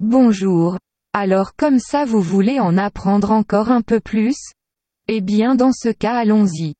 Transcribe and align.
Bonjour. 0.00 0.78
Alors 1.12 1.56
comme 1.56 1.80
ça 1.80 2.04
vous 2.04 2.20
voulez 2.20 2.60
en 2.60 2.78
apprendre 2.78 3.32
encore 3.32 3.72
un 3.72 3.82
peu 3.82 3.98
plus? 3.98 4.36
Eh 5.08 5.20
bien 5.20 5.56
dans 5.56 5.72
ce 5.72 5.88
cas 5.88 6.14
allons-y. 6.14 6.76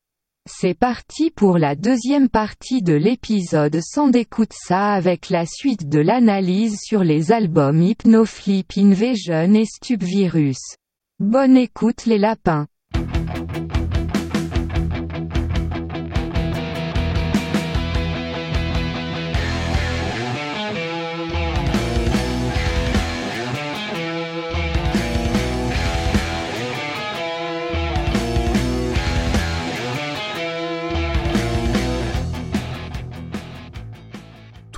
C'est 0.48 0.78
parti 0.78 1.32
pour 1.32 1.58
la 1.58 1.74
deuxième 1.74 2.28
partie 2.28 2.80
de 2.80 2.94
l'épisode 2.94 3.80
sans 3.82 4.06
d'écoute 4.06 4.52
ça 4.52 4.92
avec 4.92 5.30
la 5.30 5.46
suite 5.46 5.88
de 5.88 5.98
l'analyse 5.98 6.78
sur 6.80 7.02
les 7.02 7.32
albums 7.32 7.82
Hypnoflip 7.82 8.74
Invasion 8.76 9.52
et 9.52 9.64
Stupvirus. 9.64 10.76
Bonne 11.18 11.56
écoute 11.56 12.06
les 12.06 12.18
lapins. 12.18 12.68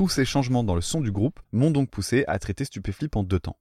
Tous 0.01 0.09
ces 0.09 0.25
changements 0.25 0.65
dans 0.65 0.75
le 0.75 0.81
son 0.81 1.03
du 1.03 1.13
groupe 1.13 1.41
m'ont 1.53 1.71
donc 1.71 1.91
poussé 1.91 2.25
à 2.27 2.39
traiter 2.39 2.65
Stupéflip 2.65 3.17
en 3.17 3.23
deux 3.23 3.39
temps. 3.39 3.59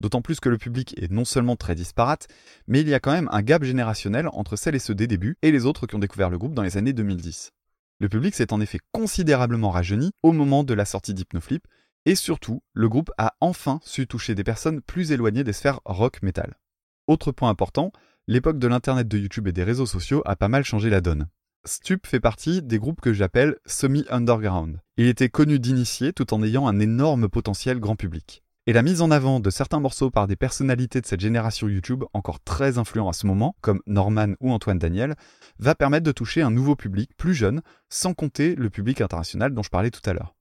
D'autant 0.00 0.20
plus 0.20 0.40
que 0.40 0.48
le 0.48 0.58
public 0.58 1.00
est 1.00 1.12
non 1.12 1.24
seulement 1.24 1.54
très 1.54 1.76
disparate, 1.76 2.26
mais 2.66 2.80
il 2.80 2.88
y 2.88 2.94
a 2.94 2.98
quand 2.98 3.12
même 3.12 3.28
un 3.30 3.40
gap 3.40 3.62
générationnel 3.62 4.28
entre 4.32 4.56
celles 4.56 4.74
et 4.74 4.80
ceux 4.80 4.96
des 4.96 5.06
débuts 5.06 5.38
et 5.42 5.52
les 5.52 5.64
autres 5.64 5.86
qui 5.86 5.94
ont 5.94 6.00
découvert 6.00 6.28
le 6.28 6.38
groupe 6.38 6.54
dans 6.54 6.64
les 6.64 6.76
années 6.76 6.92
2010. 6.92 7.52
Le 8.00 8.08
public 8.08 8.34
s'est 8.34 8.52
en 8.52 8.60
effet 8.60 8.80
considérablement 8.90 9.70
rajeuni 9.70 10.10
au 10.24 10.32
moment 10.32 10.64
de 10.64 10.74
la 10.74 10.86
sortie 10.86 11.14
d'Hypnoflip, 11.14 11.68
et 12.04 12.16
surtout, 12.16 12.64
le 12.72 12.88
groupe 12.88 13.12
a 13.16 13.36
enfin 13.40 13.78
su 13.84 14.08
toucher 14.08 14.34
des 14.34 14.42
personnes 14.42 14.80
plus 14.80 15.12
éloignées 15.12 15.44
des 15.44 15.52
sphères 15.52 15.78
rock-metal. 15.84 16.58
Autre 17.06 17.30
point 17.30 17.48
important, 17.48 17.92
l'époque 18.26 18.58
de 18.58 18.66
l'internet 18.66 19.06
de 19.06 19.18
YouTube 19.18 19.46
et 19.46 19.52
des 19.52 19.62
réseaux 19.62 19.86
sociaux 19.86 20.22
a 20.24 20.34
pas 20.34 20.48
mal 20.48 20.64
changé 20.64 20.90
la 20.90 21.00
donne. 21.00 21.28
Stup 21.66 22.06
fait 22.06 22.20
partie 22.20 22.62
des 22.62 22.78
groupes 22.78 23.00
que 23.00 23.12
j'appelle 23.12 23.56
semi-underground. 23.66 24.80
Il 24.96 25.06
était 25.06 25.28
connu 25.28 25.58
d'initiés 25.58 26.12
tout 26.12 26.32
en 26.32 26.42
ayant 26.42 26.68
un 26.68 26.78
énorme 26.78 27.28
potentiel 27.28 27.80
grand 27.80 27.96
public. 27.96 28.44
Et 28.68 28.72
la 28.72 28.82
mise 28.82 29.00
en 29.00 29.10
avant 29.10 29.38
de 29.38 29.50
certains 29.50 29.80
morceaux 29.80 30.10
par 30.10 30.26
des 30.26 30.36
personnalités 30.36 31.00
de 31.00 31.06
cette 31.06 31.20
génération 31.20 31.68
YouTube 31.68 32.04
encore 32.12 32.40
très 32.40 32.78
influents 32.78 33.08
à 33.08 33.12
ce 33.12 33.26
moment, 33.26 33.56
comme 33.60 33.80
Norman 33.86 34.34
ou 34.40 34.50
Antoine 34.52 34.78
Daniel, 34.78 35.14
va 35.58 35.74
permettre 35.74 36.04
de 36.04 36.12
toucher 36.12 36.42
un 36.42 36.50
nouveau 36.50 36.74
public 36.74 37.10
plus 37.16 37.34
jeune, 37.34 37.62
sans 37.90 38.14
compter 38.14 38.54
le 38.54 38.70
public 38.70 39.00
international 39.00 39.54
dont 39.54 39.62
je 39.62 39.70
parlais 39.70 39.90
tout 39.90 40.08
à 40.08 40.14
l'heure. 40.14 40.34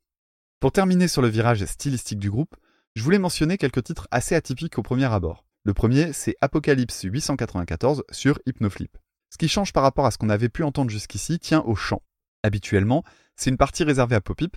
Pour 0.60 0.72
terminer 0.72 1.08
sur 1.08 1.22
le 1.22 1.28
virage 1.28 1.66
stylistique 1.66 2.20
du 2.20 2.32
groupe, 2.32 2.56
je 2.96 3.04
voulais 3.04 3.20
mentionner 3.20 3.58
quelques 3.58 3.84
titres 3.84 4.08
assez 4.10 4.36
atypiques 4.36 4.80
au 4.80 4.84
premier 4.84 5.06
abord. 5.06 5.46
Le 5.64 5.74
premier, 5.74 6.14
c'est 6.14 6.36
Apocalypse 6.42 7.04
894 7.04 8.04
sur 8.12 8.40
Hypnoflip. 8.46 8.98
Ce 9.36 9.38
qui 9.38 9.50
change 9.50 9.74
par 9.74 9.84
rapport 9.84 10.06
à 10.06 10.12
ce 10.12 10.18
qu'on 10.18 10.30
avait 10.30 10.48
pu 10.48 10.64
entendre 10.64 10.90
jusqu'ici 10.90 11.40
tient 11.40 11.62
au 11.64 11.76
chant. 11.76 12.02
Habituellement, 12.42 13.04
c'est 13.36 13.50
une 13.50 13.58
partie 13.58 13.84
réservée 13.84 14.16
à 14.16 14.22
Popip 14.22 14.56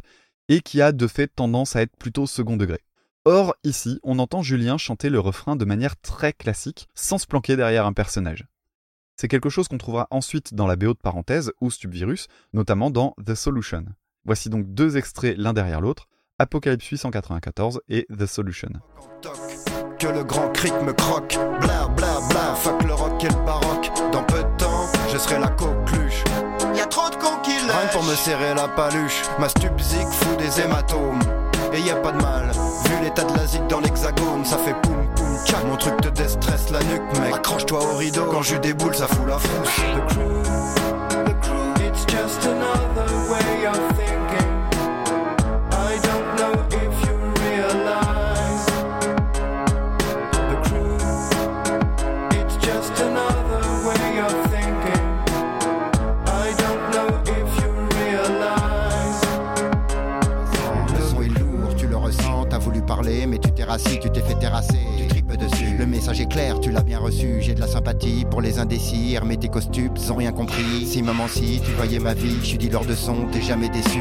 et 0.49 0.61
qui 0.61 0.81
a 0.81 0.93
de 0.93 1.07
fait 1.09 1.27
tendance 1.27 1.75
à 1.75 1.83
être 1.83 1.97
plutôt 1.97 2.29
second 2.29 2.57
degré. 2.57 2.79
Or, 3.25 3.57
ici, 3.65 3.99
on 4.05 4.21
entend 4.21 4.41
Julien 4.41 4.79
chanter 4.79 5.11
le 5.11 5.19
refrain 5.19 5.57
de 5.57 5.65
manière 5.65 5.97
très 6.01 6.33
classique, 6.33 6.87
sans 6.95 7.19
se 7.19 7.27
planquer 7.27 7.57
derrière 7.57 7.87
un 7.87 7.93
personnage. 7.93 8.47
C'est 9.17 9.27
quelque 9.27 9.49
chose 9.49 9.67
qu'on 9.67 9.79
trouvera 9.79 10.07
ensuite 10.13 10.55
dans 10.55 10.69
la 10.69 10.77
BO 10.77 10.95
de 10.95 10.99
parenthèse 10.99 11.51
ou 11.61 11.73
Stubvirus, 11.73 12.29
notamment 12.53 12.93
dans 12.93 13.17
The 13.27 13.35
Solution. 13.35 13.85
Voici 14.27 14.49
donc 14.49 14.73
deux 14.75 14.97
extraits 14.97 15.37
l'un 15.37 15.55
derrière 15.55 15.81
l'autre, 15.81 16.07
Apocalypse 16.39 16.87
894 16.87 17.81
et 17.89 18.07
The 18.17 18.27
Solution. 18.27 18.71
Je 25.19 25.25
serai 25.25 25.39
la 25.41 25.49
coqueluche. 25.49 26.23
Y 26.77 26.81
a 26.81 26.87
trop 26.87 27.11
de 27.11 27.17
cons 27.17 27.39
qui 27.43 27.59
Rien 27.59 27.89
pour 27.93 28.05
me 28.05 28.15
serrer 28.15 28.55
la 28.55 28.69
paluche. 28.69 29.23
Ma 29.39 29.49
stupzik 29.49 30.07
fout 30.11 30.39
des 30.39 30.61
hématomes. 30.61 31.21
Et 31.73 31.81
y 31.81 31.91
a 31.91 31.97
pas 31.97 32.13
de 32.13 32.23
mal, 32.23 32.51
vu 32.85 33.05
l'état 33.05 33.25
de 33.25 33.37
la 33.37 33.47
zig 33.47 33.67
dans 33.67 33.81
l'hexagone, 33.81 34.45
ça 34.45 34.57
fait 34.57 34.75
poum 34.81 35.07
poum 35.17 35.39
tchac. 35.45 35.65
Mon 35.65 35.77
truc 35.77 36.01
te 36.01 36.09
déstresse 36.09 36.71
la 36.71 36.79
nuque, 36.85 37.21
mec. 37.21 37.35
Accroche-toi 37.35 37.81
au 37.83 37.97
rideau, 37.97 38.25
quand 38.31 38.43
je 38.43 38.57
déboule, 38.57 38.95
ça 38.95 39.07
fout 39.07 39.27
la 39.27 39.39
frousse. 39.39 39.81
Tu 66.61 66.71
l'as 66.71 66.83
bien 66.83 66.99
reçu. 66.99 67.39
J'ai 67.41 67.55
de 67.55 67.61
la 67.61 67.67
sympathie 67.67 68.25
pour 68.31 68.41
les 68.41 68.59
indécis, 68.59 69.15
hermétiques 69.15 69.61
stupes, 69.61 69.93
ils 69.97 70.13
ont 70.13 70.17
rien 70.17 70.33
compris. 70.33 70.87
Si 70.87 71.03
maman, 71.03 71.27
si 71.29 71.61
tu 71.65 71.73
voyais 71.73 71.99
ma 71.99 72.15
vie, 72.15 72.37
je 72.41 72.47
suis 72.47 72.59
dealer 72.59 72.85
de 72.85 72.95
son, 72.95 73.27
t'es 73.33 73.43
jamais 73.43 73.69
déçu. 73.69 74.01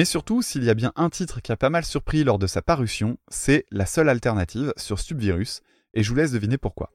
Mais 0.00 0.06
surtout, 0.06 0.40
s'il 0.40 0.64
y 0.64 0.70
a 0.70 0.74
bien 0.74 0.92
un 0.96 1.10
titre 1.10 1.42
qui 1.42 1.52
a 1.52 1.58
pas 1.58 1.68
mal 1.68 1.84
surpris 1.84 2.24
lors 2.24 2.38
de 2.38 2.46
sa 2.46 2.62
parution, 2.62 3.18
c'est 3.28 3.66
la 3.70 3.84
seule 3.84 4.08
alternative 4.08 4.72
sur 4.78 4.98
Stubvirus, 4.98 5.60
et 5.92 6.02
je 6.02 6.08
vous 6.08 6.14
laisse 6.14 6.32
deviner 6.32 6.56
pourquoi. 6.56 6.90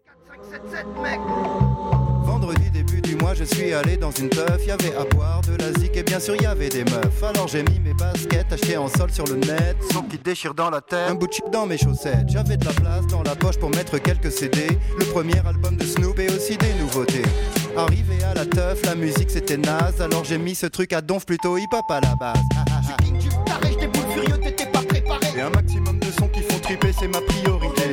Vendredi 2.24 2.72
début 2.72 3.02
du 3.02 3.16
mois 3.18 3.36
je 3.36 3.44
suis 3.44 3.74
allé 3.74 3.98
dans 3.98 4.10
une 4.10 4.30
teuf. 4.30 4.66
Y'avait 4.66 4.96
à 4.96 5.04
boire 5.04 5.42
de 5.42 5.56
la 5.56 5.72
zik 5.74 5.96
et 5.96 6.02
bien 6.02 6.20
sûr 6.20 6.36
y 6.42 6.48
avait 6.48 6.70
des 6.70 6.84
meufs. 6.84 7.24
Alors 7.24 7.48
j'ai 7.48 7.62
mis 7.62 7.80
mes 7.80 7.94
baskets 7.94 8.52
achetées 8.52 8.78
en 8.78 8.88
sol 8.88 9.12
sur 9.12 9.26
le 9.26 9.36
net. 9.36 9.78
Son 9.92 10.02
qui 10.02 10.18
déchire 10.18 10.56
dans 10.56 10.72
la 10.72 10.82
tête 10.82 11.08
Un 11.08 11.14
bout 11.14 11.28
de 11.28 11.34
chip 11.34 11.46
dans 11.52 11.68
mes 11.68 11.78
chaussettes. 11.78 12.30
J'avais 12.30 12.58
de 12.58 12.66
la 12.66 12.74
place 12.74 13.06
dans 13.06 13.22
la 13.22 13.36
poche 13.36 13.60
pour 13.60 13.70
mettre 13.70 14.00
quelques 14.00 14.32
CD 14.32 14.80
Le 14.98 15.06
premier 15.06 15.38
album 15.46 15.78
de 15.78 15.84
Snoop 15.84 16.18
et 16.18 16.32
aussi 16.32 16.58
des 16.58 16.74
nouveautés 16.80 17.22
Arrivé 17.78 18.24
à 18.24 18.34
la 18.34 18.46
teuf, 18.46 18.86
la 18.86 18.96
musique 18.96 19.30
c'était 19.30 19.58
naze. 19.58 20.02
Alors 20.02 20.24
j'ai 20.24 20.38
mis 20.38 20.56
ce 20.56 20.66
truc 20.66 20.94
à 20.94 21.02
donf 21.02 21.25
plutôt 21.25 21.58
hip 21.58 21.68
hop 21.74 21.86
à 21.90 22.00
la 22.00 22.16
base. 22.16 22.40
Et 25.36 25.41
un 25.41 25.50
maximum 25.50 26.00
de 26.00 26.06
sons 26.06 26.30
qui 26.30 26.41
font 26.41 26.59
triper 26.59 26.94
c'est 26.97 27.09
ma 27.09 27.19
priorité. 27.19 27.91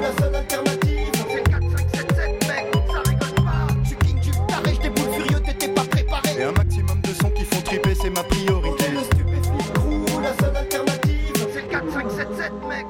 La 0.00 0.12
seule 0.18 0.34
alternative. 0.34 1.12
C'est 1.30 1.42
4, 1.42 1.62
5, 1.76 1.90
7, 1.94 2.14
7 2.14 2.48
mec, 2.48 2.66
ça 2.90 3.10
rigole 3.10 3.44
pas. 3.44 3.66
Je 3.82 3.88
suis 3.88 3.96
king 3.98 4.20
du 4.20 4.30
taré, 4.30 4.74
je 4.74 4.80
déboule 4.80 5.12
furieux, 5.14 5.40
t'étais 5.44 5.68
pas 5.74 5.84
préparé. 5.84 6.28
Et 6.38 6.42
un 6.42 6.52
maximum 6.52 7.00
de 7.02 7.08
sons 7.08 7.30
qui 7.30 7.44
font 7.44 7.60
triper, 7.60 7.94
c'est 7.94 8.10
ma 8.10 8.22
priorité. 8.22 8.84
Le 8.90 9.00
stupéflip 9.00 9.72
crew, 9.74 10.22
la 10.22 10.34
seule 10.38 10.56
alternative. 10.56 11.48
C'est 11.52 11.68
4, 11.68 11.92
5, 11.92 12.10
7, 12.10 12.28
7 12.36 12.52
mec 12.68 12.86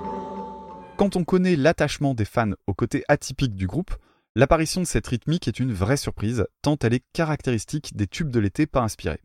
Quand 0.96 1.16
on 1.16 1.24
connaît 1.24 1.56
l'attachement 1.56 2.14
des 2.14 2.24
fans 2.24 2.52
au 2.68 2.74
côté 2.74 3.02
atypique 3.08 3.56
du 3.56 3.66
groupe, 3.66 3.90
l'apparition 4.36 4.82
de 4.82 4.86
cette 4.86 5.06
rythmique 5.06 5.48
est 5.48 5.58
une 5.58 5.72
vraie 5.72 5.96
surprise, 5.96 6.46
tant 6.60 6.76
elle 6.82 6.92
est 6.92 7.04
caractéristique 7.14 7.96
des 7.96 8.06
tubes 8.06 8.30
de 8.30 8.38
l'été 8.38 8.66
pas 8.66 8.82
inspirés. 8.82 9.22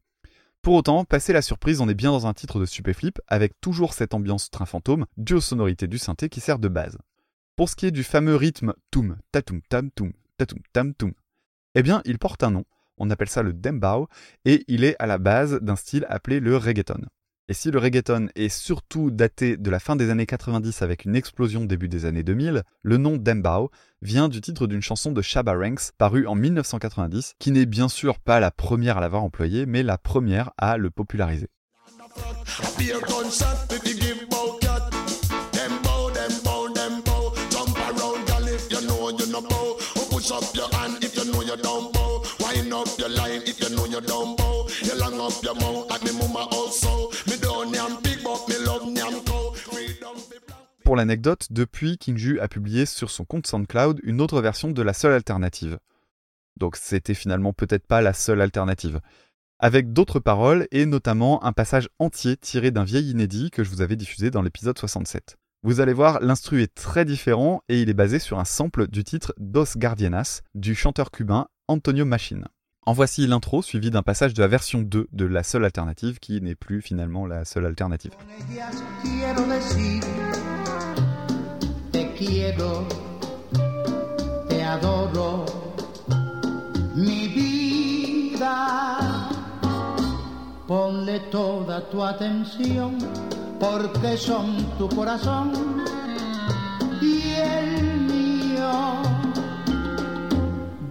Pour 0.61 0.73
autant, 0.73 1.03
passer 1.03 1.33
la 1.33 1.41
surprise, 1.41 1.81
on 1.81 1.89
est 1.89 1.93
bien 1.93 2.11
dans 2.11 2.27
un 2.27 2.33
titre 2.33 2.61
de 2.61 2.65
Stupéflip, 2.65 3.19
avec 3.27 3.59
toujours 3.59 3.93
cette 3.93 4.13
ambiance 4.13 4.49
train 4.49 4.65
fantôme, 4.65 5.05
due 5.17 5.33
aux 5.33 5.41
sonorités 5.41 5.87
du 5.87 5.97
synthé 5.97 6.29
qui 6.29 6.39
sert 6.39 6.59
de 6.59 6.69
base. 6.69 6.97
Pour 7.57 7.67
ce 7.67 7.75
qui 7.75 7.87
est 7.87 7.91
du 7.91 8.03
fameux 8.03 8.37
rythme 8.37 8.73
toum, 8.89 9.17
tatoum 9.33 9.61
tam 9.67 9.91
toum, 9.91 10.13
tatoum 10.37 10.61
tam 10.71 10.93
toum, 10.93 11.11
eh 11.75 11.83
bien, 11.83 12.01
il 12.05 12.17
porte 12.17 12.43
un 12.43 12.51
nom, 12.51 12.63
on 12.97 13.09
appelle 13.09 13.29
ça 13.29 13.43
le 13.43 13.51
dembao, 13.51 14.07
et 14.45 14.63
il 14.69 14.85
est 14.85 14.95
à 14.99 15.07
la 15.07 15.17
base 15.17 15.59
d'un 15.61 15.75
style 15.75 16.05
appelé 16.07 16.39
le 16.39 16.55
reggaeton. 16.55 17.01
Et 17.51 17.53
si 17.53 17.69
le 17.69 17.79
reggaeton 17.79 18.29
est 18.35 18.47
surtout 18.47 19.11
daté 19.11 19.57
de 19.57 19.69
la 19.69 19.81
fin 19.81 19.97
des 19.97 20.09
années 20.09 20.25
90 20.25 20.83
avec 20.83 21.03
une 21.03 21.17
explosion 21.17 21.65
début 21.65 21.89
des 21.89 22.05
années 22.05 22.23
2000, 22.23 22.63
le 22.81 22.95
nom 22.95 23.17
dembao 23.17 23.71
vient 24.01 24.29
du 24.29 24.39
titre 24.39 24.67
d'une 24.67 24.81
chanson 24.81 25.11
de 25.11 25.21
Shabba 25.21 25.51
Ranks 25.51 25.91
parue 25.97 26.25
en 26.27 26.35
1990, 26.35 27.33
qui 27.39 27.51
n'est 27.51 27.65
bien 27.65 27.89
sûr 27.89 28.19
pas 28.19 28.39
la 28.39 28.51
première 28.51 28.99
à 28.99 29.01
l'avoir 29.01 29.23
employé, 29.23 29.65
mais 29.65 29.83
la 29.83 29.97
première 29.97 30.51
à 30.57 30.77
le 30.77 30.91
populariser. 30.91 31.49
Pour 50.91 50.97
l'anecdote, 50.97 51.47
depuis, 51.51 51.97
King 51.97 52.17
Ju 52.17 52.41
a 52.41 52.49
publié 52.49 52.85
sur 52.85 53.11
son 53.11 53.23
compte 53.23 53.47
SoundCloud 53.47 54.01
une 54.03 54.19
autre 54.19 54.41
version 54.41 54.71
de 54.71 54.81
la 54.81 54.91
seule 54.91 55.13
alternative. 55.13 55.79
Donc 56.57 56.75
c'était 56.75 57.13
finalement 57.13 57.53
peut-être 57.53 57.87
pas 57.87 58.01
la 58.01 58.11
seule 58.11 58.41
alternative. 58.41 58.99
Avec 59.57 59.93
d'autres 59.93 60.19
paroles 60.19 60.67
et 60.69 60.85
notamment 60.85 61.45
un 61.45 61.53
passage 61.53 61.87
entier 61.97 62.35
tiré 62.35 62.71
d'un 62.71 62.83
vieil 62.83 63.09
inédit 63.09 63.51
que 63.51 63.63
je 63.63 63.69
vous 63.69 63.81
avais 63.81 63.95
diffusé 63.95 64.31
dans 64.31 64.41
l'épisode 64.41 64.77
67. 64.77 65.37
Vous 65.63 65.79
allez 65.79 65.93
voir, 65.93 66.19
l'instru 66.19 66.61
est 66.61 66.75
très 66.75 67.05
différent 67.05 67.61
et 67.69 67.81
il 67.81 67.89
est 67.89 67.93
basé 67.93 68.19
sur 68.19 68.37
un 68.37 68.43
sample 68.43 68.89
du 68.89 69.05
titre 69.05 69.33
Dos 69.37 69.77
Guardianas 69.77 70.41
du 70.55 70.75
chanteur 70.75 71.09
cubain 71.09 71.47
Antonio 71.69 72.03
Machine. 72.03 72.49
En 72.85 72.91
voici 72.91 73.27
l'intro 73.27 73.61
suivi 73.61 73.91
d'un 73.91 74.03
passage 74.03 74.33
de 74.33 74.41
la 74.41 74.49
version 74.49 74.81
2 74.81 75.07
de 75.09 75.25
la 75.25 75.43
seule 75.43 75.63
alternative 75.63 76.19
qui 76.19 76.41
n'est 76.41 76.55
plus 76.55 76.81
finalement 76.81 77.25
la 77.27 77.45
seule 77.45 77.65
alternative. 77.65 78.11
Quiero 82.23 82.85
te 84.47 84.63
adoro, 84.63 85.43
mi 86.93 87.27
vida. 87.29 88.99
Ponle 90.67 91.19
toda 91.31 91.81
tu 91.89 92.03
atención, 92.03 92.99
porque 93.59 94.15
son 94.17 94.63
tu 94.77 94.87
corazón 94.89 95.51
y 97.01 97.23
el 97.31 98.01
mío. 98.01 98.71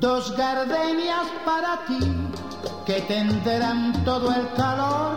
Dos 0.01 0.37
gardenias 0.37 1.29
para 1.45 1.85
ti 1.87 2.01
que 2.85 3.03
tendrán 3.03 4.05
todo 4.05 4.35
el 4.35 4.53
calor 4.55 5.15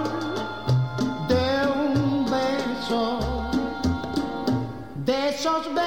de 1.27 1.45
un 1.81 2.25
beso, 2.25 3.17
de 5.03 5.29
esos 5.29 5.73
besos 5.73 5.82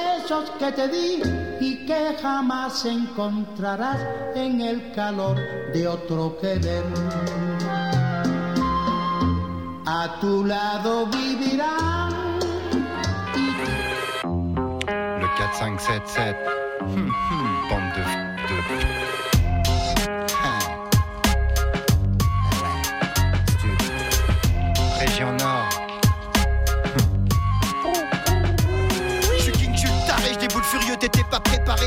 que 0.59 0.71
te 0.73 0.89
di 0.89 1.21
y 1.61 1.85
que 1.85 2.17
jamás 2.21 2.83
encontrarás 2.83 3.97
en 4.35 4.59
el 4.59 4.91
calor 4.91 5.37
de 5.73 5.87
otro 5.87 6.37
querer. 6.37 6.83
A 9.85 10.19
tu 10.19 10.43
lado 10.43 11.05
vivirán 11.05 12.39
Le 15.21 15.27
4577. 15.37 16.37
Hum, 16.81 17.09
hum, 17.09 17.69
bande 17.69 18.01
de. 18.01 19.36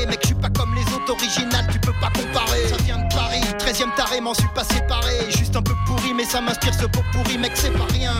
Mec, 0.07 0.19
je 0.21 0.27
suis 0.27 0.35
pas 0.35 0.49
comme 0.49 0.73
les 0.75 0.81
autres 0.93 1.11
originales, 1.11 1.67
tu 1.71 1.79
peux 1.79 1.93
pas 1.99 2.09
comparer. 2.09 2.67
Ça 2.69 2.77
vient 2.83 2.97
de 2.97 3.13
Paris, 3.13 3.41
13ème 3.59 3.93
taré, 3.95 4.21
m'en 4.21 4.33
suis 4.33 4.47
pas 4.55 4.63
séparé. 4.63 5.29
Juste 5.37 5.55
un 5.55 5.61
peu 5.61 5.73
pourri, 5.85 6.13
mais 6.13 6.25
ça 6.25 6.41
m'inspire 6.41 6.73
ce 6.73 6.85
pot 6.85 7.03
pourri, 7.11 7.37
mec, 7.37 7.51
c'est 7.55 7.71
pas 7.71 7.85
rien. 7.91 8.13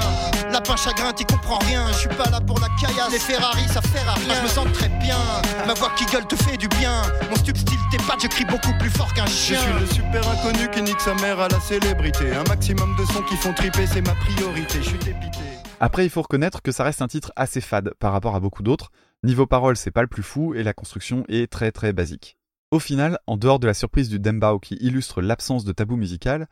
Lapin 0.51 0.75
chagrin, 0.75 1.13
t'y 1.13 1.25
comprends 1.25 1.59
rien, 1.59 1.85
je 1.93 1.99
suis 1.99 2.09
pas 2.09 2.29
là 2.29 2.41
pour 2.41 2.59
la 2.59 2.67
caillasse. 2.79 3.11
Les 3.11 3.19
Ferrari, 3.19 3.67
ça 3.67 3.81
fait 3.81 4.05
à 4.07 4.13
rien. 4.13 4.35
Je 4.35 4.43
me 4.43 4.47
sens 4.47 4.67
très 4.73 4.89
bien, 4.89 5.17
ma 5.65 5.73
voix 5.73 5.91
qui 5.95 6.05
gueule 6.05 6.25
te 6.27 6.35
fait 6.35 6.57
du 6.57 6.67
bien. 6.67 7.01
Mon 7.29 7.35
stup 7.37 7.57
style, 7.57 7.79
tes 7.89 7.97
pattes, 7.97 8.21
je 8.23 8.27
crie 8.27 8.45
beaucoup 8.45 8.73
plus 8.79 8.89
fort 8.89 9.13
qu'un 9.13 9.25
Je 9.25 9.31
chien. 9.31 9.59
suis 9.59 9.73
le 9.79 9.85
super 9.85 10.27
inconnu 10.29 10.69
qui 10.71 10.81
nique 10.81 10.99
sa 10.99 11.13
mère 11.15 11.39
à 11.39 11.47
la 11.47 11.59
célébrité. 11.59 12.33
Un 12.35 12.43
maximum 12.49 12.95
de 12.97 13.05
sons 13.05 13.23
qui 13.29 13.35
font 13.37 13.53
triper, 13.53 13.87
c'est 13.87 14.01
ma 14.05 14.13
priorité. 14.15 14.79
Je 14.81 14.89
suis 14.89 14.97
dépité. 14.99 15.39
Après, 15.79 16.05
il 16.05 16.09
faut 16.09 16.21
reconnaître 16.21 16.61
que 16.61 16.71
ça 16.71 16.83
reste 16.83 17.01
un 17.01 17.07
titre 17.07 17.31
assez 17.35 17.59
fade 17.61 17.91
par 17.99 18.11
rapport 18.11 18.35
à 18.35 18.39
beaucoup 18.39 18.61
d'autres. 18.61 18.91
Niveau 19.23 19.45
parole, 19.45 19.77
c'est 19.77 19.91
pas 19.91 20.01
le 20.01 20.07
plus 20.07 20.23
fou 20.23 20.55
et 20.55 20.63
la 20.63 20.73
construction 20.73 21.23
est 21.27 21.51
très 21.51 21.71
très 21.71 21.93
basique. 21.93 22.37
Au 22.71 22.79
final, 22.79 23.19
en 23.27 23.37
dehors 23.37 23.59
de 23.59 23.67
la 23.67 23.75
surprise 23.75 24.09
du 24.09 24.19
dembao 24.19 24.59
qui 24.59 24.75
illustre 24.75 25.21
l'absence 25.21 25.63
de 25.63 25.71
tabou 25.71 25.95
musical, 25.95 26.47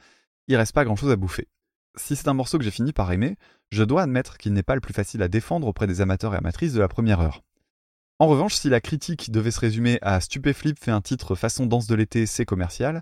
il 0.47 0.55
reste 0.55 0.73
pas 0.73 0.85
grand 0.85 0.95
chose 0.95 1.11
à 1.11 1.15
bouffer. 1.15 1.47
Si 1.95 2.15
c'est 2.15 2.27
un 2.27 2.35
morceau 2.35 2.59
que 2.59 2.63
j'ai 2.63 2.69
fini 2.69 2.93
par 2.93 3.11
aimer, 3.11 3.37
je 3.71 3.83
dois 3.83 4.03
admettre 4.03 4.37
qu'il 4.37 4.53
n'est 4.53 4.61
pas 4.61 4.75
le 4.75 4.81
plus 4.81 4.93
facile 4.93 5.23
à 5.23 5.27
défendre 5.27 5.65
auprès 5.65 5.87
des 5.87 6.01
amateurs 6.01 6.35
et 6.35 6.37
amatrices 6.37 6.73
de 6.73 6.79
la 6.79 6.87
première 6.87 7.21
heure. 7.21 7.41
En 8.19 8.27
revanche, 8.27 8.53
si 8.53 8.69
la 8.69 8.81
critique 8.81 9.31
devait 9.31 9.49
se 9.49 9.61
résumer 9.61 9.97
à 10.03 10.21
Stupéflip 10.21 10.77
fait 10.77 10.91
un 10.91 11.01
titre 11.01 11.33
façon 11.33 11.65
danse 11.65 11.87
de 11.87 11.95
l'été, 11.95 12.27
c'est 12.27 12.45
commercial, 12.45 13.01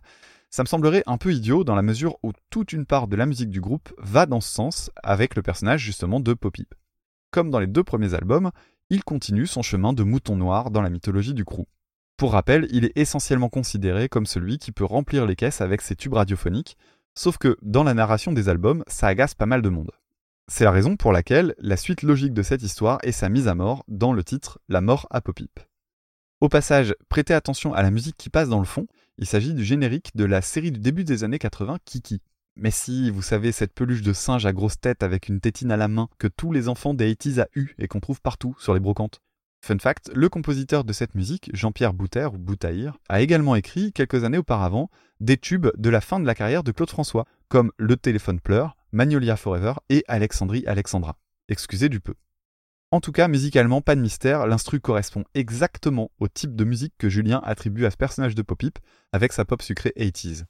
ça 0.49 0.63
me 0.63 0.67
semblerait 0.67 1.03
un 1.07 1.17
peu 1.17 1.33
idiot 1.33 1.65
dans 1.65 1.75
la 1.75 1.81
mesure 1.81 2.17
où 2.23 2.31
toute 2.49 2.71
une 2.71 2.85
part 2.85 3.09
de 3.09 3.17
la 3.17 3.25
musique 3.25 3.49
du 3.49 3.59
groupe 3.59 3.93
va 3.97 4.27
dans 4.27 4.39
ce 4.39 4.53
sens 4.53 4.91
avec 5.03 5.35
le 5.35 5.41
personnage 5.41 5.81
justement 5.81 6.21
de 6.21 6.33
Popip. 6.33 6.73
Comme 7.31 7.49
dans 7.49 7.59
les 7.59 7.67
deux 7.67 7.83
premiers 7.83 8.13
albums, 8.13 8.51
il 8.89 9.03
continue 9.03 9.47
son 9.47 9.61
chemin 9.61 9.93
de 9.93 10.03
mouton 10.03 10.35
noir 10.35 10.71
dans 10.71 10.81
la 10.81 10.89
mythologie 10.89 11.33
du 11.33 11.45
crew. 11.45 11.65
Pour 12.17 12.31
rappel, 12.31 12.67
il 12.71 12.85
est 12.85 12.97
essentiellement 12.97 13.49
considéré 13.49 14.09
comme 14.09 14.25
celui 14.25 14.57
qui 14.57 14.71
peut 14.71 14.85
remplir 14.85 15.25
les 15.25 15.35
caisses 15.35 15.61
avec 15.61 15.81
ses 15.81 15.95
tubes 15.95 16.13
radiophoniques, 16.13 16.77
sauf 17.13 17.37
que 17.37 17.57
dans 17.61 17.83
la 17.83 17.93
narration 17.93 18.31
des 18.31 18.49
albums, 18.49 18.83
ça 18.87 19.07
agace 19.07 19.35
pas 19.35 19.45
mal 19.45 19.61
de 19.61 19.69
monde. 19.69 19.91
C'est 20.49 20.63
la 20.63 20.71
raison 20.71 20.95
pour 20.95 21.11
laquelle 21.11 21.53
la 21.59 21.77
suite 21.77 22.03
logique 22.03 22.33
de 22.33 22.41
cette 22.41 22.63
histoire 22.63 22.99
est 23.03 23.11
sa 23.11 23.27
mise 23.29 23.47
à 23.47 23.55
mort 23.55 23.83
dans 23.87 24.13
le 24.13 24.23
titre 24.23 24.59
La 24.69 24.81
mort 24.81 25.05
à 25.11 25.19
Popip. 25.19 25.59
Au 26.39 26.49
passage, 26.49 26.95
prêtez 27.09 27.33
attention 27.33 27.73
à 27.73 27.83
la 27.83 27.91
musique 27.91 28.15
qui 28.17 28.29
passe 28.29 28.47
dans 28.47 28.59
le 28.59 28.65
fond, 28.65 28.87
il 29.17 29.25
s'agit 29.25 29.53
du 29.53 29.65
générique 29.65 30.15
de 30.15 30.23
la 30.23 30.41
série 30.41 30.71
du 30.71 30.79
début 30.79 31.03
des 31.03 31.23
années 31.23 31.39
80 31.39 31.79
Kiki. 31.83 32.21
Mais 32.59 32.71
si, 32.71 33.11
vous 33.11 33.21
savez, 33.21 33.51
cette 33.51 33.73
peluche 33.73 34.01
de 34.01 34.13
singe 34.13 34.47
à 34.47 34.51
grosse 34.51 34.79
tête 34.79 35.03
avec 35.03 35.29
une 35.29 35.39
tétine 35.39 35.71
à 35.71 35.77
la 35.77 35.87
main 35.87 36.09
que 36.17 36.27
tous 36.27 36.51
les 36.51 36.69
enfants 36.69 36.95
des 36.95 37.13
80s 37.13 37.41
a 37.41 37.47
eu 37.53 37.75
et 37.77 37.87
qu'on 37.87 37.99
trouve 37.99 38.19
partout 38.19 38.55
sur 38.57 38.73
les 38.73 38.79
brocantes. 38.79 39.21
Fun 39.63 39.77
fact, 39.77 40.11
le 40.15 40.27
compositeur 40.27 40.83
de 40.83 40.91
cette 40.91 41.13
musique, 41.13 41.51
Jean-Pierre 41.53 41.93
Bouter 41.93 42.29
ou 42.33 42.39
Boutaïr, 42.39 42.97
a 43.09 43.21
également 43.21 43.55
écrit, 43.55 43.93
quelques 43.93 44.23
années 44.23 44.39
auparavant, 44.39 44.89
des 45.19 45.37
tubes 45.37 45.67
de 45.77 45.89
la 45.89 46.01
fin 46.01 46.19
de 46.19 46.25
la 46.25 46.33
carrière 46.33 46.63
de 46.63 46.71
Claude 46.71 46.89
François, 46.89 47.25
comme 47.47 47.71
Le 47.77 47.95
téléphone 47.95 48.39
pleure, 48.39 48.75
Magnolia 48.91 49.35
Forever 49.35 49.73
et 49.89 50.03
Alexandrie 50.07 50.65
Alexandra. 50.65 51.17
Excusez 51.49 51.89
du 51.89 51.99
peu. 51.99 52.15
En 52.89 53.01
tout 53.01 53.11
cas, 53.11 53.27
musicalement, 53.27 53.81
pas 53.81 53.95
de 53.95 54.01
mystère, 54.01 54.47
l'instru 54.47 54.79
correspond 54.79 55.25
exactement 55.35 56.09
au 56.19 56.27
type 56.27 56.55
de 56.55 56.63
musique 56.63 56.93
que 56.97 57.09
Julien 57.09 57.41
attribue 57.43 57.85
à 57.85 57.91
ce 57.91 57.97
personnage 57.97 58.33
de 58.33 58.41
Popip, 58.41 58.79
avec 59.11 59.33
sa 59.33 59.45
pop 59.45 59.61
sucrée 59.61 59.93
80s. 59.97 60.45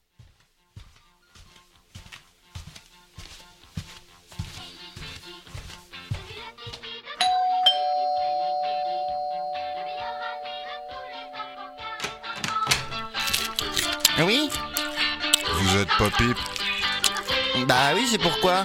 Bah 17.67 17.93
oui, 17.95 18.07
c'est 18.09 18.19
pourquoi. 18.19 18.63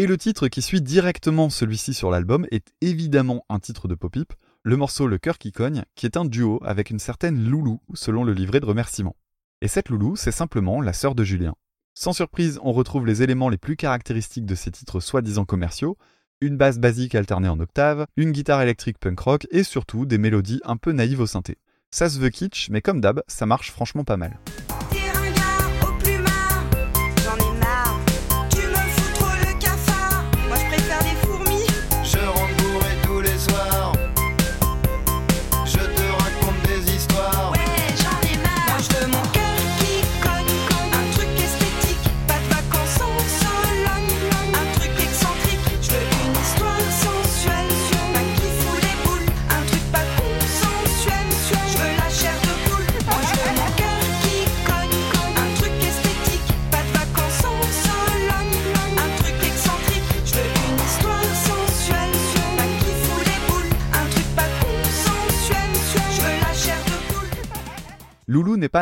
Et 0.00 0.06
le 0.06 0.16
titre 0.16 0.48
qui 0.48 0.62
suit 0.62 0.80
directement 0.80 1.50
celui-ci 1.50 1.92
sur 1.92 2.10
l'album 2.10 2.46
est 2.50 2.72
évidemment 2.80 3.44
un 3.50 3.58
titre 3.58 3.86
de 3.86 3.94
Popip, 3.94 4.32
le 4.62 4.78
morceau 4.78 5.06
Le 5.06 5.18
cœur 5.18 5.36
qui 5.36 5.52
cogne, 5.52 5.84
qui 5.94 6.06
est 6.06 6.16
un 6.16 6.24
duo 6.24 6.58
avec 6.64 6.88
une 6.88 6.98
certaine 6.98 7.46
Loulou, 7.46 7.82
selon 7.92 8.24
le 8.24 8.32
livret 8.32 8.60
de 8.60 8.64
remerciements. 8.64 9.14
Et 9.60 9.68
cette 9.68 9.90
Loulou, 9.90 10.16
c'est 10.16 10.32
simplement 10.32 10.80
la 10.80 10.94
sœur 10.94 11.14
de 11.14 11.22
Julien. 11.22 11.54
Sans 11.92 12.14
surprise, 12.14 12.58
on 12.62 12.72
retrouve 12.72 13.04
les 13.04 13.22
éléments 13.22 13.50
les 13.50 13.58
plus 13.58 13.76
caractéristiques 13.76 14.46
de 14.46 14.54
ces 14.54 14.70
titres 14.70 15.00
soi-disant 15.00 15.44
commerciaux, 15.44 15.98
une 16.40 16.56
basse 16.56 16.78
basique 16.78 17.14
alternée 17.14 17.50
en 17.50 17.60
octave, 17.60 18.06
une 18.16 18.32
guitare 18.32 18.62
électrique 18.62 18.96
punk 18.98 19.20
rock 19.20 19.46
et 19.50 19.64
surtout 19.64 20.06
des 20.06 20.16
mélodies 20.16 20.62
un 20.64 20.78
peu 20.78 20.92
naïves 20.92 21.20
au 21.20 21.26
synthé. 21.26 21.58
Ça 21.90 22.08
se 22.08 22.18
veut 22.18 22.30
kitsch, 22.30 22.70
mais 22.70 22.80
comme 22.80 23.02
d'hab, 23.02 23.22
ça 23.28 23.44
marche 23.44 23.70
franchement 23.70 24.04
pas 24.04 24.16
mal. 24.16 24.40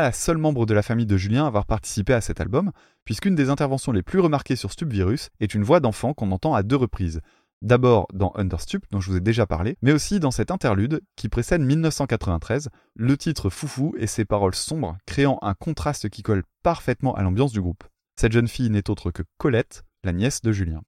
La 0.09 0.12
seule 0.12 0.38
membre 0.38 0.65
de 0.65 0.73
la 0.73 0.81
famille 0.81 1.05
de 1.05 1.19
Julien 1.19 1.45
à 1.45 1.49
avoir 1.49 1.67
participé 1.67 2.15
à 2.15 2.23
cet 2.23 2.41
album, 2.41 2.73
puisqu'une 3.05 3.35
des 3.35 3.50
interventions 3.50 3.93
les 3.93 4.03
plus 4.03 4.21
remarquées 4.21 4.57
sur 4.57 4.73
Stupvirus 4.73 5.29
est 5.38 5.53
une 5.53 5.65
voix 5.65 5.81
d'enfant 5.81 6.15
qu'on 6.15 6.33
entend 6.33 6.55
à 6.55 6.62
deux 6.62 6.77
reprises. 6.77 7.21
D'abord 7.61 8.07
dans 8.15 8.33
Understup, 8.35 8.87
dont 8.91 9.03
je 9.03 9.11
vous 9.11 9.19
ai 9.19 9.21
déjà 9.21 9.45
parlé, 9.45 9.77
mais 9.83 9.93
aussi 9.93 10.19
dans 10.19 10.31
cet 10.31 10.50
interlude 10.50 11.03
qui 11.15 11.29
précède 11.29 11.61
1993, 11.61 12.71
le 12.95 13.19
titre 13.19 13.50
Foufou 13.50 13.95
et 13.99 14.07
ses 14.07 14.25
paroles 14.25 14.55
sombres 14.55 14.97
créant 15.05 15.38
un 15.43 15.53
contraste 15.53 16.09
qui 16.09 16.23
colle 16.23 16.45
parfaitement 16.62 17.15
à 17.15 17.23
l'ambiance 17.23 17.53
du 17.53 17.61
groupe. 17.61 17.85
Cette 18.19 18.33
jeune 18.33 18.49
fille 18.49 18.71
n'est 18.71 18.88
autre 18.88 19.11
que 19.11 19.25
Colette, 19.37 19.85
la 20.05 20.15
nièce 20.15 20.41
de 20.41 20.53
Julien. 20.53 20.81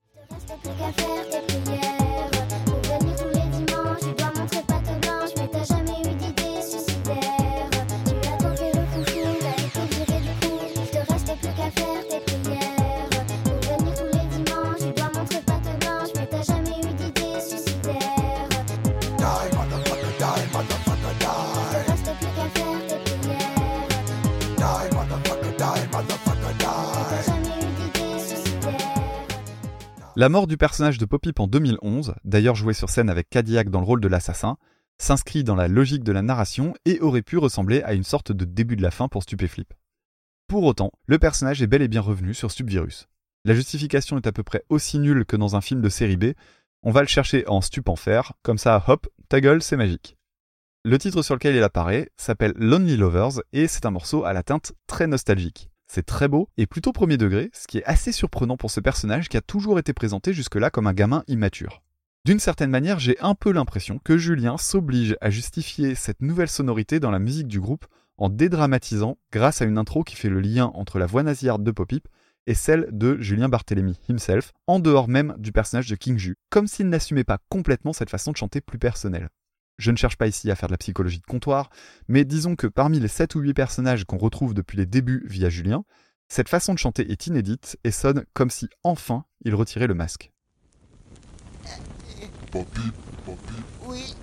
La 30.17 30.29
mort 30.29 30.49
du 30.49 30.57
personnage 30.57 30.99
de 30.99 31.05
Popip 31.05 31.39
en 31.39 31.47
2011, 31.47 32.15
d'ailleurs 32.25 32.57
joué 32.57 32.75
sur 32.75 32.91
scène 32.91 33.09
avec 33.09 33.31
Cadillac 33.31 33.71
dans 33.71 33.79
le 33.79 33.87
rôle 33.87 34.01
de 34.01 34.09
l'assassin, 34.09 34.57
s'inscrit 34.99 35.45
dans 35.45 35.55
la 35.55 35.69
logique 35.69 36.03
de 36.03 36.11
la 36.11 36.21
narration 36.21 36.75
et 36.85 36.99
aurait 36.99 37.23
pu 37.23 37.39
ressembler 37.39 37.81
à 37.83 37.95
une 37.95 38.03
sorte 38.03 38.33
de 38.33 38.45
début 38.45 38.75
de 38.75 38.83
la 38.83 38.91
fin 38.91 39.07
pour 39.07 39.23
Stupéflip. 39.23 39.73
Pour 40.49 40.65
autant, 40.65 40.91
le 41.07 41.21
personnage 41.21 41.63
est 41.63 41.69
bel 41.69 41.81
et 41.81 41.89
bien 41.89 42.01
revenu 42.01 42.35
sur 42.35 42.51
Stupvirus. 42.51 43.07
La 43.45 43.55
justification 43.55 44.17
est 44.17 44.27
à 44.27 44.33
peu 44.33 44.43
près 44.43 44.65
aussi 44.69 44.99
nulle 44.99 45.25
que 45.25 45.37
dans 45.37 45.55
un 45.55 45.61
film 45.61 45.81
de 45.81 45.89
série 45.89 46.17
B, 46.17 46.33
on 46.83 46.91
va 46.91 47.03
le 47.03 47.07
chercher 47.07 47.47
en 47.47 47.61
stup 47.61 47.89
en 47.89 47.97
fer, 47.97 48.33
comme 48.43 48.59
ça 48.59 48.83
hop, 48.89 49.07
ta 49.29 49.41
gueule 49.41 49.63
c'est 49.63 49.77
magique. 49.77 50.17
Le 50.85 50.99
titre 50.99 51.23
sur 51.23 51.35
lequel 51.35 51.55
il 51.55 51.63
apparaît 51.63 52.11
s'appelle 52.17 52.55
Lonely 52.57 52.97
Lovers 52.97 53.43
et 53.53 53.69
c'est 53.69 53.87
un 53.87 53.91
morceau 53.93 54.25
à 54.25 54.33
la 54.33 54.43
teinte 54.43 54.73
très 54.89 55.07
nostalgique. 55.07 55.70
C'est 55.93 56.07
très 56.07 56.29
beau 56.29 56.49
et 56.57 56.69
plutôt 56.69 56.93
premier 56.93 57.17
degré, 57.17 57.51
ce 57.53 57.67
qui 57.67 57.79
est 57.79 57.85
assez 57.85 58.13
surprenant 58.13 58.57
pour 58.57 58.71
ce 58.71 58.79
personnage 58.79 59.29
qui 59.29 59.37
a 59.37 59.41
toujours 59.41 59.77
été 59.81 59.93
présenté 59.93 60.33
jusque-là 60.33 60.71
comme 60.71 60.87
un 60.87 60.93
gamin 60.93 61.25
immature. 61.27 61.83
D'une 62.25 62.39
certaine 62.39 62.71
manière, 62.71 63.01
j'ai 63.01 63.19
un 63.19 63.35
peu 63.35 63.51
l'impression 63.51 63.99
que 63.99 64.17
Julien 64.17 64.57
s'oblige 64.57 65.17
à 65.21 65.31
justifier 65.31 65.97
cette 65.97 66.23
nouvelle 66.23 66.49
sonorité 66.49 67.01
dans 67.01 67.11
la 67.11 67.19
musique 67.19 67.49
du 67.49 67.59
groupe 67.59 67.87
en 68.19 68.29
dédramatisant 68.29 69.19
grâce 69.33 69.63
à 69.63 69.65
une 69.65 69.79
intro 69.79 70.05
qui 70.05 70.15
fait 70.15 70.29
le 70.29 70.39
lien 70.39 70.71
entre 70.75 71.01
la 71.01 71.07
voix 71.07 71.25
nasillarde 71.25 71.65
de 71.65 71.73
Popip 71.73 72.07
et 72.47 72.55
celle 72.55 72.87
de 72.93 73.21
Julien 73.21 73.49
Barthélemy 73.49 73.99
himself, 74.09 74.53
en 74.69 74.79
dehors 74.79 75.09
même 75.09 75.35
du 75.39 75.51
personnage 75.51 75.89
de 75.89 75.97
King 75.97 76.19
Ju, 76.19 76.37
comme 76.51 76.69
s'il 76.69 76.89
n'assumait 76.89 77.25
pas 77.25 77.39
complètement 77.49 77.93
cette 77.93 78.11
façon 78.11 78.31
de 78.31 78.37
chanter 78.37 78.61
plus 78.61 78.79
personnelle. 78.79 79.29
Je 79.81 79.91
ne 79.91 79.97
cherche 79.97 80.17
pas 80.17 80.27
ici 80.27 80.51
à 80.51 80.57
faire 80.57 80.69
de 80.69 80.75
la 80.75 80.79
psychologie 80.79 81.21
de 81.21 81.25
comptoir, 81.25 81.71
mais 82.07 82.27
disons 82.27 82.55
que 82.55 82.67
parmi 82.67 83.01
les 83.01 83.09
7 83.09 83.35
ou 83.35 83.41
8 83.41 83.55
personnages 83.55 84.05
qu'on 84.05 84.19
retrouve 84.19 84.53
depuis 84.53 84.77
les 84.77 84.85
débuts 84.85 85.25
via 85.27 85.49
Julien, 85.49 85.85
cette 86.29 86.51
façon 86.51 86.75
de 86.75 86.79
chanter 86.79 87.11
est 87.11 87.27
inédite 87.27 87.79
et 87.83 87.91
sonne 87.91 88.27
comme 88.35 88.51
si 88.51 88.69
enfin 88.85 89.25
il 89.43 89.55
retirait 89.55 89.87
le 89.87 89.95
masque. 89.95 90.33
Poppy, 92.53 92.93
Poppy, 93.25 93.55
Oui, 93.87 94.15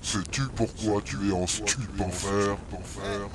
sais-tu 0.00 0.44
pourquoi 0.56 1.02
tu 1.02 1.28
es 1.28 1.32
en 1.32 1.46
stup 1.46 2.00
en 2.00 2.08
fer, 2.08 2.56
en 2.72 2.80
fer 2.80 3.28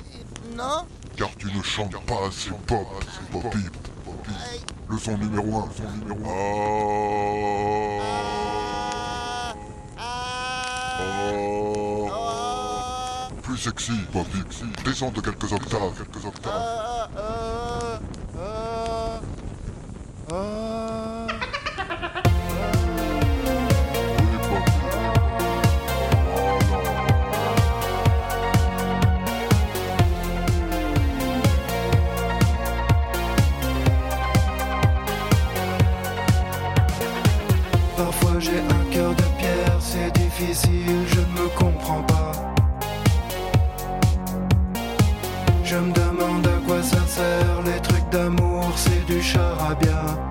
non. 0.56 0.84
Car 1.16 1.30
tu 1.36 1.46
ne 1.46 1.62
chantes 1.62 2.04
pas 2.06 2.26
assez 2.26 2.50
pop, 2.66 2.88
Poppy. 3.30 3.58
Poppy. 4.04 4.32
Le 4.88 4.98
son 4.98 5.16
numéro 5.16 5.58
1, 5.58 5.68
son 5.76 5.92
numéro 5.96 6.28
1. 11.54 11.57
Plus 13.58 13.70
sexy, 13.70 13.92
Poppy. 14.12 14.38
Descends 14.84 15.10
de 15.10 15.20
quelques 15.20 15.52
octaves, 15.52 16.04
quelques 16.12 16.24
octaves. 16.24 17.08
Parfois 37.96 38.38
j'ai 38.38 38.60
un 38.60 38.92
cœur 38.92 39.14
de 39.16 39.22
pierre, 39.36 39.78
c'est 39.80 40.12
difficile, 40.12 41.17
Je 45.70 45.76
me 45.76 45.92
demande 45.92 46.46
à 46.46 46.66
quoi 46.66 46.82
ça 46.82 46.96
sert, 47.06 47.60
les 47.66 47.78
trucs 47.82 48.08
d'amour, 48.08 48.72
c'est 48.74 49.04
du 49.04 49.20
charabia. 49.20 50.27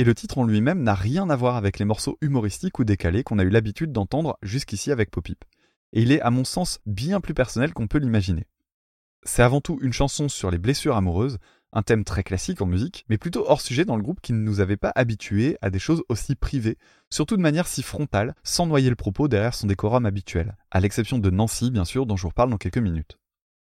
Et 0.00 0.04
le 0.04 0.14
titre 0.14 0.38
en 0.38 0.44
lui-même 0.44 0.82
n'a 0.82 0.94
rien 0.94 1.28
à 1.28 1.36
voir 1.36 1.56
avec 1.56 1.78
les 1.78 1.84
morceaux 1.84 2.16
humoristiques 2.22 2.78
ou 2.78 2.84
décalés 2.84 3.22
qu'on 3.22 3.38
a 3.38 3.42
eu 3.42 3.50
l'habitude 3.50 3.92
d'entendre 3.92 4.38
jusqu'ici 4.40 4.90
avec 4.90 5.10
Popip. 5.10 5.44
Et 5.92 6.00
il 6.00 6.10
est 6.10 6.22
à 6.22 6.30
mon 6.30 6.44
sens 6.44 6.80
bien 6.86 7.20
plus 7.20 7.34
personnel 7.34 7.74
qu'on 7.74 7.86
peut 7.86 7.98
l'imaginer. 7.98 8.46
C'est 9.24 9.42
avant 9.42 9.60
tout 9.60 9.78
une 9.82 9.92
chanson 9.92 10.30
sur 10.30 10.50
les 10.50 10.56
blessures 10.56 10.96
amoureuses, 10.96 11.36
un 11.74 11.82
thème 11.82 12.04
très 12.04 12.22
classique 12.22 12.62
en 12.62 12.66
musique, 12.66 13.04
mais 13.10 13.18
plutôt 13.18 13.44
hors 13.46 13.60
sujet 13.60 13.84
dans 13.84 13.96
le 13.96 14.02
groupe 14.02 14.22
qui 14.22 14.32
ne 14.32 14.38
nous 14.38 14.60
avait 14.60 14.78
pas 14.78 14.90
habitués 14.94 15.58
à 15.60 15.68
des 15.68 15.78
choses 15.78 16.02
aussi 16.08 16.34
privées, 16.34 16.78
surtout 17.10 17.36
de 17.36 17.42
manière 17.42 17.66
si 17.66 17.82
frontale, 17.82 18.34
sans 18.42 18.66
noyer 18.66 18.88
le 18.88 18.96
propos 18.96 19.28
derrière 19.28 19.52
son 19.52 19.66
décorum 19.66 20.06
habituel, 20.06 20.56
à 20.70 20.80
l'exception 20.80 21.18
de 21.18 21.28
Nancy 21.28 21.70
bien 21.70 21.84
sûr 21.84 22.06
dont 22.06 22.16
je 22.16 22.22
vous 22.22 22.30
reparle 22.30 22.48
dans 22.48 22.56
quelques 22.56 22.78
minutes. 22.78 23.18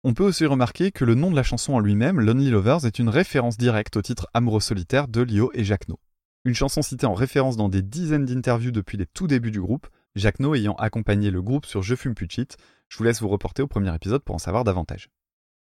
On 0.05 0.13
peut 0.13 0.23
aussi 0.23 0.45
remarquer 0.45 0.93
que 0.93 1.03
le 1.03 1.15
nom 1.15 1.29
de 1.29 1.35
la 1.35 1.43
chanson 1.43 1.73
en 1.73 1.79
lui-même, 1.79 2.21
Lonely 2.21 2.51
Lovers, 2.51 2.85
est 2.85 2.99
une 2.99 3.09
référence 3.09 3.57
directe 3.57 3.97
au 3.97 4.01
titre 4.01 4.29
Amoureux 4.33 4.61
solitaire 4.61 5.09
de 5.09 5.19
Lio 5.19 5.51
et 5.53 5.65
Jacquenot. 5.65 5.99
Une 6.43 6.55
chanson 6.55 6.81
citée 6.81 7.05
en 7.05 7.13
référence 7.13 7.55
dans 7.55 7.69
des 7.69 7.83
dizaines 7.83 8.25
d'interviews 8.25 8.71
depuis 8.71 8.97
les 8.97 9.05
tout 9.05 9.27
débuts 9.27 9.51
du 9.51 9.61
groupe, 9.61 9.87
Jacquenot 10.15 10.55
ayant 10.55 10.73
accompagné 10.73 11.29
le 11.29 11.41
groupe 11.41 11.67
sur 11.67 11.83
Je 11.83 11.93
fume 11.95 12.15
shit, 12.29 12.57
je 12.89 12.97
vous 12.97 13.03
laisse 13.03 13.21
vous 13.21 13.29
reporter 13.29 13.61
au 13.61 13.67
premier 13.67 13.93
épisode 13.93 14.23
pour 14.23 14.35
en 14.35 14.39
savoir 14.39 14.63
davantage. 14.63 15.09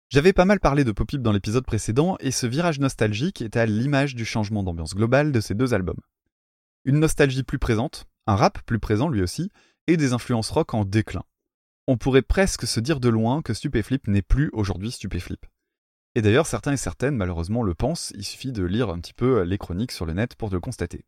J'avais 0.10 0.34
pas 0.34 0.46
mal 0.46 0.62
parlé 0.62 0.84
de 0.84 0.92
Popip 0.94 1.22
dans 1.22 1.34
l'épisode 1.34 1.66
précédent 1.66 2.16
et 2.22 2.32
ce 2.32 2.48
virage 2.48 2.80
nostalgique 2.80 3.42
est 3.42 3.58
à 3.58 3.66
l'image 3.66 4.16
du 4.16 4.24
changement 4.24 4.64
d'ambiance 4.64 4.96
globale 4.96 5.34
de 5.34 5.42
ces 5.42 5.56
deux 5.56 5.74
albums. 5.74 6.00
Une 6.86 7.00
nostalgie 7.00 7.44
plus 7.44 7.60
présente, 7.60 8.06
un 8.26 8.36
rap 8.36 8.62
plus 8.66 8.80
présent 8.80 9.10
lui 9.10 9.22
aussi, 9.22 9.52
et 9.88 9.98
des 9.98 10.14
influences 10.14 10.52
rock 10.52 10.74
en 10.74 10.86
déclin. 10.86 11.24
On 11.88 11.98
pourrait 11.98 12.22
presque 12.22 12.66
se 12.66 12.80
dire 12.80 13.00
de 13.00 13.10
loin 13.10 13.42
que 13.42 13.54
Stupéflip 13.54 14.08
n'est 14.08 14.22
plus 14.22 14.50
aujourd'hui 14.54 14.92
Stupéflip. 14.92 15.46
Et 16.16 16.22
d'ailleurs, 16.22 16.48
certains 16.48 16.74
et 16.74 16.78
certaines, 16.78 17.16
malheureusement, 17.16 17.64
le 17.64 17.74
pensent, 17.74 18.12
il 18.16 18.26
suffit 18.26 18.52
de 18.52 18.64
lire 18.64 18.90
un 18.90 19.00
petit 19.00 19.14
peu 19.14 19.44
les 19.44 19.58
chroniques 19.58 19.92
sur 19.92 20.06
le 20.06 20.14
net 20.14 20.36
pour 20.36 20.50
le 20.50 20.60
constater. 20.60 21.06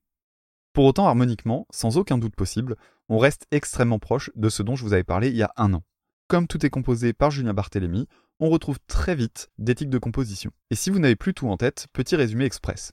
Pour 0.71 0.85
autant, 0.85 1.07
harmoniquement, 1.07 1.67
sans 1.71 1.97
aucun 1.97 2.17
doute 2.17 2.35
possible, 2.35 2.77
on 3.09 3.17
reste 3.17 3.45
extrêmement 3.51 3.99
proche 3.99 4.31
de 4.35 4.49
ce 4.49 4.63
dont 4.63 4.75
je 4.75 4.83
vous 4.83 4.93
avais 4.93 5.03
parlé 5.03 5.29
il 5.29 5.35
y 5.35 5.43
a 5.43 5.53
un 5.57 5.73
an. 5.73 5.83
Comme 6.27 6.47
tout 6.47 6.65
est 6.65 6.69
composé 6.69 7.13
par 7.13 7.31
Julien 7.31 7.53
Barthélémy, 7.53 8.07
on 8.39 8.49
retrouve 8.49 8.79
très 8.87 9.13
vite 9.13 9.51
d'éthique 9.57 9.89
de 9.89 9.99
composition. 9.99 10.51
Et 10.71 10.75
si 10.75 10.89
vous 10.89 10.99
n'avez 10.99 11.15
plus 11.15 11.33
tout 11.33 11.47
en 11.47 11.57
tête, 11.57 11.87
petit 11.93 12.15
résumé 12.15 12.45
express. 12.45 12.91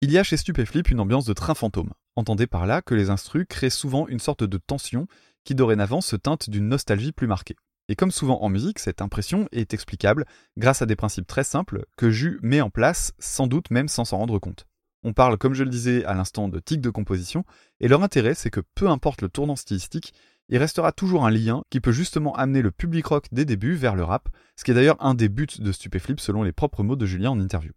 Il 0.00 0.12
y 0.12 0.18
a 0.18 0.22
chez 0.22 0.36
Stupéflip 0.36 0.90
une 0.90 1.00
ambiance 1.00 1.26
de 1.26 1.32
train 1.32 1.54
fantôme. 1.54 1.92
Entendez 2.16 2.46
par 2.46 2.66
là 2.66 2.82
que 2.82 2.94
les 2.94 3.10
instrus 3.10 3.46
créent 3.48 3.68
souvent 3.68 4.06
une 4.08 4.20
sorte 4.20 4.44
de 4.44 4.58
tension 4.58 5.06
qui 5.44 5.54
dorénavant 5.54 6.00
se 6.00 6.16
teinte 6.16 6.50
d'une 6.50 6.68
nostalgie 6.68 7.12
plus 7.12 7.26
marquée. 7.26 7.56
Et 7.88 7.96
comme 7.96 8.10
souvent 8.10 8.42
en 8.42 8.50
musique, 8.50 8.78
cette 8.78 9.00
impression 9.00 9.48
est 9.50 9.72
explicable 9.72 10.26
grâce 10.58 10.82
à 10.82 10.86
des 10.86 10.96
principes 10.96 11.26
très 11.26 11.44
simples 11.44 11.86
que 11.96 12.10
Jus 12.10 12.38
met 12.42 12.60
en 12.60 12.70
place, 12.70 13.12
sans 13.18 13.46
doute 13.46 13.70
même 13.70 13.88
sans 13.88 14.04
s'en 14.04 14.18
rendre 14.18 14.38
compte. 14.38 14.66
On 15.04 15.12
parle, 15.12 15.38
comme 15.38 15.54
je 15.54 15.64
le 15.64 15.70
disais 15.70 16.04
à 16.04 16.14
l'instant, 16.14 16.48
de 16.48 16.58
tics 16.58 16.80
de 16.80 16.90
composition, 16.90 17.44
et 17.80 17.88
leur 17.88 18.02
intérêt, 18.02 18.34
c'est 18.34 18.50
que 18.50 18.60
peu 18.74 18.88
importe 18.88 19.22
le 19.22 19.28
tournant 19.28 19.56
stylistique, 19.56 20.12
il 20.50 20.58
restera 20.58 20.92
toujours 20.92 21.26
un 21.26 21.30
lien 21.30 21.62
qui 21.70 21.80
peut 21.80 21.92
justement 21.92 22.34
amener 22.34 22.62
le 22.62 22.70
public 22.70 23.06
rock 23.06 23.26
des 23.32 23.44
débuts 23.44 23.74
vers 23.74 23.94
le 23.94 24.04
rap, 24.04 24.28
ce 24.56 24.64
qui 24.64 24.70
est 24.70 24.74
d'ailleurs 24.74 24.96
un 25.00 25.14
des 25.14 25.28
buts 25.28 25.46
de 25.58 25.72
Stupéflip 25.72 26.20
selon 26.20 26.42
les 26.42 26.52
propres 26.52 26.82
mots 26.82 26.96
de 26.96 27.06
Julien 27.06 27.30
en 27.30 27.40
interview. 27.40 27.72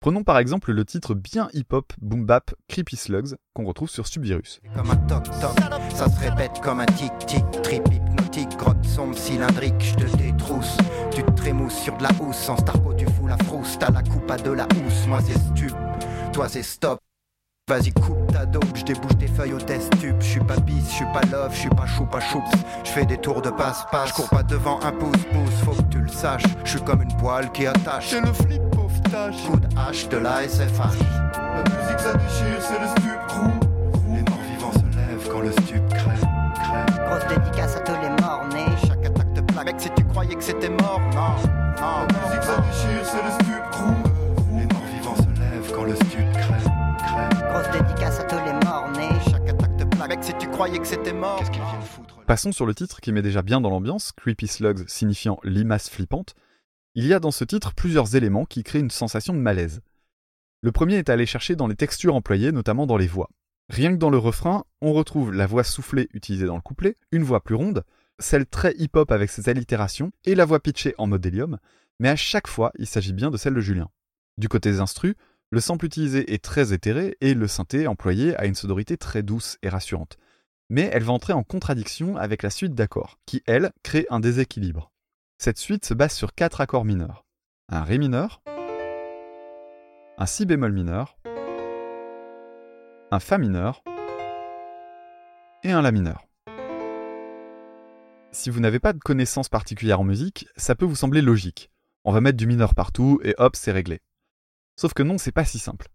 Prenons 0.00 0.24
par 0.24 0.38
exemple 0.38 0.72
le 0.72 0.84
titre 0.86 1.14
bien 1.14 1.50
hip-hop, 1.52 1.92
boom 2.00 2.24
bap, 2.24 2.54
Creepy 2.68 2.96
Slugs, 2.96 3.36
qu'on 3.52 3.66
retrouve 3.66 3.90
sur 3.90 4.06
Subvirus. 4.06 4.60
Hypnotique, 8.30 8.56
grotte 8.56 8.84
sombre 8.84 9.16
cylindrique, 9.16 9.74
je 9.80 9.94
te 9.94 10.16
détrousse. 10.16 10.76
Tu 11.10 11.22
te 11.22 11.30
trémousses 11.32 11.74
sur 11.74 11.96
de 11.96 12.02
la 12.02 12.10
housse, 12.20 12.36
sans 12.36 12.56
starco 12.56 12.94
tu 12.94 13.06
fous 13.06 13.26
la 13.26 13.36
frousse, 13.44 13.76
t'as 13.78 13.90
la 13.90 14.02
coupe 14.02 14.30
à 14.30 14.36
de 14.36 14.50
la 14.50 14.64
housse, 14.64 15.06
moi 15.08 15.20
c'est 15.24 15.38
stup, 15.38 15.76
toi 16.32 16.48
c'est 16.48 16.62
stop. 16.62 16.98
Vas-y 17.68 17.92
coupe 17.92 18.32
ta 18.32 18.46
dope, 18.46 18.64
je 18.74 18.84
débouche 18.84 19.16
des 19.16 19.28
feuilles 19.28 19.52
au 19.52 19.60
test 19.60 19.90
tube, 20.00 20.16
je 20.20 20.26
suis 20.26 20.40
pas 20.40 20.56
bis, 20.56 20.84
je 20.88 20.94
suis 20.94 21.04
pas 21.12 21.20
love, 21.30 21.52
je 21.52 21.58
suis 21.60 21.68
pas 21.68 21.86
chou 21.86 22.04
pas 22.04 22.20
choups, 22.20 22.50
je 22.84 22.90
fais 22.90 23.06
des 23.06 23.18
tours 23.18 23.42
de 23.42 23.50
passe-passe, 23.50 24.08
je 24.08 24.14
cours 24.14 24.28
pas 24.28 24.42
devant 24.42 24.80
un 24.82 24.92
pouce 24.92 25.24
pouce, 25.32 25.54
faut 25.64 25.82
que 25.82 25.88
tu 25.88 25.98
le 25.98 26.08
saches, 26.08 26.42
je 26.64 26.70
suis 26.70 26.80
comme 26.82 27.02
une 27.02 27.16
poêle 27.16 27.50
qui 27.52 27.66
attache. 27.66 28.10
C'est 28.10 28.20
le 28.20 28.32
flip 28.32 28.62
pauvre 28.72 29.02
tâche. 29.10 29.36
Coup 29.48 29.58
de 29.58 29.68
hache 29.78 30.08
de 30.08 30.16
la 30.16 30.48
SFH. 30.48 30.98
La 31.36 31.62
musique 31.62 32.00
ça 32.00 32.12
déchire, 32.14 32.60
c'est 32.60 32.80
le 32.80 32.88
stup 32.88 33.26
crew. 33.28 33.69
Croyais 50.60 50.78
que 50.78 50.86
c'était 50.86 51.14
mort, 51.14 51.38
qu'est-ce 51.38 51.50
qu'ils 51.52 51.62
viennent 51.62 51.80
foutre 51.80 52.18
là 52.18 52.24
Passons 52.26 52.52
sur 52.52 52.66
le 52.66 52.74
titre 52.74 53.00
qui 53.00 53.12
met 53.12 53.22
déjà 53.22 53.40
bien 53.40 53.62
dans 53.62 53.70
l'ambiance, 53.70 54.12
Creepy 54.12 54.46
Slugs 54.46 54.86
signifiant 54.88 55.40
limace 55.42 55.88
flippante. 55.88 56.34
Il 56.94 57.06
y 57.06 57.14
a 57.14 57.18
dans 57.18 57.30
ce 57.30 57.44
titre 57.44 57.72
plusieurs 57.72 58.14
éléments 58.14 58.44
qui 58.44 58.62
créent 58.62 58.80
une 58.80 58.90
sensation 58.90 59.32
de 59.32 59.38
malaise. 59.38 59.80
Le 60.60 60.70
premier 60.70 60.96
est 60.96 61.08
à 61.08 61.14
aller 61.14 61.24
chercher 61.24 61.56
dans 61.56 61.66
les 61.66 61.76
textures 61.76 62.14
employées, 62.14 62.52
notamment 62.52 62.86
dans 62.86 62.98
les 62.98 63.06
voix. 63.06 63.30
Rien 63.70 63.90
que 63.90 63.96
dans 63.96 64.10
le 64.10 64.18
refrain, 64.18 64.64
on 64.82 64.92
retrouve 64.92 65.32
la 65.32 65.46
voix 65.46 65.64
soufflée 65.64 66.10
utilisée 66.12 66.44
dans 66.44 66.56
le 66.56 66.60
couplet, 66.60 66.98
une 67.10 67.22
voix 67.22 67.42
plus 67.42 67.54
ronde, 67.54 67.82
celle 68.18 68.44
très 68.44 68.74
hip-hop 68.76 69.10
avec 69.12 69.30
ses 69.30 69.48
allitérations, 69.48 70.12
et 70.26 70.34
la 70.34 70.44
voix 70.44 70.60
pitchée 70.60 70.94
en 70.98 71.06
mode 71.06 71.24
hélium, 71.24 71.56
mais 72.00 72.10
à 72.10 72.16
chaque 72.16 72.48
fois, 72.48 72.70
il 72.78 72.86
s'agit 72.86 73.14
bien 73.14 73.30
de 73.30 73.38
celle 73.38 73.54
de 73.54 73.62
Julien. 73.62 73.88
Du 74.36 74.50
côté 74.50 74.70
des 74.70 74.80
instrus, 74.80 75.14
le 75.52 75.60
sample 75.60 75.86
utilisé 75.86 76.34
est 76.34 76.44
très 76.44 76.74
éthéré 76.74 77.16
et 77.22 77.32
le 77.32 77.48
synthé 77.48 77.86
employé 77.86 78.36
a 78.36 78.44
une 78.44 78.54
sonorité 78.54 78.98
très 78.98 79.22
douce 79.22 79.56
et 79.62 79.70
rassurante. 79.70 80.18
Mais 80.70 80.88
elle 80.92 81.02
va 81.02 81.12
entrer 81.12 81.32
en 81.32 81.42
contradiction 81.42 82.16
avec 82.16 82.44
la 82.44 82.50
suite 82.50 82.74
d'accords, 82.74 83.18
qui, 83.26 83.42
elle, 83.46 83.72
crée 83.82 84.06
un 84.08 84.20
déséquilibre. 84.20 84.92
Cette 85.36 85.58
suite 85.58 85.84
se 85.84 85.94
base 85.94 86.12
sur 86.12 86.32
quatre 86.32 86.60
accords 86.60 86.84
mineurs. 86.84 87.26
Un 87.68 87.82
Ré 87.82 87.98
mineur, 87.98 88.40
un 90.16 90.26
Si 90.26 90.46
bémol 90.46 90.72
mineur, 90.72 91.18
un 93.10 93.18
Fa 93.18 93.38
mineur 93.38 93.82
et 95.64 95.72
un 95.72 95.82
La 95.82 95.90
mineur. 95.90 96.28
Si 98.30 98.48
vous 98.48 98.60
n'avez 98.60 98.78
pas 98.78 98.92
de 98.92 99.00
connaissances 99.00 99.48
particulières 99.48 100.00
en 100.00 100.04
musique, 100.04 100.46
ça 100.56 100.76
peut 100.76 100.84
vous 100.84 100.94
sembler 100.94 101.20
logique. 101.20 101.72
On 102.04 102.12
va 102.12 102.20
mettre 102.20 102.38
du 102.38 102.46
mineur 102.46 102.76
partout 102.76 103.18
et 103.24 103.34
hop, 103.38 103.56
c'est 103.56 103.72
réglé. 103.72 104.00
Sauf 104.76 104.94
que 104.94 105.02
non, 105.02 105.18
c'est 105.18 105.32
pas 105.32 105.44
si 105.44 105.58
simple. 105.58 105.88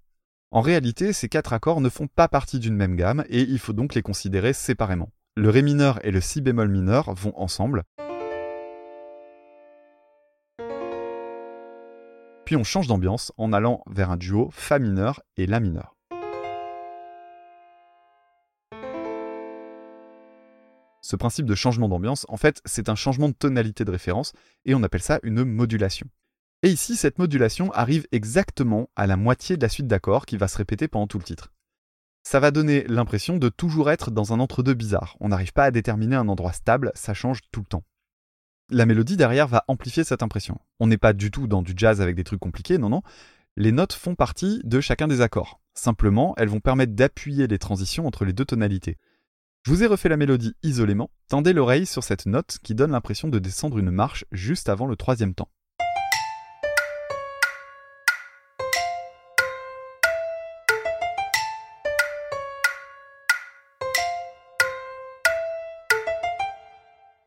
En 0.52 0.62
réalité, 0.62 1.12
ces 1.12 1.28
quatre 1.28 1.54
accords 1.54 1.82
ne 1.82 1.90
font 1.90 2.08
pas 2.08 2.28
partie 2.28 2.60
d'une 2.60 2.76
même 2.76 2.96
gamme 2.96 3.24
et 3.30 3.42
il 3.42 3.60
faut 3.60 3.74
donc 3.74 3.94
les 3.94 4.02
considérer 4.02 4.54
séparément. 4.54 5.12
Le 5.36 5.50
Ré 5.50 5.62
mineur 5.62 6.00
et 6.06 6.12
le 6.12 6.22
Si 6.22 6.42
bémol 6.42 6.70
mineur 6.70 7.14
vont 7.14 7.34
ensemble. 7.38 7.84
Puis 12.46 12.56
on 12.56 12.64
change 12.64 12.88
d'ambiance 12.88 13.34
en 13.38 13.52
allant 13.52 13.84
vers 13.88 14.12
un 14.12 14.18
duo 14.18 14.50
Fa 14.52 14.80
mineur 14.80 15.22
et 15.36 15.48
La 15.48 15.60
mineur. 15.60 15.96
Ce 21.02 21.16
principe 21.16 21.46
de 21.46 21.54
changement 21.54 21.90
d'ambiance, 21.90 22.26
en 22.30 22.38
fait, 22.38 22.62
c'est 22.66 22.90
un 22.90 22.96
changement 22.96 23.30
de 23.30 23.34
tonalité 23.34 23.84
de 23.84 23.92
référence 23.92 24.34
et 24.66 24.74
on 24.74 24.84
appelle 24.84 25.04
ça 25.04 25.20
une 25.24 25.44
modulation. 25.44 26.08
Et 26.66 26.72
ici, 26.72 26.96
cette 26.96 27.20
modulation 27.20 27.72
arrive 27.74 28.08
exactement 28.12 28.90
à 28.96 29.06
la 29.06 29.18
moitié 29.18 29.56
de 29.56 29.62
la 29.62 29.70
suite 29.70 29.86
d'accords 29.86 30.26
qui 30.26 30.36
va 30.36 30.48
se 30.48 30.58
répéter 30.58 30.88
pendant 30.88 31.06
tout 31.06 31.20
le 31.20 31.24
titre. 31.24 31.52
Ça 32.24 32.40
va 32.40 32.50
donner 32.50 32.86
l'impression 32.88 33.38
de 33.38 33.50
toujours 33.50 33.92
être 33.92 34.10
dans 34.10 34.34
un 34.34 34.40
entre-deux 34.40 34.74
bizarre. 34.74 35.16
On 35.20 35.28
n'arrive 35.28 35.54
pas 35.54 35.66
à 35.66 35.70
déterminer 35.70 36.16
un 36.16 36.28
endroit 36.28 36.54
stable, 36.54 36.92
ça 36.96 37.14
change 37.14 37.42
tout 37.52 37.60
le 37.60 37.68
temps. 37.68 37.84
La 38.72 38.88
mélodie 38.88 39.16
derrière 39.16 39.48
va 39.48 39.64
amplifier 39.68 40.04
cette 40.04 40.24
impression. 40.24 40.60
On 40.80 40.88
n'est 40.88 40.98
pas 40.98 41.14
du 41.14 41.30
tout 41.30 41.46
dans 41.46 41.62
du 41.62 41.74
jazz 41.78 42.02
avec 42.02 42.16
des 42.16 42.24
trucs 42.24 42.40
compliqués, 42.40 42.80
non, 42.80 42.90
non. 42.90 43.04
Les 43.58 43.72
notes 43.72 43.94
font 43.94 44.16
partie 44.16 44.60
de 44.64 44.82
chacun 44.82 45.08
des 45.08 45.22
accords. 45.22 45.62
Simplement, 45.76 46.34
elles 46.38 46.50
vont 46.50 46.62
permettre 46.62 46.94
d'appuyer 46.94 47.46
les 47.46 47.60
transitions 47.60 48.08
entre 48.08 48.26
les 48.26 48.34
deux 48.34 48.44
tonalités. 48.46 48.98
Je 49.62 49.70
vous 49.70 49.84
ai 49.84 49.86
refait 49.86 50.10
la 50.10 50.18
mélodie 50.18 50.56
isolément. 50.64 51.12
Tendez 51.28 51.54
l'oreille 51.54 51.86
sur 51.86 52.04
cette 52.04 52.26
note 52.26 52.58
qui 52.64 52.74
donne 52.74 52.90
l'impression 52.90 53.28
de 53.28 53.38
descendre 53.38 53.78
une 53.78 53.92
marche 53.92 54.26
juste 54.32 54.68
avant 54.68 54.88
le 54.88 54.96
troisième 54.96 55.36
temps. 55.36 55.50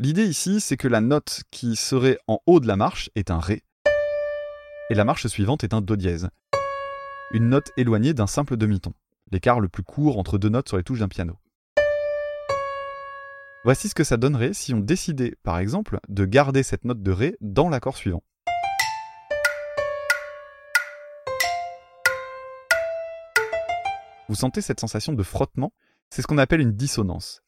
L'idée 0.01 0.27
ici, 0.27 0.61
c'est 0.61 0.77
que 0.77 0.87
la 0.87 1.01
note 1.01 1.43
qui 1.51 1.75
serait 1.75 2.21
en 2.29 2.39
haut 2.47 2.61
de 2.61 2.69
la 2.69 2.77
marche 2.77 3.11
est 3.17 3.33
un 3.33 3.41
Ré, 3.41 3.65
et 4.91 4.95
la 4.95 5.05
marche 5.05 5.27
suivante 5.27 5.65
est 5.65 5.75
un 5.75 5.81
Do 5.81 5.97
dièse. 5.97 6.29
Une 7.33 7.49
note 7.49 7.73
éloignée 7.77 8.15
d'un 8.15 8.29
simple 8.29 8.57
demi-ton, 8.57 8.95
l'écart 9.33 9.59
le 9.59 9.69
plus 9.69 9.83
court 9.83 10.17
entre 10.21 10.39
deux 10.39 10.51
notes 10.51 10.69
sur 10.69 10.77
les 10.77 10.85
touches 10.85 11.01
d'un 11.01 11.09
piano. 11.09 11.37
Voici 13.65 13.89
ce 13.89 13.97
que 13.97 14.05
ça 14.05 14.17
donnerait 14.17 14.55
si 14.55 14.73
on 14.73 14.79
décidait, 14.79 15.35
par 15.43 15.59
exemple, 15.59 15.99
de 16.09 16.25
garder 16.25 16.63
cette 16.63 16.85
note 16.85 17.03
de 17.03 17.11
Ré 17.11 17.37
dans 17.41 17.69
l'accord 17.69 17.97
suivant. 17.97 18.23
Vous 24.29 24.37
sentez 24.37 24.61
cette 24.61 24.79
sensation 24.79 25.13
de 25.13 25.23
frottement? 25.25 25.73
C'est 26.11 26.23
ce 26.23 26.29
qu'on 26.29 26.39
appelle 26.39 26.61
une 26.61 26.77
dissonance. 26.77 27.43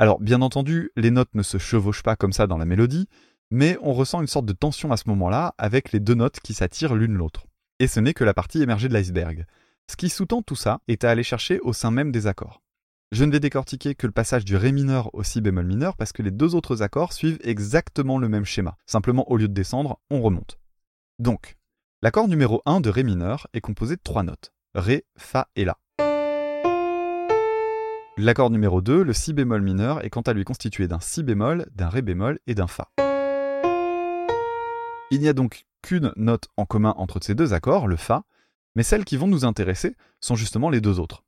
Alors, 0.00 0.18
bien 0.18 0.40
entendu, 0.40 0.90
les 0.96 1.10
notes 1.10 1.34
ne 1.34 1.42
se 1.42 1.58
chevauchent 1.58 2.02
pas 2.02 2.16
comme 2.16 2.32
ça 2.32 2.46
dans 2.46 2.56
la 2.56 2.64
mélodie, 2.64 3.06
mais 3.50 3.76
on 3.82 3.92
ressent 3.92 4.22
une 4.22 4.28
sorte 4.28 4.46
de 4.46 4.54
tension 4.54 4.92
à 4.92 4.96
ce 4.96 5.06
moment-là 5.10 5.54
avec 5.58 5.92
les 5.92 6.00
deux 6.00 6.14
notes 6.14 6.40
qui 6.40 6.54
s'attirent 6.54 6.94
l'une 6.94 7.12
l'autre. 7.12 7.44
Et 7.80 7.86
ce 7.86 8.00
n'est 8.00 8.14
que 8.14 8.24
la 8.24 8.32
partie 8.32 8.62
émergée 8.62 8.88
de 8.88 8.94
l'iceberg. 8.94 9.44
Ce 9.90 9.96
qui 9.96 10.08
sous-tend 10.08 10.40
tout 10.40 10.56
ça 10.56 10.80
est 10.88 11.04
à 11.04 11.10
aller 11.10 11.22
chercher 11.22 11.60
au 11.60 11.74
sein 11.74 11.90
même 11.90 12.12
des 12.12 12.26
accords. 12.26 12.62
Je 13.12 13.24
ne 13.24 13.30
vais 13.30 13.40
décortiquer 13.40 13.94
que 13.94 14.06
le 14.06 14.12
passage 14.14 14.46
du 14.46 14.56
Ré 14.56 14.72
mineur 14.72 15.14
au 15.14 15.22
Si 15.22 15.42
bémol 15.42 15.66
mineur 15.66 15.98
parce 15.98 16.14
que 16.14 16.22
les 16.22 16.30
deux 16.30 16.54
autres 16.54 16.80
accords 16.80 17.12
suivent 17.12 17.38
exactement 17.44 18.16
le 18.16 18.30
même 18.30 18.46
schéma. 18.46 18.78
Simplement, 18.86 19.30
au 19.30 19.36
lieu 19.36 19.48
de 19.48 19.52
descendre, 19.52 20.00
on 20.08 20.22
remonte. 20.22 20.58
Donc, 21.18 21.58
l'accord 22.00 22.26
numéro 22.26 22.62
1 22.64 22.80
de 22.80 22.88
Ré 22.88 23.02
mineur 23.02 23.48
est 23.52 23.60
composé 23.60 23.96
de 23.96 24.02
trois 24.02 24.22
notes. 24.22 24.54
Ré, 24.74 25.04
Fa 25.18 25.48
et 25.56 25.66
La. 25.66 25.76
L'accord 28.22 28.50
numéro 28.50 28.82
2, 28.82 29.02
le 29.02 29.14
Si 29.14 29.32
bémol 29.32 29.62
mineur, 29.62 30.04
est 30.04 30.10
quant 30.10 30.20
à 30.20 30.34
lui 30.34 30.44
constitué 30.44 30.86
d'un 30.86 31.00
Si 31.00 31.22
bémol, 31.22 31.64
d'un 31.74 31.88
Ré 31.88 32.02
bémol 32.02 32.38
et 32.46 32.54
d'un 32.54 32.66
Fa. 32.66 32.90
Il 35.10 35.20
n'y 35.20 35.28
a 35.28 35.32
donc 35.32 35.64
qu'une 35.80 36.12
note 36.16 36.48
en 36.58 36.66
commun 36.66 36.92
entre 36.98 37.18
ces 37.22 37.34
deux 37.34 37.54
accords, 37.54 37.88
le 37.88 37.96
Fa, 37.96 38.24
mais 38.74 38.82
celles 38.82 39.06
qui 39.06 39.16
vont 39.16 39.26
nous 39.26 39.46
intéresser 39.46 39.96
sont 40.20 40.36
justement 40.36 40.68
les 40.68 40.82
deux 40.82 41.00
autres. 41.00 41.24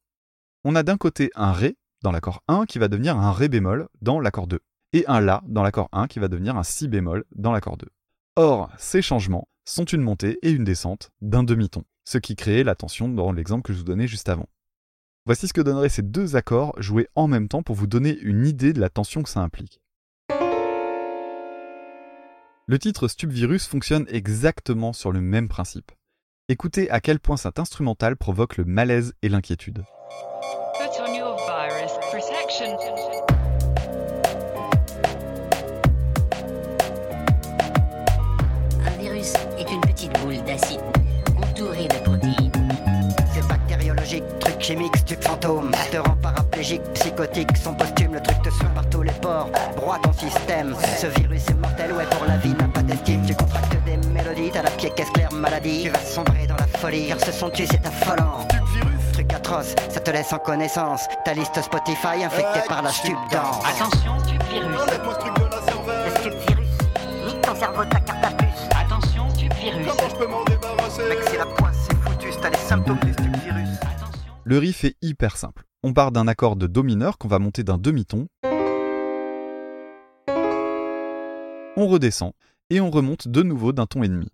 On 0.64 0.74
a 0.74 0.82
d'un 0.82 0.98
côté 0.98 1.30
un 1.34 1.52
Ré, 1.52 1.78
dans 2.02 2.12
l'accord 2.12 2.42
1 2.48 2.66
qui 2.66 2.78
va 2.78 2.88
devenir 2.88 3.16
un 3.16 3.32
Ré 3.32 3.48
bémol 3.48 3.88
dans 4.02 4.20
l'accord 4.20 4.46
2, 4.46 4.60
et 4.92 5.06
un 5.06 5.20
La 5.20 5.42
dans 5.46 5.62
l'accord 5.62 5.88
1 5.92 6.08
qui 6.08 6.18
va 6.18 6.28
devenir 6.28 6.58
un 6.58 6.62
Si 6.62 6.88
bémol 6.88 7.24
dans 7.34 7.52
l'accord 7.52 7.78
2. 7.78 7.86
Or, 8.36 8.70
ces 8.76 9.00
changements 9.00 9.48
sont 9.64 9.84
une 9.84 10.02
montée 10.02 10.38
et 10.42 10.50
une 10.50 10.64
descente 10.64 11.10
d'un 11.22 11.42
demi-ton, 11.42 11.84
ce 12.04 12.18
qui 12.18 12.36
crée 12.36 12.64
la 12.64 12.74
tension 12.74 13.08
dans 13.08 13.32
l'exemple 13.32 13.62
que 13.62 13.72
je 13.72 13.78
vous 13.78 13.84
donnais 13.84 14.08
juste 14.08 14.28
avant. 14.28 14.46
Voici 15.24 15.46
ce 15.46 15.52
que 15.52 15.60
donneraient 15.60 15.88
ces 15.88 16.02
deux 16.02 16.34
accords 16.34 16.74
joués 16.82 17.06
en 17.14 17.28
même 17.28 17.46
temps 17.46 17.62
pour 17.62 17.76
vous 17.76 17.86
donner 17.86 18.18
une 18.22 18.44
idée 18.44 18.72
de 18.72 18.80
la 18.80 18.88
tension 18.88 19.22
que 19.22 19.28
ça 19.28 19.38
implique. 19.38 19.80
Le 22.66 22.78
titre 22.80 23.06
Stupvirus 23.06 23.68
fonctionne 23.68 24.04
exactement 24.08 24.92
sur 24.92 25.12
le 25.12 25.20
même 25.20 25.48
principe. 25.48 25.92
Écoutez 26.48 26.90
à 26.90 27.00
quel 27.00 27.20
point 27.20 27.36
cet 27.36 27.60
instrumental 27.60 28.16
provoque 28.16 28.56
le 28.56 28.64
malaise 28.64 29.14
et 29.22 29.28
l'inquiétude. 29.28 29.84
Chimique, 44.62 44.96
stup 44.96 45.22
fantôme. 45.22 45.70
Te 45.90 45.96
rend 45.96 46.16
paraplégique, 46.22 46.82
psychotique, 46.94 47.56
son 47.56 47.74
posthume, 47.74 48.14
le 48.14 48.22
truc 48.22 48.40
te 48.42 48.50
suit 48.50 48.66
par 48.74 48.88
tous 48.88 49.02
les 49.02 49.12
pores. 49.12 49.50
Broie 49.76 49.98
ton 50.02 50.12
système. 50.12 50.74
Ce 50.98 51.06
virus 51.08 51.48
est 51.48 51.54
mortel, 51.54 51.92
ouais, 51.92 52.06
pour 52.10 52.26
la 52.26 52.36
vie, 52.36 52.54
n'a 52.54 52.68
pas 52.68 52.82
d'estime. 52.82 53.26
Tu 53.26 53.34
contractes 53.34 53.76
des 53.84 53.96
mélodies, 54.08 54.50
t'as 54.52 54.62
la 54.62 54.70
pied 54.70 54.90
caisse 54.90 55.10
claire 55.10 55.32
maladie. 55.32 55.82
Tu 55.82 55.90
vas 55.90 55.98
sombrer 55.98 56.46
dans 56.46 56.56
la 56.56 56.66
folie, 56.78 57.08
car 57.08 57.18
ce 57.20 57.32
son 57.32 57.50
tu 57.50 57.66
c'est 57.66 57.84
affolant. 57.86 58.46
Truc 59.12 59.32
atroce, 59.34 59.74
ça 59.90 60.00
te 60.00 60.10
laisse 60.10 60.32
en 60.32 60.38
connaissance. 60.38 61.06
Ta 61.24 61.34
liste 61.34 61.60
Spotify 61.60 62.24
infectée 62.24 62.66
par 62.68 62.82
la 62.82 62.90
stup 62.90 63.18
danse. 63.30 63.62
Attention, 63.64 64.18
stupvirus. 64.20 64.80
Enlève-moi 64.80 65.14
ce 65.14 65.20
truc 65.20 65.34
de 65.34 65.44
la 65.44 65.62
cervelle. 65.62 66.04
Le 66.06 66.20
stupvirus 66.20 66.68
nique 67.26 67.42
ton 67.42 67.54
cerveau 67.54 67.84
ta 67.84 68.00
carte 68.00 68.24
à 68.24 68.30
puce. 68.30 68.68
Attention, 68.70 69.28
stupvirus. 69.30 69.86
Comment 69.86 70.08
je 70.08 70.16
peux 70.16 70.26
m'en 70.26 70.44
débarrasser? 70.44 71.02
Mec, 71.08 71.18
c'est 71.30 71.38
la 71.38 71.46
poisse, 71.46 71.76
c'est 71.88 71.96
foutu, 71.96 72.28
t'as 72.40 72.50
les 72.50 72.56
symptômes 72.56 72.98
Le 74.44 74.58
riff 74.58 74.84
est 74.84 74.96
hyper 75.02 75.36
simple. 75.36 75.64
On 75.84 75.92
part 75.92 76.10
d'un 76.10 76.26
accord 76.26 76.56
de 76.56 76.66
Do 76.66 76.82
mineur 76.82 77.16
qu'on 77.16 77.28
va 77.28 77.38
monter 77.38 77.62
d'un 77.62 77.78
demi-ton. 77.78 78.26
On 81.76 81.86
redescend 81.86 82.32
et 82.68 82.80
on 82.80 82.90
remonte 82.90 83.28
de 83.28 83.42
nouveau 83.44 83.72
d'un 83.72 83.86
ton 83.86 84.02
et 84.02 84.08
demi. 84.08 84.28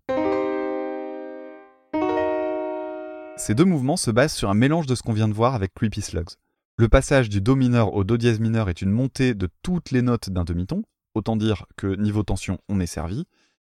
Ces 3.36 3.54
deux 3.54 3.66
mouvements 3.66 3.98
se 3.98 4.10
basent 4.10 4.32
sur 4.32 4.48
un 4.48 4.54
mélange 4.54 4.86
de 4.86 4.94
ce 4.94 5.02
qu'on 5.02 5.12
vient 5.12 5.28
de 5.28 5.34
voir 5.34 5.54
avec 5.54 5.74
Creepy 5.74 6.00
Slugs. 6.00 6.36
Le 6.78 6.88
passage 6.88 7.28
du 7.28 7.42
Do 7.42 7.54
mineur 7.54 7.92
au 7.92 8.02
Do 8.02 8.16
dièse 8.16 8.40
mineur 8.40 8.70
est 8.70 8.80
une 8.80 8.90
montée 8.90 9.34
de 9.34 9.50
toutes 9.62 9.90
les 9.90 10.00
notes 10.00 10.30
d'un 10.30 10.44
demi-ton, 10.44 10.84
autant 11.14 11.36
dire 11.36 11.66
que 11.76 11.86
niveau 11.96 12.22
tension 12.22 12.58
on 12.70 12.80
est 12.80 12.86
servi. 12.86 13.26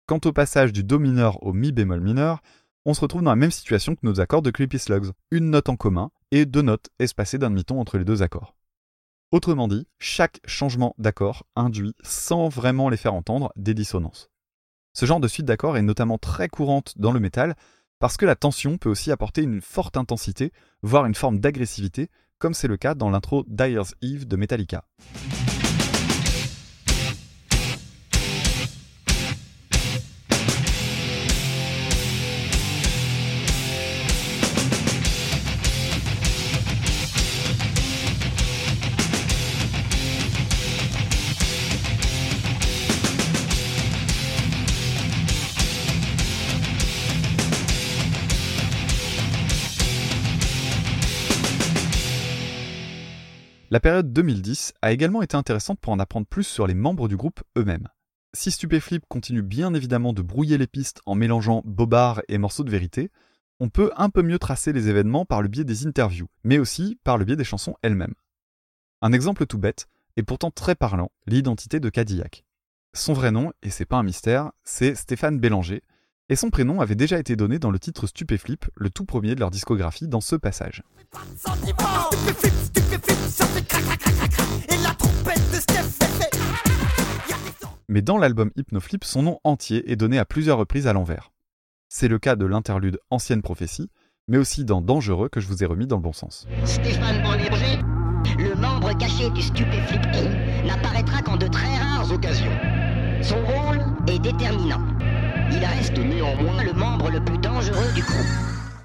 Quant 0.07 0.21
au 0.25 0.33
passage 0.33 0.73
du 0.73 0.83
Do 0.83 0.99
mineur 0.99 1.43
au 1.43 1.53
Mi 1.53 1.73
bémol 1.73 2.01
mineur, 2.01 2.41
on 2.85 2.95
se 2.95 3.01
retrouve 3.01 3.23
dans 3.23 3.31
la 3.31 3.37
même 3.37 3.51
situation 3.51 3.95
que 3.95 4.05
nos 4.05 4.21
accords 4.21 4.43
de 4.43 4.51
Creepy 4.51 4.79
Slugs, 4.79 5.13
une 5.31 5.51
note 5.51 5.69
en 5.69 5.77
commun 5.77 6.11
et 6.31 6.47
deux 6.47 6.63
notes 6.63 6.91
espacées 6.99 7.39
d'un 7.39 7.51
demi-ton 7.51 7.81
entre 7.81 7.99
les 7.99 8.05
deux 8.05 8.23
accords. 8.23 8.57
Autrement 9.31 9.69
dit, 9.69 9.87
chaque 9.99 10.41
changement 10.45 10.95
d'accord 10.99 11.47
induit, 11.57 11.95
sans 12.03 12.49
vraiment 12.49 12.89
les 12.89 12.97
faire 12.97 13.15
entendre, 13.15 13.53
des 13.57 13.75
dissonances. 13.75 14.31
Ce 14.95 15.07
genre 15.07 15.21
de 15.21 15.29
suite 15.29 15.47
d'accords 15.47 15.77
est 15.77 15.83
notamment 15.83 16.19
très 16.19 16.49
courante 16.49 16.95
dans 16.99 17.13
le 17.13 17.21
métal 17.21 17.57
parce 17.99 18.17
que 18.17 18.27
la 18.27 18.37
tension 18.37 18.79
peut 18.79 18.91
aussi 18.91 19.13
apporter 19.13 19.43
une 19.43 19.61
forte 19.61 19.97
intensité, 19.97 20.53
voire 20.83 21.07
une 21.07 21.15
forme 21.15 21.39
d'agressivité, 21.39 22.11
comme 22.39 22.53
c'est 22.53 22.69
le 22.69 22.77
cas 22.77 22.95
dans 22.95 23.11
l'intro 23.11 23.45
Dyer's 23.47 23.95
Eve 24.03 24.27
de 24.27 24.37
Metallica. 24.37 24.85
La 53.73 53.81
période 53.81 54.13
2010 54.13 54.75
a 54.83 54.93
également 54.93 55.23
été 55.23 55.35
intéressante 55.35 55.81
pour 55.81 55.95
en 55.95 55.99
apprendre 55.99 56.27
plus 56.27 56.45
sur 56.45 56.67
les 56.67 56.75
membres 56.75 57.09
du 57.09 57.17
groupe 57.17 57.41
eux-mêmes. 57.57 57.89
Si 58.35 58.51
Stupéflip 58.51 59.03
continue 59.09 59.41
bien 59.41 59.73
évidemment 59.73 60.13
de 60.13 60.21
brouiller 60.21 60.59
les 60.59 60.67
pistes 60.67 61.01
en 61.07 61.15
mélangeant 61.15 61.63
bobards 61.65 62.21
et 62.29 62.37
morceaux 62.37 62.65
de 62.65 62.71
vérité, 62.71 63.11
on 63.61 63.71
peut 63.71 63.91
un 63.97 64.11
peu 64.11 64.21
mieux 64.21 64.39
tracer 64.39 64.75
les 64.75 64.91
événements 64.91 65.25
par 65.25 65.41
le 65.41 65.49
biais 65.49 65.65
des 65.65 65.87
interviews, 65.87 66.29
mais 66.45 66.59
aussi 66.59 66.99
par 67.03 67.17
le 67.17 67.25
biais 67.25 67.35
des 67.35 67.45
chansons 67.45 67.75
elles-mêmes. 67.81 68.13
Un 69.01 69.15
exemple 69.15 69.47
tout 69.47 69.57
bête, 69.57 69.89
et 70.19 70.23
pourtant 70.23 70.51
très 70.51 70.75
parlant, 70.75 71.11
l'identité 71.27 71.81
de 71.81 71.89
Cadillac. 71.89 72.45
Son 72.93 73.15
vrai 73.15 73.31
nom, 73.31 73.55
et 73.63 73.71
c'est 73.71 73.87
pas 73.87 73.97
un 73.97 74.03
mystère, 74.03 74.53
c'est 74.65 74.95
Stéphane 74.95 75.41
Bélanger, 75.41 75.83
et 76.29 76.37
son 76.37 76.51
prénom 76.51 76.81
avait 76.81 76.95
déjà 76.95 77.19
été 77.19 77.37
donné 77.37 77.59
dans 77.59 77.71
le 77.71 77.79
titre 77.79 78.07
Stupéflip, 78.07 78.67
le 78.77 78.91
tout 78.91 79.05
premier 79.05 79.35
de 79.35 79.41
leur 79.41 79.51
discographie, 79.51 80.09
dans 80.09 80.21
ce 80.21 80.37
passage. 80.37 80.83
Mais 87.89 88.01
dans 88.01 88.17
l'album 88.17 88.51
Hypnoflip, 88.57 89.05
son 89.05 89.23
nom 89.23 89.39
entier 89.45 89.91
est 89.91 89.97
donné 89.97 90.19
à 90.19 90.25
plusieurs 90.25 90.59
reprises 90.59 90.87
à 90.87 90.93
l'envers. 90.93 91.31
C'est 91.89 92.09
le 92.09 92.19
cas 92.19 92.37
de 92.37 92.47
l'interlude 92.47 92.99
Ancienne 93.11 93.43
Prophétie, 93.43 93.91
mais 94.29 94.39
aussi 94.39 94.65
dans 94.65 94.81
Dangereux 94.81 95.29
que 95.29 95.41
je 95.41 95.49
vous 95.49 95.63
ai 95.63 95.67
remis 95.67 95.87
dans 95.87 95.97
le 95.97 96.03
bon 96.03 96.15
sens. 96.15 96.47
Stéphane 96.65 97.23
Bélanger, 97.23 97.81
le 98.39 98.55
membre 98.55 98.97
caché 98.97 99.29
du 99.31 99.43
Stupéflip 99.43 100.01
n'apparaîtra 100.65 101.21
qu'en 101.21 101.37
de 101.37 101.49
très 101.49 101.77
rares 101.77 102.11
occasions. 102.11 102.59
Son 103.21 103.45
rôle 103.45 103.81
est 104.09 104.19
déterminant. 104.19 104.81
Il 105.55 105.65
reste 105.65 105.99
néanmoins 105.99 106.65
le 106.65 106.73
membre 106.73 107.11
le 107.11 107.23
plus 107.23 107.39
dangereux 107.39 107.93
du 107.95 108.03
crew. 108.03 108.25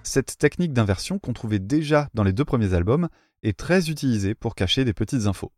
Cette 0.03 0.37
technique 0.37 0.73
d'inversion 0.73 1.17
qu'on 1.17 1.31
trouvait 1.31 1.59
déjà 1.59 2.09
dans 2.13 2.23
les 2.23 2.33
deux 2.33 2.43
premiers 2.43 2.73
albums 2.73 3.07
est 3.41 3.57
très 3.57 3.89
utilisée 3.89 4.35
pour 4.35 4.53
cacher 4.53 4.83
des 4.83 4.93
petites 4.93 5.27
infos. 5.27 5.53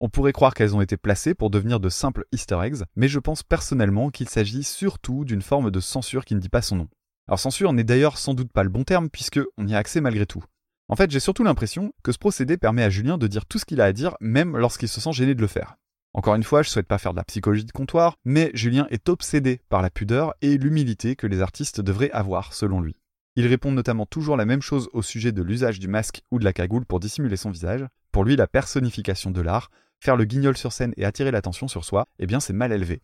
On 0.00 0.08
pourrait 0.08 0.32
croire 0.32 0.54
qu'elles 0.54 0.76
ont 0.76 0.80
été 0.80 0.96
placées 0.96 1.34
pour 1.34 1.50
devenir 1.50 1.80
de 1.80 1.88
simples 1.88 2.26
easter 2.30 2.58
eggs, 2.62 2.82
mais 2.94 3.08
je 3.08 3.18
pense 3.18 3.42
personnellement 3.42 4.10
qu'il 4.10 4.28
s'agit 4.28 4.62
surtout 4.62 5.24
d'une 5.24 5.42
forme 5.42 5.70
de 5.70 5.80
censure 5.80 6.24
qui 6.24 6.36
ne 6.36 6.40
dit 6.40 6.48
pas 6.48 6.62
son 6.62 6.76
nom. 6.76 6.88
Alors 7.26 7.40
censure 7.40 7.72
n'est 7.72 7.84
d'ailleurs 7.84 8.16
sans 8.16 8.34
doute 8.34 8.52
pas 8.52 8.62
le 8.62 8.70
bon 8.70 8.84
terme 8.84 9.10
puisque 9.10 9.40
on 9.58 9.66
y 9.66 9.74
a 9.74 9.78
accès 9.78 10.00
malgré 10.00 10.26
tout. 10.26 10.44
En 10.88 10.96
fait, 10.96 11.10
j'ai 11.10 11.20
surtout 11.20 11.44
l'impression 11.44 11.92
que 12.02 12.12
ce 12.12 12.18
procédé 12.18 12.56
permet 12.56 12.82
à 12.82 12.90
Julien 12.90 13.18
de 13.18 13.26
dire 13.26 13.46
tout 13.46 13.58
ce 13.58 13.64
qu'il 13.64 13.80
a 13.80 13.84
à 13.84 13.92
dire, 13.92 14.16
même 14.20 14.56
lorsqu'il 14.56 14.88
se 14.88 15.00
sent 15.00 15.12
gêné 15.12 15.34
de 15.34 15.40
le 15.40 15.46
faire. 15.46 15.76
Encore 16.12 16.34
une 16.34 16.42
fois, 16.42 16.62
je 16.62 16.68
souhaite 16.68 16.88
pas 16.88 16.98
faire 16.98 17.12
de 17.12 17.18
la 17.18 17.24
psychologie 17.24 17.64
de 17.64 17.70
comptoir, 17.70 18.16
mais 18.24 18.50
Julien 18.52 18.88
est 18.90 19.08
obsédé 19.08 19.60
par 19.68 19.80
la 19.80 19.90
pudeur 19.90 20.34
et 20.42 20.58
l'humilité 20.58 21.14
que 21.14 21.28
les 21.28 21.40
artistes 21.40 21.80
devraient 21.80 22.10
avoir, 22.10 22.52
selon 22.52 22.80
lui. 22.80 22.96
Il 23.36 23.46
répond 23.46 23.70
notamment 23.70 24.06
toujours 24.06 24.36
la 24.36 24.44
même 24.44 24.60
chose 24.60 24.88
au 24.92 25.02
sujet 25.02 25.30
de 25.30 25.42
l'usage 25.42 25.78
du 25.78 25.86
masque 25.86 26.22
ou 26.32 26.40
de 26.40 26.44
la 26.44 26.52
cagoule 26.52 26.84
pour 26.84 26.98
dissimuler 26.98 27.36
son 27.36 27.50
visage. 27.50 27.86
Pour 28.10 28.24
lui, 28.24 28.34
la 28.34 28.48
personnification 28.48 29.30
de 29.30 29.40
l'art, 29.40 29.70
faire 30.00 30.16
le 30.16 30.24
guignol 30.24 30.56
sur 30.56 30.72
scène 30.72 30.92
et 30.96 31.04
attirer 31.04 31.30
l'attention 31.30 31.68
sur 31.68 31.84
soi, 31.84 32.08
eh 32.18 32.26
bien 32.26 32.40
c'est 32.40 32.52
mal 32.52 32.72
élevé. 32.72 33.02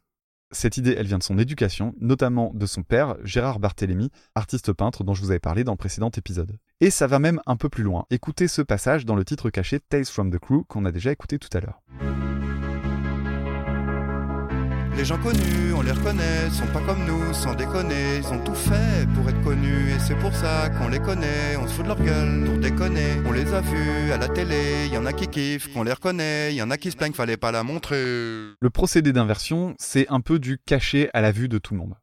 Cette 0.50 0.76
idée, 0.76 0.94
elle 0.96 1.06
vient 1.06 1.18
de 1.18 1.22
son 1.22 1.38
éducation, 1.38 1.94
notamment 2.00 2.52
de 2.54 2.66
son 2.66 2.82
père, 2.82 3.16
Gérard 3.24 3.60
Barthélemy, 3.60 4.10
artiste 4.34 4.72
peintre 4.72 5.04
dont 5.04 5.14
je 5.14 5.22
vous 5.22 5.30
avais 5.30 5.40
parlé 5.40 5.64
dans 5.64 5.72
le 5.72 5.76
précédent 5.78 6.10
épisode. 6.10 6.58
Et 6.80 6.90
ça 6.90 7.06
va 7.06 7.18
même 7.18 7.40
un 7.46 7.56
peu 7.56 7.68
plus 7.68 7.82
loin. 7.82 8.04
Écoutez 8.10 8.48
ce 8.48 8.62
passage 8.62 9.04
dans 9.04 9.16
le 9.16 9.24
titre 9.24 9.50
caché 9.50 9.80
Tales 9.80 10.06
from 10.06 10.30
the 10.30 10.38
Crew 10.38 10.64
qu'on 10.68 10.84
a 10.84 10.92
déjà 10.92 11.12
écouté 11.12 11.38
tout 11.38 11.50
à 11.52 11.60
l'heure. 11.60 11.82
Les 14.96 15.04
gens 15.04 15.18
connus, 15.18 15.74
on 15.76 15.82
les 15.82 15.92
reconnaît, 15.92 16.48
sont 16.50 16.66
pas 16.68 16.80
comme 16.80 17.04
nous, 17.04 17.34
sans 17.34 17.54
déconner. 17.54 18.16
Ils 18.16 18.26
ont 18.28 18.42
tout 18.42 18.54
fait 18.54 19.06
pour 19.14 19.28
être 19.28 19.42
connus, 19.42 19.90
et 19.90 19.98
c'est 19.98 20.18
pour 20.18 20.34
ça 20.34 20.70
qu'on 20.70 20.88
les 20.88 21.00
connaît. 21.00 21.54
On 21.60 21.68
se 21.68 21.74
fout 21.74 21.82
de 21.84 21.88
leur 21.88 22.00
gueule 22.00 22.44
pour 22.46 22.56
déconner. 22.56 23.20
On 23.26 23.32
les 23.32 23.52
a 23.52 23.60
vus 23.60 24.10
à 24.10 24.16
la 24.16 24.28
télé, 24.28 24.88
y 24.90 24.96
en 24.96 25.04
a 25.04 25.12
qui 25.12 25.28
kiffent, 25.28 25.70
qu'on 25.74 25.82
les 25.82 25.92
reconnaît, 25.92 26.54
y 26.54 26.62
en 26.62 26.70
a 26.70 26.78
qui 26.78 26.90
se 26.90 26.96
plaignent, 26.96 27.12
fallait 27.12 27.36
pas 27.36 27.52
la 27.52 27.62
montrer. 27.62 28.02
Le 28.58 28.70
procédé 28.72 29.12
d'inversion, 29.12 29.74
c'est 29.78 30.08
un 30.08 30.22
peu 30.22 30.38
du 30.38 30.58
caché 30.58 31.10
à 31.12 31.20
la 31.20 31.30
vue 31.30 31.50
de 31.50 31.58
tout 31.58 31.74
le 31.74 31.80
monde. 31.80 31.94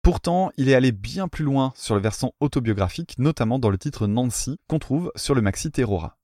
Pourtant, 0.00 0.50
il 0.56 0.70
est 0.70 0.74
allé 0.74 0.92
bien 0.92 1.28
plus 1.28 1.44
loin 1.44 1.74
sur 1.76 1.94
le 1.96 2.00
versant 2.00 2.32
autobiographique, 2.40 3.16
notamment 3.18 3.58
dans 3.58 3.70
le 3.70 3.76
titre 3.76 4.06
Nancy, 4.06 4.56
qu'on 4.68 4.78
trouve 4.78 5.12
sur 5.16 5.34
le 5.34 5.42
maxi 5.42 5.70
Terrora. 5.70 6.16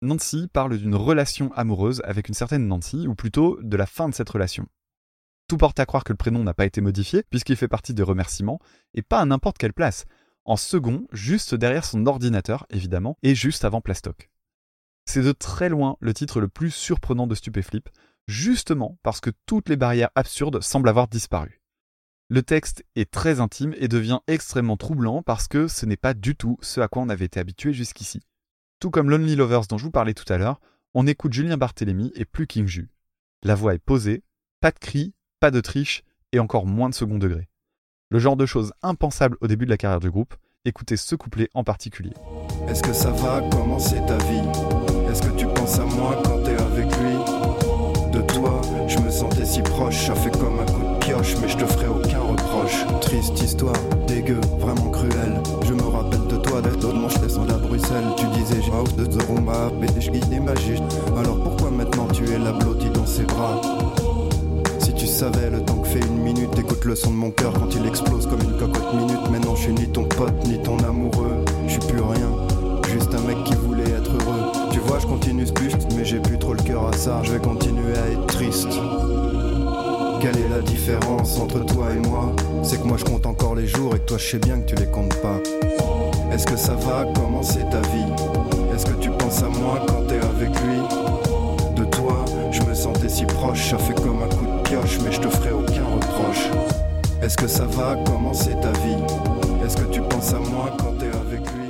Nancy 0.00 0.48
parle 0.52 0.78
d'une 0.78 0.94
relation 0.94 1.52
amoureuse 1.54 2.02
avec 2.04 2.28
une 2.28 2.34
certaine 2.34 2.68
Nancy, 2.68 3.08
ou 3.08 3.16
plutôt 3.16 3.58
de 3.62 3.76
la 3.76 3.86
fin 3.86 4.08
de 4.08 4.14
cette 4.14 4.30
relation. 4.30 4.68
Tout 5.52 5.58
porte 5.58 5.80
à 5.80 5.84
croire 5.84 6.02
que 6.02 6.14
le 6.14 6.16
prénom 6.16 6.42
n'a 6.42 6.54
pas 6.54 6.64
été 6.64 6.80
modifié, 6.80 7.24
puisqu'il 7.28 7.56
fait 7.56 7.68
partie 7.68 7.92
des 7.92 8.02
remerciements, 8.02 8.58
et 8.94 9.02
pas 9.02 9.20
à 9.20 9.26
n'importe 9.26 9.58
quelle 9.58 9.74
place, 9.74 10.06
en 10.46 10.56
second, 10.56 11.06
juste 11.12 11.54
derrière 11.54 11.84
son 11.84 12.06
ordinateur, 12.06 12.64
évidemment, 12.70 13.18
et 13.22 13.34
juste 13.34 13.66
avant 13.66 13.82
Plastoc. 13.82 14.30
C'est 15.04 15.20
de 15.20 15.32
très 15.32 15.68
loin 15.68 15.98
le 16.00 16.14
titre 16.14 16.40
le 16.40 16.48
plus 16.48 16.70
surprenant 16.70 17.26
de 17.26 17.34
Stupéflip, 17.34 17.90
justement 18.26 18.96
parce 19.02 19.20
que 19.20 19.28
toutes 19.44 19.68
les 19.68 19.76
barrières 19.76 20.08
absurdes 20.14 20.62
semblent 20.62 20.88
avoir 20.88 21.06
disparu. 21.06 21.60
Le 22.30 22.42
texte 22.42 22.82
est 22.96 23.10
très 23.10 23.38
intime 23.38 23.74
et 23.76 23.88
devient 23.88 24.20
extrêmement 24.28 24.78
troublant 24.78 25.22
parce 25.22 25.48
que 25.48 25.68
ce 25.68 25.84
n'est 25.84 25.98
pas 25.98 26.14
du 26.14 26.34
tout 26.34 26.56
ce 26.62 26.80
à 26.80 26.88
quoi 26.88 27.02
on 27.02 27.10
avait 27.10 27.26
été 27.26 27.38
habitué 27.40 27.74
jusqu'ici. 27.74 28.22
Tout 28.80 28.88
comme 28.88 29.10
Lonely 29.10 29.36
Lovers 29.36 29.66
dont 29.68 29.76
je 29.76 29.84
vous 29.84 29.90
parlais 29.90 30.14
tout 30.14 30.32
à 30.32 30.38
l'heure, 30.38 30.62
on 30.94 31.06
écoute 31.06 31.34
Julien 31.34 31.58
Barthélémy 31.58 32.10
et 32.14 32.24
plus 32.24 32.46
King 32.46 32.66
Ju. 32.66 32.88
La 33.42 33.54
voix 33.54 33.74
est 33.74 33.78
posée, 33.78 34.22
pas 34.62 34.70
de 34.70 34.78
cris, 34.78 35.12
pas 35.42 35.50
de 35.50 35.60
triche 35.60 36.04
et 36.30 36.38
encore 36.38 36.66
moins 36.66 36.88
de 36.88 36.94
second 36.94 37.18
degré. 37.18 37.48
Le 38.10 38.20
genre 38.20 38.36
de 38.36 38.46
choses 38.46 38.72
impensables 38.80 39.36
au 39.40 39.48
début 39.48 39.64
de 39.64 39.70
la 39.70 39.76
carrière 39.76 39.98
du 39.98 40.08
groupe, 40.08 40.36
écoutez 40.64 40.96
ce 40.96 41.16
couplet 41.16 41.48
en 41.52 41.64
particulier. 41.64 42.12
Est-ce 42.68 42.80
que 42.80 42.92
ça 42.92 43.10
va 43.10 43.42
commencer 43.50 43.96
ta 44.06 44.18
vie? 44.18 45.10
Est-ce 45.10 45.20
que 45.20 45.36
tu 45.36 45.48
penses 45.48 45.80
à 45.80 45.84
moi 45.84 46.22
quand 46.24 46.44
t'es 46.44 46.54
avec 46.54 46.86
lui? 46.96 47.16
De 48.12 48.20
toi, 48.20 48.60
je 48.86 48.98
me 49.00 49.10
sentais 49.10 49.44
si 49.44 49.62
proche, 49.62 50.06
ça 50.06 50.14
fait 50.14 50.30
comme 50.30 50.60
un 50.60 50.64
coup 50.64 50.94
de 50.94 50.98
pioche, 51.04 51.34
mais 51.42 51.48
je 51.48 51.56
te 51.56 51.66
ferai 51.66 51.88
aucun 51.88 52.20
reproche. 52.20 52.84
Triste 53.00 53.42
histoire, 53.42 53.74
dégueu, 54.06 54.40
vraiment 54.60 54.92
cruelle. 54.92 55.42
Je 55.64 55.72
me 55.72 55.82
rappelle 55.82 56.24
de 56.28 56.36
toi, 56.36 56.62
d'être 56.62 56.78
d'autres 56.78 57.10
je 57.10 57.18
descends 57.18 57.48
à 57.48 57.58
Bruxelles. 57.58 58.14
Tu 58.16 58.26
disais, 58.26 58.62
j'ai 58.62 58.96
de 58.96 59.10
Zoroma, 59.10 59.72
mais 59.80 59.88
je 60.00 60.08
guide 60.08 60.40
magique. 60.40 60.82
Alors 61.18 61.42
pourquoi 61.42 61.72
maintenant 61.72 62.06
tu 62.06 62.30
es 62.30 62.38
la 62.38 62.52
blottie 62.52 62.90
dans 62.90 63.06
ses 63.06 63.24
bras? 63.24 63.60
Si 64.82 64.92
tu 64.94 65.06
savais 65.06 65.48
le 65.50 65.60
temps 65.64 65.76
que 65.76 65.88
fait 65.88 66.00
une 66.00 66.18
minute, 66.18 66.58
écoute 66.58 66.84
le 66.84 66.96
son 66.96 67.10
de 67.10 67.16
mon 67.16 67.30
cœur 67.30 67.52
quand 67.52 67.74
il 67.74 67.86
explose 67.86 68.26
comme 68.26 68.40
une 68.42 68.56
cocotte 68.58 68.94
minute. 68.94 69.30
Maintenant 69.30 69.54
je 69.54 69.62
suis 69.62 69.72
ni 69.72 69.86
ton 69.88 70.04
pote, 70.04 70.34
ni 70.46 70.58
ton 70.58 70.76
amoureux. 70.78 71.44
Je 71.66 71.72
suis 71.72 71.80
plus 71.80 72.00
rien, 72.00 72.28
juste 72.90 73.14
un 73.14 73.20
mec 73.26 73.42
qui 73.44 73.54
voulait 73.54 73.90
être 73.90 74.10
heureux. 74.10 74.52
Tu 74.72 74.80
vois, 74.80 74.98
je 74.98 75.06
continue 75.06 75.46
ce 75.46 75.52
buste, 75.52 75.86
mais 75.96 76.04
j'ai 76.04 76.18
plus 76.18 76.38
trop 76.38 76.54
le 76.54 76.62
cœur 76.62 76.88
à 76.88 76.96
ça. 76.96 77.20
Je 77.22 77.32
vais 77.32 77.38
continuer 77.38 77.96
à 77.96 78.12
être 78.12 78.26
triste. 78.26 78.68
Quelle 80.20 80.36
est 80.36 80.48
la 80.48 80.60
différence 80.60 81.38
entre 81.38 81.64
toi 81.64 81.86
et 81.94 82.08
moi? 82.08 82.32
C'est 82.62 82.80
que 82.80 82.86
moi 82.86 82.96
je 82.96 83.04
compte 83.04 83.26
encore 83.26 83.54
les 83.54 83.66
jours 83.66 83.94
et 83.94 83.98
que 83.98 84.04
toi 84.06 84.18
je 84.18 84.30
sais 84.30 84.38
bien 84.38 84.60
que 84.60 84.66
tu 84.66 84.74
les 84.74 84.86
comptes 84.86 85.14
pas. 85.22 85.38
Est-ce 86.32 86.46
que 86.46 86.56
ça 86.56 86.74
va 86.74 87.04
commencer 87.14 87.60
ta 87.70 87.80
vie? 87.90 88.12
Est-ce 88.74 88.86
que 88.86 88.94
tu 89.00 89.10
penses 89.10 89.42
à 89.42 89.48
moi 89.48 89.78
quand 89.86 90.06
t'es 90.08 90.16
avec 90.16 90.50
lui? 90.62 90.80
De 91.76 91.84
toi, 91.84 92.24
je 92.50 92.62
me 92.62 92.74
sentais 92.74 93.08
si 93.08 93.24
proche, 93.24 93.70
ça 93.70 93.78
fait 93.78 93.94
comme 93.94 94.22
un 94.22 94.31
pioche, 94.72 94.98
mais 95.04 95.12
je 95.12 95.20
te 95.20 95.28
ferai 95.28 95.52
aucun 95.52 95.84
reproche. 95.84 96.48
Est-ce 97.20 97.36
que 97.36 97.46
ça 97.46 97.66
va? 97.66 97.94
Commencer 98.06 98.52
ta 98.62 98.72
vie? 98.72 98.96
Est-ce 99.64 99.76
que 99.76 99.90
tu 99.92 100.00
penses 100.00 100.32
à 100.32 100.38
moi 100.38 100.74
quand 100.78 100.92
t'es 100.98 101.08
avec 101.08 101.40
lui? 101.52 101.68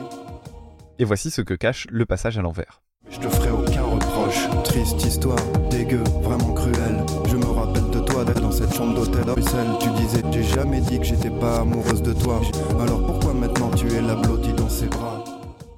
Et 1.01 1.05
voici 1.05 1.31
ce 1.31 1.43
que 1.43 1.55
cache 1.55 1.89
le 1.91 2.07
passage 2.07 2.39
à 2.39 2.43
l'envers. 2.43 2.83
Je 3.11 3.19
te 3.19 3.29
ferai 3.29 3.51
aucun 3.51 3.83
reproche. 3.83 4.49
Triste 4.63 5.05
histoire, 5.05 5.37
dégueu, 5.69 6.05
vraiment 6.23 6.55
cruelle. 6.55 7.05
Je 7.29 7.37
me 7.37 7.45
rappelle 7.47 7.91
de 7.91 7.99
toi 7.99 8.25
d'être 8.25 8.41
dans 8.41 8.53
cette 8.53 8.73
chambre 8.73 8.95
d'hôtel 8.95 9.29
à 9.29 9.35
Bruxelles. 9.35 9.73
Tu 9.81 9.91
disais, 9.91 10.23
j'ai 10.31 10.45
jamais 10.45 10.81
dit 10.81 10.99
que 10.99 11.05
j'étais 11.05 11.31
pas 11.31 11.61
amoureuse 11.61 12.03
de 12.03 12.13
toi. 12.13 12.41
Alors 12.81 13.05
pourquoi 13.05 13.35
maintenant 13.35 13.71
tu 13.71 13.93
es 13.93 14.01
la 14.01 14.15
blottie 14.15 14.53
dans 14.53 14.69
ses 14.69 14.87
bras? 14.87 15.25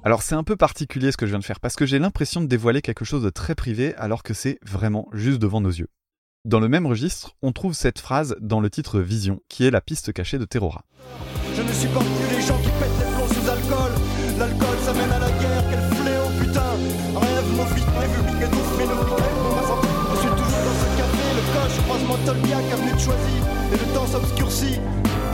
Alors 0.03 0.21
c'est 0.21 0.35
un 0.35 0.43
peu 0.43 0.55
particulier 0.55 1.11
ce 1.11 1.17
que 1.17 1.25
je 1.25 1.31
viens 1.31 1.39
de 1.39 1.43
faire 1.43 1.59
parce 1.59 1.75
que 1.75 1.87
j'ai 1.87 1.97
l'impression 1.97 2.41
de 2.41 2.45
dévoiler 2.45 2.83
quelque 2.83 3.03
chose 3.03 3.23
de 3.23 3.31
très 3.31 3.55
privé 3.55 3.95
alors 3.95 4.21
que 4.21 4.35
c'est 4.35 4.59
vraiment 4.63 5.07
juste 5.11 5.39
devant 5.39 5.59
nos 5.59 5.71
yeux. 5.71 5.87
Dans 6.45 6.59
le 6.59 6.67
même 6.69 6.85
registre, 6.85 7.31
on 7.41 7.51
trouve 7.51 7.73
cette 7.73 7.97
phrase 7.97 8.35
dans 8.39 8.59
le 8.59 8.69
titre 8.69 8.99
Vision, 8.99 9.41
qui 9.49 9.65
est 9.65 9.71
la 9.71 9.81
piste 9.81 10.13
cachée 10.13 10.37
de 10.37 10.45
Terrora. 10.45 10.83
Je 11.57 11.63
ne 11.63 11.71
supporte 11.73 12.05
plus 12.05 12.35
les 12.35 12.41
gens 12.43 12.59
qui 12.59 12.69
pètent 12.69 12.99
les 12.99 13.11
plombs 13.15 13.33
sous 13.33 13.49
alcool. 13.49 13.91
L'alcool, 14.37 14.77
ça 14.85 14.93
mène 14.93 15.11
à 15.11 15.17
la 15.17 15.31
guerre, 15.31 15.63
quel 15.71 15.97
fléau, 15.97 16.29
putain. 16.39 16.69
Rêve, 17.15 17.49
mon 17.57 17.65
fils 17.65 17.85
prévu, 17.85 18.45
étouffe 18.45 18.77
mes 18.77 18.85
nos 18.85 18.93
Je 18.93 20.19
suis 20.19 20.29
toujours 20.29 20.63
dans 20.69 20.77
ce 20.77 20.97
café, 21.01 21.25
le 21.33 21.43
coche, 21.49 21.83
croisement 21.83 22.17
Tolbiac, 22.27 22.65
avenue 22.73 22.93
de 22.93 22.99
Choisy. 22.99 23.37
Et 23.73 23.77
le 23.77 23.93
temps 23.95 24.05
s'obscurcit. 24.05 24.79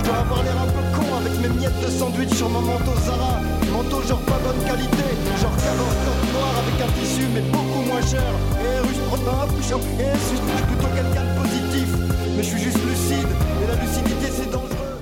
Je 0.02 0.06
dois 0.08 0.18
avoir 0.18 0.42
l'air 0.42 0.58
un 0.60 0.66
peu 0.66 0.98
con 0.98 1.16
avec 1.16 1.34
mes 1.42 1.60
miettes 1.60 1.80
de 1.80 1.88
sandwich 1.92 2.34
sur 2.34 2.50
mon 2.50 2.62
manteau 2.62 2.96
Zara. 3.06 3.40
Manteau 3.72 4.02
genre 4.02 4.20
pas 4.22 4.40
bonne 4.44 4.66
qualité, 4.66 5.06
genre 5.40 5.52
coque 5.52 6.34
noire 6.34 6.56
avec 6.58 6.82
un 6.82 6.92
tissu 7.00 7.28
mais 7.32 7.42
beaucoup 7.42 7.84
moins 7.86 8.02
cher. 8.02 8.34
Et 8.66 8.80
russe, 8.88 8.98
protein, 9.08 9.46
bouchon, 9.48 9.80
et 10.00 10.12
je 10.14 10.26
suis 10.26 10.40
plutôt 10.66 10.90
quelqu'un 10.96 11.24
de 11.24 11.40
positif. 11.40 11.88
Mais 12.36 12.42
je 12.42 12.50
suis 12.50 12.62
juste 12.64 12.80
lucide, 12.84 13.28
et 13.62 13.68
la 13.68 13.76
lucidité 13.76 14.28
c'est 14.32 14.50
dangereux. 14.50 14.98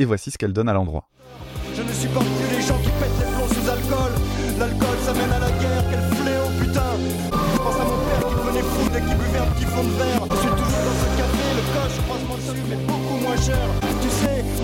Et 0.00 0.04
voici 0.04 0.32
ce 0.32 0.38
qu'elle 0.38 0.52
donne 0.52 0.68
à 0.68 0.72
l'endroit. 0.72 1.08
Je 1.76 1.82
ne 1.82 1.92
supporte 1.92 2.26
plus 2.26 2.39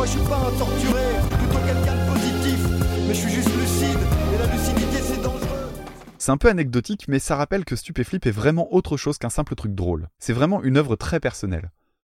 moi 0.06 0.14
je 0.14 0.20
suis 0.20 0.28
pas 0.28 0.36
un 0.36 0.58
torturé, 0.58 1.02
plutôt 1.30 1.64
quelqu'un 1.66 1.96
de 1.96 2.12
positif. 2.12 2.58
Mais 3.06 3.14
je 3.14 3.20
suis 3.20 3.30
juste 3.30 3.56
lucide, 3.56 3.98
et 4.34 4.38
la 4.38 4.52
lucidité 4.52 4.98
c'est 5.02 5.20
dangereux. 5.20 5.72
C'est 6.18 6.30
un 6.30 6.36
peu 6.36 6.48
anecdotique, 6.48 7.06
mais 7.08 7.18
ça 7.18 7.36
rappelle 7.36 7.64
que 7.64 7.76
Stupéflip 7.76 8.24
est 8.26 8.30
vraiment 8.30 8.72
autre 8.72 8.96
chose 8.96 9.18
qu'un 9.18 9.30
simple 9.30 9.54
truc 9.54 9.74
drôle. 9.74 10.08
C'est 10.18 10.32
vraiment 10.32 10.62
une 10.62 10.76
œuvre 10.76 10.96
très 10.96 11.20
personnelle. 11.20 11.70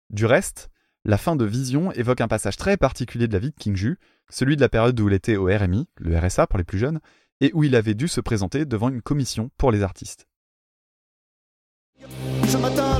Du 0.09 0.25
reste, 0.25 0.69
la 1.05 1.17
fin 1.17 1.35
de 1.35 1.45
Vision 1.45 1.91
évoque 1.91 2.21
un 2.21 2.27
passage 2.27 2.57
très 2.57 2.77
particulier 2.77 3.27
de 3.27 3.33
la 3.33 3.39
vie 3.39 3.51
de 3.51 3.55
King 3.55 3.75
Ju, 3.75 3.99
celui 4.29 4.55
de 4.55 4.61
la 4.61 4.69
période 4.69 4.99
où 4.99 5.07
il 5.07 5.13
était 5.13 5.35
au 5.35 5.45
RMI, 5.45 5.87
le 5.97 6.17
RSA 6.17 6.47
pour 6.47 6.57
les 6.57 6.63
plus 6.63 6.79
jeunes, 6.79 6.99
et 7.41 7.51
où 7.53 7.63
il 7.63 7.75
avait 7.75 7.95
dû 7.95 8.07
se 8.07 8.21
présenter 8.21 8.65
devant 8.65 8.89
une 8.89 9.01
commission 9.01 9.51
pour 9.57 9.71
les 9.71 9.83
artistes. 9.83 10.27
Ce 12.47 12.57
matin, 12.57 12.92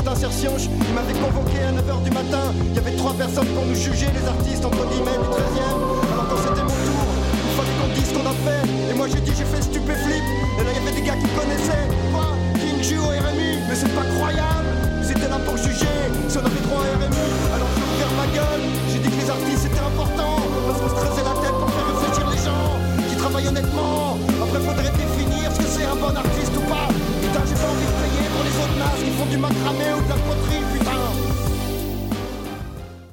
appui 0.00 0.08
artiste, 0.08 0.08
insertion, 0.08 0.58
je- 0.58 0.68
il 0.88 0.94
m'avait 0.94 1.14
convoqué 1.18 1.58
à 1.62 1.72
9h 1.72 2.00
du 2.02 2.10
matin. 2.10 2.52
Il 2.70 2.74
y 2.74 2.78
avait 2.78 2.96
trois 2.96 3.12
personnes 3.14 3.46
pour 3.54 3.64
nous 3.66 3.74
juger, 3.74 4.06
les 4.12 4.26
artistes, 4.26 4.64
entre 4.64 4.84
guillemets, 4.88 5.18
du 5.20 5.28
13e. 5.28 5.80
Alors 6.12 6.26
quand 6.28 6.40
c'était 6.40 6.62
mon 6.64 6.78
tour, 6.88 7.04
il 7.48 7.54
fallait 7.56 7.76
qu'on 7.80 7.90
dise 7.94 8.08
ce 8.08 8.14
qu'on 8.14 8.26
a 8.26 8.36
fait. 8.44 8.62
Et 8.90 8.94
moi 8.94 9.06
j'ai 9.08 9.20
dit, 9.20 9.32
j'ai 9.36 9.44
fait 9.44 9.62
stupéflip. 9.62 10.24
Et 10.58 10.62
là, 10.64 10.70
il 10.72 10.76
y 10.78 10.82
avait 10.88 10.96
des 11.00 11.04
gars 11.06 11.16
qui 11.16 11.28
connaissaient. 11.36 11.86
Quoi 12.12 12.28
King 12.60 12.82
Ju 12.82 12.96
au 12.98 13.08
RMI 13.12 13.60
Mais 13.68 13.74
c'est 13.76 13.92
pas 13.94 14.04
croyable 14.16 14.68
Ils 15.02 15.10
étaient 15.12 15.28
là 15.28 15.38
pour 15.44 15.56
juger 15.56 15.96
si 16.28 16.36
on 16.38 16.44
avait 16.44 16.64
droit 16.66 16.80
à 16.80 16.96
RMI. 16.96 17.26
Alors 17.54 17.68
j'ai 17.76 17.84
ouvert 17.92 18.12
ma 18.20 18.26
gueule. 18.32 18.62
J'ai 18.92 18.98
dit 19.00 19.10
que 19.10 19.20
les 19.20 19.30
artistes 19.30 19.62
c'était 19.68 19.80
important. 19.84 20.39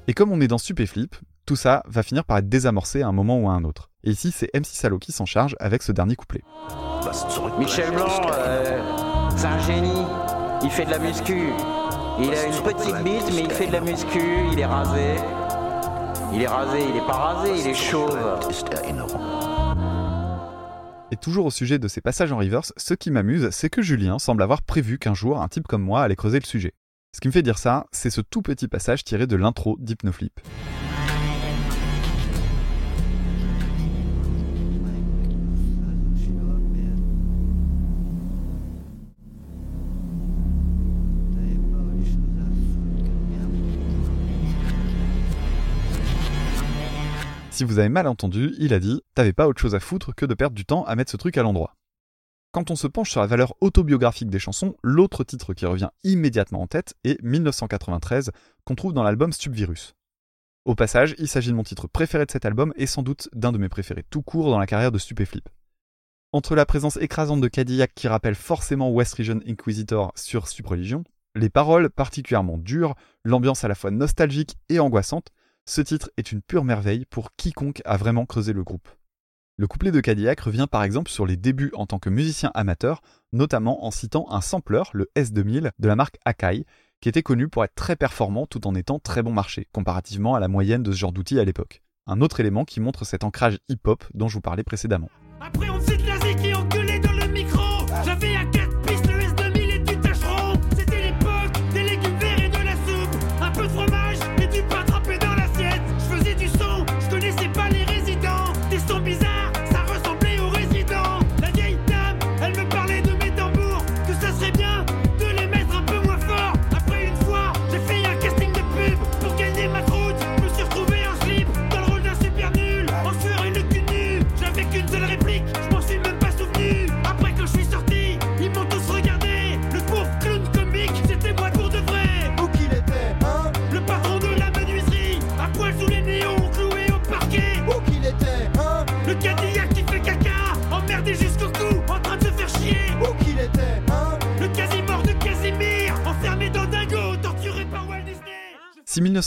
Et 0.09 0.13
comme 0.13 0.31
on 0.31 0.39
est 0.39 0.47
dans 0.47 0.57
Stupéflip, 0.57 1.17
tout 1.45 1.57
ça 1.57 1.83
va 1.85 2.01
finir 2.01 2.23
par 2.23 2.37
être 2.37 2.47
désamorcé 2.47 3.01
à 3.01 3.09
un 3.09 3.11
moment 3.11 3.39
ou 3.41 3.49
à 3.49 3.51
un 3.51 3.65
autre. 3.65 3.91
Et 4.05 4.11
ici, 4.11 4.31
c'est 4.31 4.49
MC 4.53 4.67
Salo 4.67 4.99
qui 4.99 5.11
s'en 5.11 5.25
charge 5.25 5.57
avec 5.59 5.83
ce 5.83 5.91
dernier 5.91 6.15
couplet. 6.15 6.41
Michel 7.59 7.91
Blanc, 7.91 8.07
euh, 8.31 8.79
c'est 9.35 9.47
un 9.47 9.59
génie. 9.59 10.05
Il 10.63 10.69
fait 10.69 10.85
de 10.85 10.91
la 10.91 10.99
muscu. 10.99 11.49
Il 12.19 12.33
a 12.33 12.45
une 12.45 12.63
petite 12.63 13.03
bite, 13.03 13.35
mais 13.35 13.43
il 13.43 13.51
fait 13.51 13.67
de 13.67 13.73
la 13.73 13.81
muscu. 13.81 14.21
Il 14.53 14.59
est 14.59 14.65
rasé. 14.65 15.15
Il 16.33 16.41
est 16.41 16.47
rasé, 16.47 16.79
il 16.89 16.95
est 16.95 17.05
pas 17.05 17.13
rasé, 17.13 17.51
il 17.59 17.67
est 17.67 17.73
chauve. 17.73 18.17
Et 21.11 21.17
toujours 21.17 21.47
au 21.47 21.51
sujet 21.51 21.79
de 21.79 21.87
ces 21.89 21.99
passages 21.99 22.31
en 22.31 22.37
reverse, 22.37 22.71
ce 22.77 22.93
qui 22.93 23.11
m'amuse, 23.11 23.49
c'est 23.51 23.69
que 23.69 23.81
Julien 23.81 24.19
semble 24.19 24.41
avoir 24.41 24.61
prévu 24.61 24.99
qu'un 24.99 25.13
jour 25.13 25.41
un 25.41 25.49
type 25.49 25.67
comme 25.67 25.83
moi 25.83 26.01
allait 26.01 26.15
creuser 26.15 26.39
le 26.39 26.45
sujet. 26.45 26.73
Ce 27.17 27.19
qui 27.19 27.29
me 27.29 27.33
fait 27.33 27.41
dire 27.41 27.57
ça, 27.57 27.87
c'est 27.91 28.11
ce 28.11 28.21
tout 28.21 28.43
petit 28.43 28.67
passage 28.67 29.03
tiré 29.03 29.25
de 29.25 29.35
l'intro 29.35 29.75
d'Hypnoflip. 29.79 30.39
Si 47.49 47.63
vous 47.63 47.79
avez 47.79 47.89
mal 47.89 48.05
entendu, 48.05 48.53
il 48.59 48.75
a 48.75 48.79
dit 48.79 49.01
T'avais 49.15 49.33
pas 49.33 49.47
autre 49.47 49.59
chose 49.59 49.73
à 49.73 49.79
foutre 49.79 50.13
que 50.13 50.27
de 50.27 50.35
perdre 50.35 50.55
du 50.55 50.65
temps 50.65 50.83
à 50.83 50.95
mettre 50.95 51.09
ce 51.09 51.17
truc 51.17 51.35
à 51.39 51.41
l'endroit. 51.41 51.73
Quand 52.51 52.71
on 52.71 52.75
se 52.75 52.87
penche 52.87 53.11
sur 53.11 53.21
la 53.21 53.27
valeur 53.27 53.53
autobiographique 53.61 54.29
des 54.29 54.39
chansons, 54.39 54.75
l'autre 54.81 55.23
titre 55.23 55.53
qui 55.53 55.65
revient 55.65 55.89
immédiatement 56.03 56.61
en 56.61 56.67
tête 56.67 56.95
est 57.03 57.21
1993, 57.21 58.31
qu'on 58.63 58.75
trouve 58.75 58.93
dans 58.93 59.03
l'album 59.03 59.31
Stupvirus. 59.31 59.95
Au 60.65 60.75
passage, 60.75 61.15
il 61.17 61.27
s'agit 61.27 61.51
de 61.51 61.55
mon 61.55 61.63
titre 61.63 61.87
préféré 61.87 62.25
de 62.25 62.31
cet 62.31 62.45
album 62.45 62.73
et 62.75 62.87
sans 62.87 63.03
doute 63.03 63.29
d'un 63.33 63.51
de 63.51 63.57
mes 63.57 63.69
préférés 63.69 64.03
tout 64.09 64.21
court 64.21 64.49
dans 64.49 64.59
la 64.59 64.65
carrière 64.65 64.91
de 64.91 64.97
Stupéflip. 64.97 65.47
Entre 66.33 66.55
la 66.55 66.65
présence 66.65 66.97
écrasante 66.97 67.39
de 67.39 67.47
Cadillac 67.47 67.93
qui 67.95 68.07
rappelle 68.07 68.35
forcément 68.35 68.91
West 68.91 69.13
Region 69.13 69.39
Inquisitor 69.47 70.11
sur 70.15 70.47
Stup 70.47 70.67
Religion, 70.67 71.03
les 71.35 71.49
paroles 71.49 71.89
particulièrement 71.89 72.57
dures, 72.57 72.95
l'ambiance 73.23 73.63
à 73.63 73.69
la 73.69 73.75
fois 73.75 73.91
nostalgique 73.91 74.57
et 74.67 74.79
angoissante, 74.79 75.31
ce 75.65 75.81
titre 75.81 76.11
est 76.17 76.31
une 76.31 76.41
pure 76.41 76.63
merveille 76.63 77.05
pour 77.05 77.33
quiconque 77.35 77.81
a 77.85 77.95
vraiment 77.95 78.25
creusé 78.25 78.51
le 78.51 78.63
groupe. 78.63 78.89
Le 79.59 79.65
couplet 79.65 79.91
de 79.91 79.99
Cadillac 80.01 80.39
revient 80.41 80.67
par 80.69 80.83
exemple 80.83 81.09
sur 81.09 81.25
les 81.25 81.35
débuts 81.35 81.71
en 81.73 81.87
tant 81.87 81.97
que 81.97 82.11
musicien 82.11 82.51
amateur, 82.53 83.01
notamment 83.33 83.85
en 83.85 83.89
citant 83.89 84.27
un 84.29 84.39
sampler, 84.39 84.83
le 84.93 85.09
S2000, 85.15 85.71
de 85.79 85.87
la 85.87 85.95
marque 85.95 86.19
Akai, 86.25 86.63
qui 87.01 87.09
était 87.09 87.23
connu 87.23 87.47
pour 87.47 87.63
être 87.63 87.73
très 87.73 87.95
performant 87.95 88.45
tout 88.45 88.67
en 88.67 88.75
étant 88.75 88.99
très 88.99 89.23
bon 89.23 89.31
marché, 89.31 89.67
comparativement 89.71 90.35
à 90.35 90.39
la 90.39 90.47
moyenne 90.47 90.83
de 90.83 90.91
ce 90.91 90.97
genre 90.97 91.11
d'outils 91.11 91.39
à 91.39 91.43
l'époque. 91.43 91.81
Un 92.05 92.21
autre 92.21 92.39
élément 92.39 92.65
qui 92.65 92.79
montre 92.79 93.03
cet 93.03 93.23
ancrage 93.23 93.57
hip-hop 93.67 94.03
dont 94.13 94.27
je 94.27 94.35
vous 94.35 94.41
parlais 94.41 94.63
précédemment. 94.63 95.09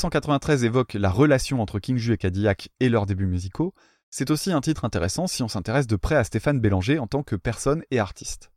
1993 0.00 0.64
évoque 0.64 0.94
la 0.94 1.10
relation 1.10 1.60
entre 1.60 1.78
King 1.78 1.98
Ju 1.98 2.14
et 2.14 2.16
Cadillac 2.16 2.70
et 2.80 2.88
leurs 2.88 3.04
débuts 3.04 3.26
musicaux, 3.26 3.74
c'est 4.08 4.30
aussi 4.30 4.50
un 4.50 4.62
titre 4.62 4.86
intéressant 4.86 5.26
si 5.26 5.42
on 5.42 5.48
s'intéresse 5.48 5.86
de 5.86 5.96
près 5.96 6.14
à 6.14 6.24
Stéphane 6.24 6.58
Bélanger 6.58 6.98
en 6.98 7.06
tant 7.06 7.22
que 7.22 7.36
personne 7.36 7.82
et 7.90 7.98
artiste. 7.98 8.50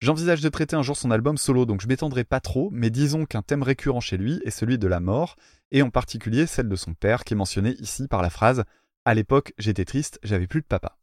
J'envisage 0.00 0.42
de 0.42 0.50
traiter 0.50 0.76
un 0.76 0.82
jour 0.82 0.94
son 0.94 1.10
album 1.10 1.38
solo, 1.38 1.64
donc 1.64 1.80
je 1.80 1.88
m'étendrai 1.88 2.24
pas 2.24 2.40
trop, 2.40 2.68
mais 2.72 2.90
disons 2.90 3.24
qu'un 3.24 3.40
thème 3.40 3.62
récurrent 3.62 4.00
chez 4.00 4.18
lui 4.18 4.38
est 4.44 4.50
celui 4.50 4.76
de 4.76 4.86
la 4.86 5.00
mort, 5.00 5.36
et 5.70 5.80
en 5.80 5.88
particulier 5.88 6.44
celle 6.44 6.68
de 6.68 6.76
son 6.76 6.92
père, 6.92 7.24
qui 7.24 7.32
est 7.32 7.38
mentionné 7.38 7.74
ici 7.78 8.06
par 8.06 8.20
la 8.20 8.28
phrase 8.28 8.64
À 9.06 9.14
l'époque, 9.14 9.54
j'étais 9.56 9.86
triste, 9.86 10.18
j'avais 10.24 10.46
plus 10.46 10.60
de 10.60 10.66
papa. 10.66 10.98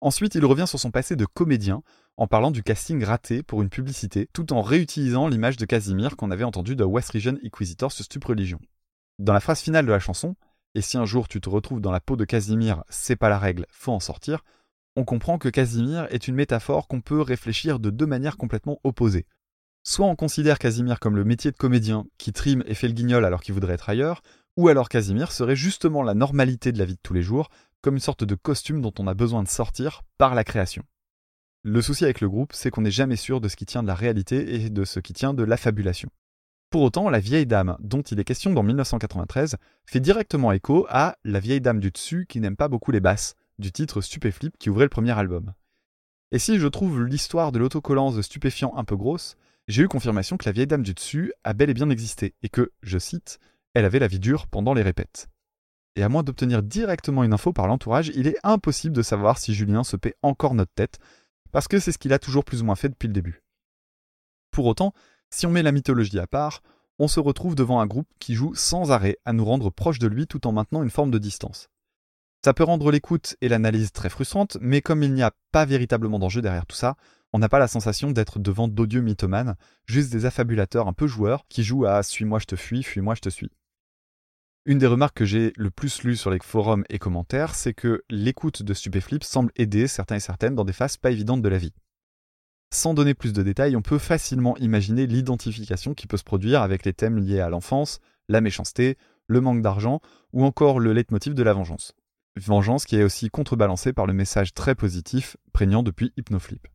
Ensuite, 0.00 0.34
il 0.34 0.46
revient 0.46 0.66
sur 0.66 0.80
son 0.80 0.90
passé 0.90 1.14
de 1.14 1.26
comédien, 1.26 1.82
en 2.16 2.26
parlant 2.26 2.50
du 2.50 2.62
casting 2.62 3.02
raté 3.04 3.42
pour 3.42 3.62
une 3.62 3.70
publicité, 3.70 4.28
tout 4.32 4.52
en 4.52 4.62
réutilisant 4.62 5.28
l'image 5.28 5.56
de 5.56 5.64
Casimir 5.64 6.16
qu'on 6.16 6.30
avait 6.30 6.44
entendue 6.44 6.76
de 6.76 6.84
West 6.84 7.10
Region 7.10 7.38
Inquisitor 7.44 7.90
sur 7.90 8.04
Stup 8.04 8.24
Religion. 8.24 8.60
Dans 9.18 9.32
la 9.32 9.40
phrase 9.40 9.60
finale 9.60 9.86
de 9.86 9.92
la 9.92 9.98
chanson, 9.98 10.36
et 10.74 10.82
si 10.82 10.96
un 10.96 11.04
jour 11.04 11.28
tu 11.28 11.40
te 11.40 11.48
retrouves 11.48 11.80
dans 11.80 11.90
la 11.90 12.00
peau 12.00 12.16
de 12.16 12.24
Casimir, 12.24 12.84
c'est 12.88 13.16
pas 13.16 13.28
la 13.28 13.38
règle, 13.38 13.66
faut 13.70 13.92
en 13.92 14.00
sortir, 14.00 14.44
on 14.96 15.04
comprend 15.04 15.38
que 15.38 15.48
Casimir 15.48 16.06
est 16.10 16.28
une 16.28 16.34
métaphore 16.34 16.86
qu'on 16.86 17.00
peut 17.00 17.20
réfléchir 17.20 17.78
de 17.78 17.90
deux 17.90 18.06
manières 18.06 18.36
complètement 18.36 18.78
opposées. 18.84 19.26
Soit 19.84 20.06
on 20.06 20.16
considère 20.16 20.58
Casimir 20.58 21.00
comme 21.00 21.16
le 21.16 21.24
métier 21.24 21.50
de 21.50 21.56
comédien 21.56 22.04
qui 22.18 22.32
trime 22.32 22.62
et 22.66 22.74
fait 22.74 22.88
le 22.88 22.94
guignol 22.94 23.24
alors 23.24 23.42
qu'il 23.42 23.54
voudrait 23.54 23.74
être 23.74 23.88
ailleurs, 23.88 24.22
ou 24.56 24.68
alors 24.68 24.88
Casimir 24.88 25.32
serait 25.32 25.56
justement 25.56 26.02
la 26.02 26.14
normalité 26.14 26.72
de 26.72 26.78
la 26.78 26.84
vie 26.84 26.94
de 26.94 27.00
tous 27.02 27.14
les 27.14 27.22
jours, 27.22 27.48
comme 27.80 27.94
une 27.94 28.00
sorte 28.00 28.22
de 28.22 28.34
costume 28.34 28.80
dont 28.80 28.92
on 28.98 29.08
a 29.08 29.14
besoin 29.14 29.42
de 29.42 29.48
sortir 29.48 30.02
par 30.18 30.34
la 30.34 30.44
création. 30.44 30.84
Le 31.64 31.80
souci 31.80 32.02
avec 32.02 32.20
le 32.20 32.28
groupe, 32.28 32.52
c'est 32.54 32.70
qu'on 32.70 32.80
n'est 32.80 32.90
jamais 32.90 33.14
sûr 33.14 33.40
de 33.40 33.48
ce 33.48 33.54
qui 33.54 33.66
tient 33.66 33.84
de 33.84 33.88
la 33.88 33.94
réalité 33.94 34.56
et 34.56 34.68
de 34.68 34.84
ce 34.84 34.98
qui 34.98 35.12
tient 35.12 35.32
de 35.32 35.44
l'affabulation. 35.44 36.10
Pour 36.70 36.82
autant, 36.82 37.08
la 37.08 37.20
vieille 37.20 37.46
dame 37.46 37.76
dont 37.78 38.02
il 38.02 38.18
est 38.18 38.24
question 38.24 38.52
dans 38.52 38.64
1993 38.64 39.56
fait 39.86 40.00
directement 40.00 40.50
écho 40.50 40.86
à 40.88 41.16
La 41.22 41.38
vieille 41.38 41.60
dame 41.60 41.78
du 41.78 41.92
dessus 41.92 42.26
qui 42.28 42.40
n'aime 42.40 42.56
pas 42.56 42.66
beaucoup 42.66 42.90
les 42.90 42.98
basses, 42.98 43.36
du 43.60 43.70
titre 43.70 44.00
Stupéflip 44.00 44.56
qui 44.58 44.70
ouvrait 44.70 44.86
le 44.86 44.90
premier 44.90 45.16
album. 45.16 45.52
Et 46.32 46.40
si 46.40 46.58
je 46.58 46.66
trouve 46.66 47.04
l'histoire 47.04 47.52
de 47.52 47.60
l'autocollance 47.60 48.16
de 48.16 48.22
stupéfiant 48.22 48.74
un 48.76 48.84
peu 48.84 48.96
grosse, 48.96 49.36
j'ai 49.68 49.82
eu 49.82 49.88
confirmation 49.88 50.38
que 50.38 50.46
la 50.46 50.52
vieille 50.52 50.66
dame 50.66 50.82
du 50.82 50.94
dessus 50.94 51.32
a 51.44 51.52
bel 51.52 51.70
et 51.70 51.74
bien 51.74 51.90
existé 51.90 52.34
et 52.42 52.48
que, 52.48 52.72
je 52.82 52.98
cite, 52.98 53.38
elle 53.74 53.84
avait 53.84 54.00
la 54.00 54.08
vie 54.08 54.18
dure 54.18 54.48
pendant 54.48 54.74
les 54.74 54.82
répètes. 54.82 55.28
Et 55.94 56.02
à 56.02 56.08
moins 56.08 56.22
d'obtenir 56.22 56.62
directement 56.62 57.22
une 57.22 57.34
info 57.34 57.52
par 57.52 57.68
l'entourage, 57.68 58.10
il 58.14 58.26
est 58.26 58.38
impossible 58.42 58.96
de 58.96 59.02
savoir 59.02 59.38
si 59.38 59.54
Julien 59.54 59.84
se 59.84 59.96
paie 59.96 60.16
encore 60.22 60.54
notre 60.54 60.72
tête, 60.74 60.98
parce 61.52 61.68
que 61.68 61.78
c'est 61.78 61.92
ce 61.92 61.98
qu'il 61.98 62.12
a 62.12 62.18
toujours 62.18 62.44
plus 62.44 62.62
ou 62.62 62.64
moins 62.64 62.74
fait 62.74 62.88
depuis 62.88 63.06
le 63.06 63.12
début. 63.12 63.42
Pour 64.50 64.66
autant, 64.66 64.92
si 65.30 65.46
on 65.46 65.50
met 65.50 65.62
la 65.62 65.72
mythologie 65.72 66.18
à 66.18 66.26
part, 66.26 66.62
on 66.98 67.08
se 67.08 67.20
retrouve 67.20 67.54
devant 67.54 67.80
un 67.80 67.86
groupe 67.86 68.08
qui 68.18 68.34
joue 68.34 68.54
sans 68.54 68.90
arrêt 68.90 69.18
à 69.24 69.32
nous 69.32 69.44
rendre 69.44 69.70
proches 69.70 69.98
de 69.98 70.06
lui 70.06 70.26
tout 70.26 70.46
en 70.46 70.52
maintenant 70.52 70.82
une 70.82 70.90
forme 70.90 71.10
de 71.10 71.18
distance. 71.18 71.68
Ça 72.44 72.54
peut 72.54 72.64
rendre 72.64 72.90
l'écoute 72.90 73.36
et 73.40 73.48
l'analyse 73.48 73.92
très 73.92 74.08
frustrantes, 74.08 74.58
mais 74.60 74.80
comme 74.80 75.02
il 75.02 75.14
n'y 75.14 75.22
a 75.22 75.32
pas 75.52 75.64
véritablement 75.64 76.18
d'enjeu 76.18 76.42
derrière 76.42 76.66
tout 76.66 76.76
ça, 76.76 76.96
on 77.32 77.38
n'a 77.38 77.48
pas 77.48 77.60
la 77.60 77.68
sensation 77.68 78.10
d'être 78.10 78.40
devant 78.40 78.68
d'odieux 78.68 79.00
mythomanes, 79.00 79.56
juste 79.86 80.10
des 80.10 80.26
affabulateurs 80.26 80.88
un 80.88 80.92
peu 80.92 81.06
joueurs 81.06 81.46
qui 81.48 81.62
jouent 81.62 81.86
à 81.86 82.02
Suis-moi 82.02 82.40
je 82.40 82.46
te 82.46 82.56
fuis, 82.56 82.82
fuis-moi 82.82 83.14
je 83.14 83.20
te 83.20 83.30
suis. 83.30 83.50
Une 84.64 84.78
des 84.78 84.86
remarques 84.86 85.16
que 85.16 85.24
j'ai 85.24 85.52
le 85.56 85.72
plus 85.72 86.04
lues 86.04 86.16
sur 86.16 86.30
les 86.30 86.38
forums 86.40 86.84
et 86.88 87.00
commentaires, 87.00 87.56
c'est 87.56 87.74
que 87.74 88.04
l'écoute 88.08 88.62
de 88.62 88.74
Stupéflip 88.74 89.24
semble 89.24 89.50
aider 89.56 89.88
certains 89.88 90.14
et 90.14 90.20
certaines 90.20 90.54
dans 90.54 90.64
des 90.64 90.72
phases 90.72 90.96
pas 90.96 91.10
évidentes 91.10 91.42
de 91.42 91.48
la 91.48 91.58
vie. 91.58 91.72
Sans 92.72 92.94
donner 92.94 93.14
plus 93.14 93.32
de 93.32 93.42
détails, 93.42 93.74
on 93.74 93.82
peut 93.82 93.98
facilement 93.98 94.56
imaginer 94.58 95.08
l'identification 95.08 95.94
qui 95.94 96.06
peut 96.06 96.16
se 96.16 96.22
produire 96.22 96.62
avec 96.62 96.84
les 96.84 96.92
thèmes 96.92 97.18
liés 97.18 97.40
à 97.40 97.50
l'enfance, 97.50 97.98
la 98.28 98.40
méchanceté, 98.40 98.98
le 99.26 99.40
manque 99.40 99.62
d'argent 99.62 100.00
ou 100.32 100.44
encore 100.44 100.78
le 100.78 100.92
leitmotiv 100.92 101.34
de 101.34 101.42
la 101.42 101.54
vengeance. 101.54 101.94
Vengeance 102.36 102.86
qui 102.86 102.96
est 102.96 103.02
aussi 103.02 103.30
contrebalancée 103.30 103.92
par 103.92 104.06
le 104.06 104.12
message 104.12 104.54
très 104.54 104.76
positif 104.76 105.36
prégnant 105.52 105.82
depuis 105.82 106.12
Hypnoflip. 106.16 106.68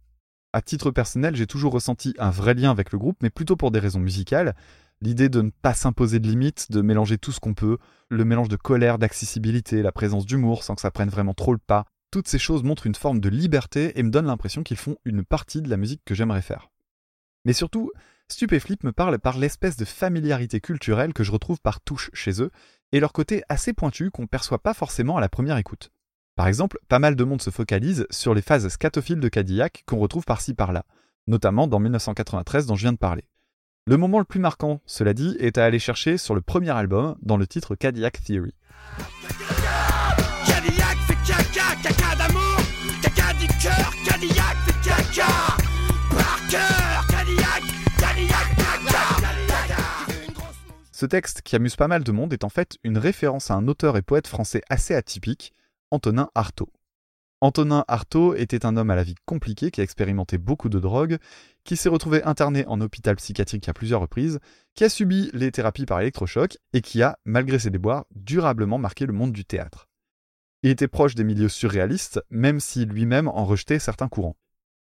À 0.51 0.61
titre 0.61 0.91
personnel, 0.91 1.35
j'ai 1.35 1.47
toujours 1.47 1.71
ressenti 1.71 2.13
un 2.19 2.31
vrai 2.31 2.53
lien 2.53 2.71
avec 2.71 2.91
le 2.91 2.97
groupe, 2.97 3.17
mais 3.21 3.29
plutôt 3.29 3.55
pour 3.55 3.71
des 3.71 3.79
raisons 3.79 3.99
musicales. 3.99 4.55
L'idée 5.01 5.29
de 5.29 5.41
ne 5.41 5.51
pas 5.51 5.73
s'imposer 5.73 6.19
de 6.19 6.27
limites, 6.27 6.71
de 6.71 6.81
mélanger 6.81 7.17
tout 7.17 7.31
ce 7.31 7.39
qu'on 7.39 7.53
peut, 7.53 7.77
le 8.09 8.25
mélange 8.25 8.49
de 8.49 8.55
colère, 8.55 8.97
d'accessibilité, 8.97 9.81
la 9.81 9.91
présence 9.91 10.25
d'humour 10.25 10.63
sans 10.63 10.75
que 10.75 10.81
ça 10.81 10.91
prenne 10.91 11.09
vraiment 11.09 11.33
trop 11.33 11.53
le 11.53 11.59
pas, 11.59 11.85
toutes 12.09 12.27
ces 12.27 12.39
choses 12.39 12.63
montrent 12.63 12.87
une 12.87 12.95
forme 12.95 13.19
de 13.19 13.29
liberté 13.29 13.99
et 13.99 14.03
me 14.03 14.09
donnent 14.09 14.27
l'impression 14.27 14.63
qu'ils 14.63 14.77
font 14.77 14.97
une 15.05 15.23
partie 15.23 15.61
de 15.61 15.69
la 15.69 15.77
musique 15.77 16.01
que 16.05 16.15
j'aimerais 16.15 16.41
faire. 16.41 16.69
Mais 17.45 17.53
surtout, 17.53 17.91
Stupéflip 18.29 18.83
me 18.83 18.91
parle 18.91 19.19
par 19.19 19.37
l'espèce 19.37 19.77
de 19.77 19.85
familiarité 19.85 20.59
culturelle 20.59 21.13
que 21.13 21.23
je 21.23 21.31
retrouve 21.31 21.61
par 21.61 21.79
touche 21.79 22.09
chez 22.13 22.41
eux, 22.41 22.51
et 22.91 22.99
leur 22.99 23.13
côté 23.13 23.43
assez 23.49 23.73
pointu 23.73 24.11
qu'on 24.11 24.27
perçoit 24.27 24.63
pas 24.63 24.73
forcément 24.73 25.17
à 25.17 25.21
la 25.21 25.29
première 25.29 25.57
écoute. 25.57 25.91
Par 26.35 26.47
exemple, 26.47 26.79
pas 26.87 26.99
mal 26.99 27.15
de 27.15 27.23
monde 27.23 27.41
se 27.41 27.49
focalise 27.49 28.05
sur 28.09 28.33
les 28.33 28.41
phases 28.41 28.67
scatophiles 28.69 29.19
de 29.19 29.29
Cadillac 29.29 29.83
qu'on 29.85 29.97
retrouve 29.97 30.25
par-ci 30.25 30.53
par-là, 30.53 30.85
notamment 31.27 31.67
dans 31.67 31.79
1993 31.79 32.65
dont 32.65 32.75
je 32.75 32.83
viens 32.83 32.93
de 32.93 32.97
parler. 32.97 33.25
Le 33.89 33.95
moment 33.95 34.19
le 34.19 34.25
plus 34.25 34.41
marquant, 34.41 34.81
cela 34.85 35.13
dit, 35.13 35.37
est 35.39 35.57
à 35.57 35.63
aller 35.63 35.79
chercher 35.79 36.17
sur 36.17 36.35
le 36.35 36.41
premier 36.41 36.71
album, 36.71 37.15
dans 37.21 37.37
le 37.37 37.47
titre 37.47 37.73
Cadillac 37.73 38.21
Theory. 38.21 38.53
Cadillac 40.45 40.97
fait 41.07 41.15
caca, 41.25 41.73
caca 41.81 42.15
d'amour, 42.17 42.57
caca 43.01 43.33
du 43.39 43.47
cœur, 43.47 43.93
Cadillac 44.03 44.57
fait 44.65 44.89
caca 44.89 45.27
par 46.09 46.37
cœur, 46.49 47.07
Cadillac, 47.07 47.63
Cadillac, 47.97 48.55
caca. 48.57 49.27
Ce 50.91 51.05
texte, 51.05 51.41
qui 51.41 51.55
amuse 51.55 51.77
pas 51.77 51.87
mal 51.87 52.03
de 52.03 52.11
monde, 52.11 52.33
est 52.33 52.43
en 52.43 52.49
fait 52.49 52.77
une 52.83 52.97
référence 52.97 53.51
à 53.51 53.53
un 53.53 53.69
auteur 53.69 53.95
et 53.95 54.01
poète 54.01 54.27
français 54.27 54.63
assez 54.67 54.95
atypique, 54.95 55.53
Antonin 55.91 56.29
Artaud. 56.35 56.69
Antonin 57.39 57.85
Artaud 57.87 58.33
était 58.33 58.65
un 58.65 58.77
homme 58.77 58.89
à 58.89 58.95
la 58.95 59.03
vie 59.03 59.13
compliquée 59.25 59.69
qui 59.69 59.79
a 59.79 59.83
expérimenté 59.83 60.39
beaucoup 60.39 60.69
de 60.69 60.79
drogues, 60.79 61.19
qui 61.63 61.75
s'est 61.75 61.89
retrouvé 61.89 62.23
interné 62.23 62.65
en 62.65 62.81
hôpital 62.81 63.15
psychiatrique 63.17 63.69
à 63.69 63.73
plusieurs 63.73 64.01
reprises, 64.01 64.39
qui 64.73 64.83
a 64.83 64.89
subi 64.89 65.29
les 65.33 65.51
thérapies 65.51 65.85
par 65.85 66.01
électrochoc 66.01 66.57
et 66.73 66.81
qui 66.81 67.03
a, 67.03 67.19
malgré 67.25 67.59
ses 67.59 67.69
déboires, 67.69 68.05
durablement 68.15 68.79
marqué 68.79 69.05
le 69.05 69.13
monde 69.13 69.33
du 69.33 69.45
théâtre. 69.45 69.87
Il 70.63 70.71
était 70.71 70.87
proche 70.87 71.13
des 71.13 71.23
milieux 71.23 71.49
surréalistes, 71.49 72.19
même 72.31 72.59
si 72.59 72.85
lui-même 72.85 73.27
en 73.27 73.45
rejetait 73.45 73.77
certains 73.77 74.07
courants. 74.07 74.35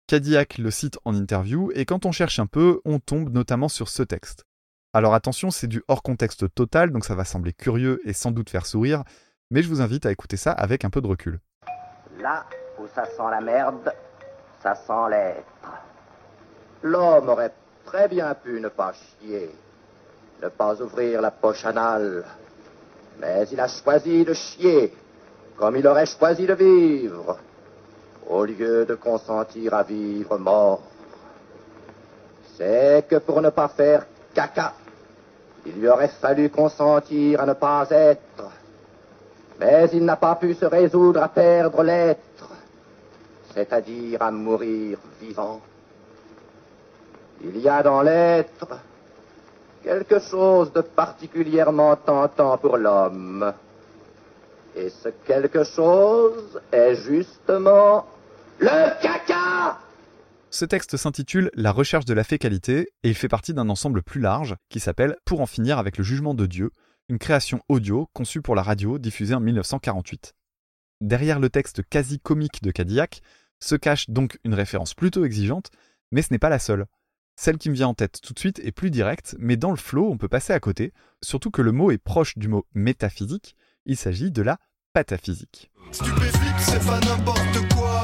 Cadillac 0.08 0.58
le 0.60 0.72
cite 0.72 0.98
en 1.04 1.14
interview, 1.14 1.72
et 1.76 1.84
quand 1.84 2.06
on 2.06 2.14
cherche 2.14 2.40
un 2.40 2.48
peu, 2.48 2.80
on 2.86 3.00
tombe 3.00 3.34
notamment 3.34 3.68
sur 3.68 3.90
ce 3.90 4.02
texte. 4.02 4.46
Alors 4.94 5.14
attention, 5.14 5.52
c'est 5.52 5.68
du 5.68 5.84
hors 5.90 6.04
contexte 6.04 6.54
total, 6.56 6.92
donc 6.92 7.04
ça 7.04 7.16
va 7.16 7.26
sembler 7.26 7.52
curieux 7.52 8.00
et 8.06 8.14
sans 8.14 8.32
doute 8.32 8.50
faire 8.50 8.66
sourire, 8.66 9.04
mais 9.52 9.62
je 9.62 9.68
vous 9.68 9.82
invite 9.82 10.06
à 10.06 10.12
écouter 10.12 10.38
ça 10.38 10.54
avec 10.54 10.86
un 10.86 10.90
peu 10.90 11.02
de 11.02 11.08
recul. 11.08 11.42
Là 12.20 12.46
où 12.78 12.88
ça 12.94 13.06
sent 13.06 13.30
la 13.32 13.42
merde, 13.42 13.94
ça 14.62 14.76
sent 14.76 15.10
l'être. 15.10 15.46
L'homme 16.84 17.30
aurait 17.30 17.54
très 17.86 18.08
bien 18.08 18.34
pu 18.34 18.60
ne 18.60 18.70
pas 18.70 18.94
chier, 18.94 19.56
ne 20.42 20.50
pas 20.50 20.82
ouvrir 20.82 21.22
la 21.22 21.32
poche 21.32 21.66
anale, 21.66 22.26
mais 23.20 23.48
il 23.52 23.60
a 23.60 23.68
choisi 23.68 24.24
de 24.26 24.34
chier 24.34 24.94
comme 25.60 25.76
il 25.76 25.86
aurait 25.86 26.06
choisi 26.06 26.48
de 26.48 26.54
vivre, 26.54 27.38
au 28.30 28.46
lieu 28.46 28.86
de 28.86 28.96
consentir 28.96 29.74
à 29.74 29.84
vivre 29.84 30.38
mort. 30.38 30.82
C'est 32.56 33.06
que 33.10 33.18
pour 33.18 33.42
ne 33.42 33.50
pas 33.50 33.68
faire 33.68 34.06
caca, 34.34 34.74
il 35.66 35.74
lui 35.74 35.90
aurait 35.90 36.08
fallu 36.08 36.50
consentir 36.50 37.42
à 37.42 37.46
ne 37.46 37.54
pas 37.54 37.86
être. 37.90 38.22
Mais 39.60 39.89
il 39.93 40.05
n'a 40.05 40.16
pas 40.16 40.36
pu 40.36 40.53
se 40.53 40.66
résoudre 40.66 41.22
à 41.22 41.28
perdre 41.28 41.84
l'être, 41.84 42.49
c'est-à-dire 43.53 44.22
à 44.22 44.32
mourir 44.32 44.97
vivant. 45.20 45.62
Il 47.43 47.57
y 47.57 47.68
a 47.68 47.84
dans 47.84 48.01
l'être 48.01 48.80
quelque 49.84 50.20
chose 50.20 50.72
de 50.74 50.82
particulièrement 50.82 51.95
tentant 51.95 52.57
pour 52.57 52.78
l'homme. 52.78 53.53
Et 54.76 54.89
ce 54.89 55.10
quelque 55.26 55.64
chose 55.64 56.62
est 56.72 56.95
justement 56.95 58.05
le 58.60 59.01
caca 59.01 59.80
Ce 60.49 60.66
texte 60.66 60.97
s'intitule 60.97 61.49
La 61.53 61.72
recherche 61.72 62.05
de 62.05 62.14
la 62.14 62.24
fécalité 62.24 62.89
et 63.03 63.10
il 63.10 63.16
fait 63.16 63.28
partie 63.28 63.53
d'un 63.53 63.70
ensemble 63.70 64.03
plus 64.03 64.20
large 64.22 64.55
qui 64.70 64.80
s'appelle 64.80 65.16
Pour 65.26 65.41
en 65.41 65.45
finir 65.45 65.80
avec 65.80 65.97
le 65.97 66.03
jugement 66.03 66.34
de 66.34 66.45
Dieu, 66.45 66.72
une 67.10 67.20
création 67.20 67.62
audio 67.68 68.10
conçue 68.14 68.41
pour 68.41 68.55
la 68.55 68.64
radio 68.64 68.99
diffusée 68.99 69.34
en 69.34 69.39
1948. 69.39 70.36
Derrière 71.01 71.39
le 71.39 71.49
texte 71.49 71.82
quasi 71.84 72.20
comique 72.20 72.62
de 72.62 72.72
Cadillac 72.72 73.22
se 73.60 73.76
cache 73.76 74.10
donc 74.10 74.39
une 74.43 74.53
référence 74.53 74.93
plutôt 74.93 75.26
exigeante, 75.26 75.72
mais 76.12 76.22
ce 76.22 76.32
n'est 76.32 76.39
pas 76.39 76.49
la 76.49 76.60
seule. 76.60 76.86
Celle 77.36 77.57
qui 77.57 77.70
me 77.70 77.76
vient 77.76 77.88
en 77.88 77.93
tête 77.93 78.20
tout 78.22 78.34
de 78.34 78.39
suite 78.39 78.60
est 78.60 78.72
plus 78.72 78.91
directe, 78.91 79.36
mais 79.39 79.57
dans 79.57 79.72
le 79.72 79.78
flow 79.78 80.10
on 80.10 80.18
peut 80.18 80.28
passer 80.28 80.53
à 80.53 80.60
côté, 80.60 80.93
surtout 81.22 81.51
que 81.51 81.62
le 81.62 81.72
mot 81.72 81.91
est 81.91 81.97
proche 81.97 82.38
du 82.38 82.47
mot 82.47 82.66
métaphysique, 82.74 83.55
il 83.86 83.97
s'agit 83.97 84.32
de 84.32 84.41
la 84.41 84.60
pataphysique. 84.93 85.72
Stupéflip, 85.91 86.60
c'est 86.60 86.86
pas 86.86 86.99
n'importe 86.99 87.74
quoi. 87.74 88.03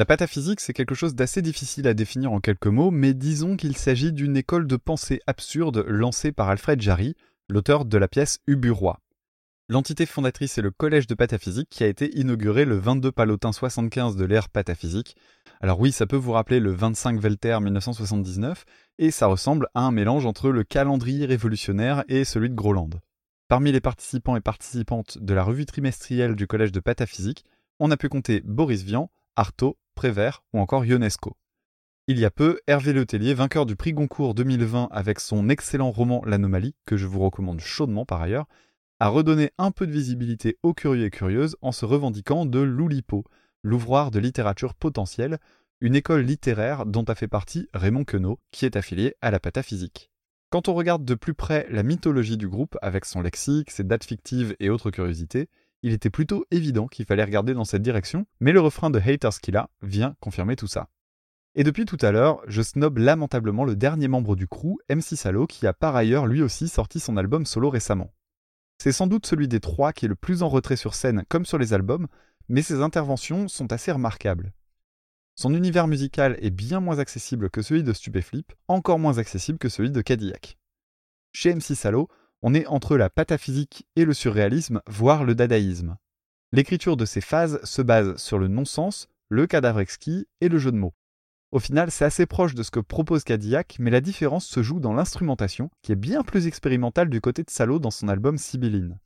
La 0.00 0.06
pataphysique, 0.06 0.60
c'est 0.60 0.72
quelque 0.72 0.94
chose 0.94 1.14
d'assez 1.14 1.42
difficile 1.42 1.86
à 1.86 1.92
définir 1.92 2.32
en 2.32 2.40
quelques 2.40 2.68
mots, 2.68 2.90
mais 2.90 3.12
disons 3.12 3.58
qu'il 3.58 3.76
s'agit 3.76 4.14
d'une 4.14 4.34
école 4.34 4.66
de 4.66 4.76
pensée 4.76 5.20
absurde 5.26 5.84
lancée 5.86 6.32
par 6.32 6.48
Alfred 6.48 6.80
Jarry, 6.80 7.16
l'auteur 7.50 7.84
de 7.84 7.98
la 7.98 8.08
pièce 8.08 8.38
Uburoi. 8.46 8.98
L'entité 9.68 10.06
fondatrice 10.06 10.56
est 10.56 10.62
le 10.62 10.70
Collège 10.70 11.06
de 11.06 11.14
pataphysique 11.14 11.68
qui 11.68 11.84
a 11.84 11.86
été 11.86 12.18
inauguré 12.18 12.64
le 12.64 12.78
22 12.78 13.12
Palotin 13.12 13.52
75 13.52 14.16
de 14.16 14.24
l'ère 14.24 14.48
pataphysique. 14.48 15.16
Alors 15.60 15.78
oui, 15.78 15.92
ça 15.92 16.06
peut 16.06 16.16
vous 16.16 16.32
rappeler 16.32 16.60
le 16.60 16.72
25 16.72 17.20
Velter 17.20 17.58
1979, 17.60 18.64
et 18.96 19.10
ça 19.10 19.26
ressemble 19.26 19.68
à 19.74 19.82
un 19.82 19.90
mélange 19.90 20.24
entre 20.24 20.48
le 20.48 20.64
calendrier 20.64 21.26
révolutionnaire 21.26 22.04
et 22.08 22.24
celui 22.24 22.48
de 22.48 22.54
Groland. 22.54 22.88
Parmi 23.48 23.70
les 23.70 23.82
participants 23.82 24.36
et 24.36 24.40
participantes 24.40 25.18
de 25.18 25.34
la 25.34 25.42
revue 25.42 25.66
trimestrielle 25.66 26.36
du 26.36 26.46
Collège 26.46 26.72
de 26.72 26.80
pataphysique, 26.80 27.44
on 27.78 27.90
a 27.90 27.98
pu 27.98 28.08
compter 28.08 28.40
Boris 28.46 28.82
Vian, 28.82 29.10
Artaud, 29.36 29.76
Prévert 30.00 30.42
ou 30.54 30.60
encore 30.60 30.86
Ionesco. 30.86 31.36
Il 32.06 32.18
y 32.18 32.24
a 32.24 32.30
peu, 32.30 32.58
Hervé 32.66 32.94
Letellier, 32.94 33.34
vainqueur 33.34 33.66
du 33.66 33.76
prix 33.76 33.92
Goncourt 33.92 34.32
2020 34.32 34.88
avec 34.90 35.20
son 35.20 35.50
excellent 35.50 35.90
roman 35.90 36.22
L'Anomalie, 36.24 36.74
que 36.86 36.96
je 36.96 37.04
vous 37.06 37.20
recommande 37.20 37.60
chaudement 37.60 38.06
par 38.06 38.22
ailleurs, 38.22 38.46
a 38.98 39.08
redonné 39.08 39.50
un 39.58 39.72
peu 39.72 39.86
de 39.86 39.92
visibilité 39.92 40.56
aux 40.62 40.72
curieux 40.72 41.04
et 41.04 41.10
curieuses 41.10 41.58
en 41.60 41.70
se 41.70 41.84
revendiquant 41.84 42.46
de 42.46 42.60
l'Oulipo, 42.60 43.24
l'ouvroir 43.62 44.10
de 44.10 44.18
littérature 44.18 44.72
potentielle, 44.72 45.38
une 45.82 45.94
école 45.94 46.22
littéraire 46.22 46.86
dont 46.86 47.04
a 47.04 47.14
fait 47.14 47.28
partie 47.28 47.68
Raymond 47.74 48.04
Queneau, 48.04 48.40
qui 48.52 48.64
est 48.64 48.76
affilié 48.76 49.16
à 49.20 49.30
la 49.30 49.38
pataphysique. 49.38 50.10
Quand 50.48 50.68
on 50.68 50.74
regarde 50.74 51.04
de 51.04 51.14
plus 51.14 51.34
près 51.34 51.66
la 51.68 51.82
mythologie 51.82 52.38
du 52.38 52.48
groupe, 52.48 52.78
avec 52.80 53.04
son 53.04 53.20
lexique, 53.20 53.70
ses 53.70 53.84
dates 53.84 54.04
fictives 54.04 54.56
et 54.60 54.70
autres 54.70 54.90
curiosités, 54.90 55.50
il 55.82 55.92
était 55.92 56.10
plutôt 56.10 56.44
évident 56.50 56.86
qu'il 56.86 57.06
fallait 57.06 57.24
regarder 57.24 57.54
dans 57.54 57.64
cette 57.64 57.82
direction, 57.82 58.26
mais 58.40 58.52
le 58.52 58.60
refrain 58.60 58.90
de 58.90 58.98
Haters 58.98 59.40
Killa 59.40 59.70
vient 59.82 60.14
confirmer 60.20 60.56
tout 60.56 60.66
ça. 60.66 60.88
Et 61.54 61.64
depuis 61.64 61.84
tout 61.84 61.98
à 62.00 62.12
l'heure, 62.12 62.40
je 62.46 62.62
snob 62.62 62.98
lamentablement 62.98 63.64
le 63.64 63.74
dernier 63.74 64.06
membre 64.06 64.36
du 64.36 64.46
crew, 64.46 64.76
MC 64.88 65.16
Salo, 65.16 65.46
qui 65.46 65.66
a 65.66 65.72
par 65.72 65.96
ailleurs 65.96 66.26
lui 66.26 66.42
aussi 66.42 66.68
sorti 66.68 67.00
son 67.00 67.16
album 67.16 67.44
solo 67.44 67.70
récemment. 67.70 68.12
C'est 68.78 68.92
sans 68.92 69.06
doute 69.06 69.26
celui 69.26 69.48
des 69.48 69.60
trois 69.60 69.92
qui 69.92 70.04
est 70.04 70.08
le 70.08 70.14
plus 70.14 70.42
en 70.42 70.48
retrait 70.48 70.76
sur 70.76 70.94
scène 70.94 71.24
comme 71.28 71.44
sur 71.44 71.58
les 71.58 71.72
albums, 71.72 72.06
mais 72.48 72.62
ses 72.62 72.82
interventions 72.82 73.48
sont 73.48 73.72
assez 73.72 73.90
remarquables. 73.90 74.52
Son 75.34 75.54
univers 75.54 75.88
musical 75.88 76.36
est 76.40 76.50
bien 76.50 76.80
moins 76.80 76.98
accessible 76.98 77.50
que 77.50 77.62
celui 77.62 77.82
de 77.82 77.92
Stupéflip, 77.92 78.52
encore 78.68 78.98
moins 78.98 79.18
accessible 79.18 79.58
que 79.58 79.68
celui 79.68 79.90
de 79.90 80.02
Cadillac. 80.02 80.58
Chez 81.32 81.54
MC 81.54 81.74
Salo, 81.74 82.08
on 82.42 82.54
est 82.54 82.66
entre 82.66 82.96
la 82.96 83.10
pataphysique 83.10 83.86
et 83.96 84.04
le 84.04 84.14
surréalisme, 84.14 84.80
voire 84.86 85.24
le 85.24 85.34
dadaïsme. 85.34 85.96
L'écriture 86.52 86.96
de 86.96 87.04
ces 87.04 87.20
phases 87.20 87.60
se 87.64 87.82
base 87.82 88.16
sur 88.16 88.38
le 88.38 88.48
non-sens, 88.48 89.08
le 89.28 89.46
cadavre 89.46 89.80
exquis 89.80 90.26
et 90.40 90.48
le 90.48 90.58
jeu 90.58 90.72
de 90.72 90.76
mots. 90.76 90.94
Au 91.52 91.58
final, 91.58 91.90
c'est 91.90 92.04
assez 92.04 92.26
proche 92.26 92.54
de 92.54 92.62
ce 92.62 92.70
que 92.70 92.80
propose 92.80 93.24
Cadillac, 93.24 93.76
mais 93.80 93.90
la 93.90 94.00
différence 94.00 94.46
se 94.46 94.62
joue 94.62 94.80
dans 94.80 94.92
l'instrumentation, 94.92 95.70
qui 95.82 95.92
est 95.92 95.96
bien 95.96 96.22
plus 96.22 96.46
expérimentale 96.46 97.10
du 97.10 97.20
côté 97.20 97.42
de 97.42 97.50
Salo 97.50 97.78
dans 97.78 97.90
son 97.90 98.08
album 98.08 98.38
Sibylline. 98.38 98.98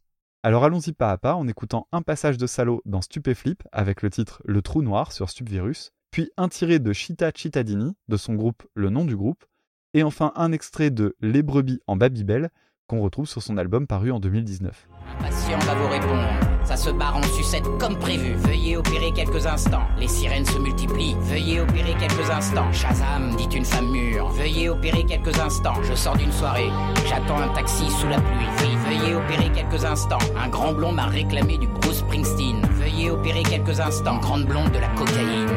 Alors 0.43 0.65
allons-y 0.65 0.93
pas 0.93 1.11
à 1.11 1.17
pas 1.17 1.35
en 1.37 1.49
écoutant 1.49 1.89
un 1.91 2.03
passage 2.03 2.37
de 2.37 2.47
Salo 2.47 2.83
dans 2.85 3.01
Stupéflip 3.01 3.63
avec 3.73 4.03
le 4.03 4.11
titre 4.11 4.43
Le 4.45 4.61
Trou 4.61 4.83
Noir 4.83 5.11
sur 5.11 5.31
Stupvirus, 5.31 5.93
puis 6.11 6.31
un 6.37 6.51
tiré 6.51 6.79
de 6.79 6.93
Chita 6.93 7.31
Cittadini 7.35 7.97
de 8.09 8.17
son 8.19 8.35
groupe 8.35 8.63
Le 8.75 8.91
Nom 8.91 9.07
du 9.07 9.17
Groupe, 9.17 9.47
et 9.95 10.03
enfin 10.03 10.33
un 10.37 10.53
extrait 10.53 10.91
de 10.91 11.17
Les 11.21 11.43
Brebis 11.43 11.81
en 11.87 11.97
Babybel 11.97 12.51
qu'on 12.87 13.01
retrouve 13.01 13.27
sur 13.27 13.43
son 13.43 13.57
album 13.57 13.87
paru 13.87 14.13
en 14.13 14.21
2019. 14.21 14.89
Patient 15.19 15.59
va 15.61 15.75
vous 15.75 15.89
répondre. 15.89 16.29
Ça 16.65 16.77
se 16.77 16.91
barre 16.91 17.17
en 17.17 17.23
sucette 17.23 17.65
comme 17.79 17.97
prévu. 17.99 18.35
Veuillez 18.35 18.77
opérer 18.77 19.11
quelques 19.13 19.47
instants. 19.47 19.85
Les 19.99 20.09
sirènes 20.09 20.45
se 20.45 20.59
multiplient. 20.59 21.17
Veuillez 21.21 21.61
opérer 21.61 21.95
quelques 21.99 22.31
instants. 22.31 22.71
Shazam, 22.73 23.37
dit 23.37 23.49
une 23.57 23.65
femme 23.65 23.91
mûre. 23.91 24.29
Veuillez 24.29 24.69
opérer 24.69 25.05
quelques 25.05 25.39
instants. 25.39 25.83
Je 25.83 25.95
sors 25.95 26.17
d'une 26.17 26.33
soirée. 26.33 26.71
J'attends 27.09 27.39
un 27.39 27.49
taxi 27.55 27.91
sous 27.91 28.09
la 28.09 28.21
pluie. 28.21 28.77
Veuillez 28.87 29.15
opérer 29.15 29.51
quelques 29.51 29.85
instants. 29.85 30.19
Un 30.37 30.49
grand 30.49 30.73
blond 30.73 30.93
m'a 30.93 31.07
réclamé 31.07 31.57
du 31.57 31.67
Bruce 31.67 31.99
Springsteen. 31.99 32.61
Veuillez 32.73 33.11
opérer 33.11 33.43
quelques 33.45 33.81
instants. 33.81 34.19
Grande 34.19 34.45
blonde 34.45 34.73
de 34.73 34.79
la 34.79 34.89
cocaïne. 34.89 35.49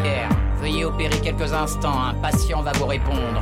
Veuillez 0.61 0.85
opérer 0.85 1.19
quelques 1.19 1.53
instants. 1.53 2.01
Un 2.03 2.13
patient 2.15 2.61
va 2.61 2.71
vous 2.73 2.85
répondre. 2.85 3.41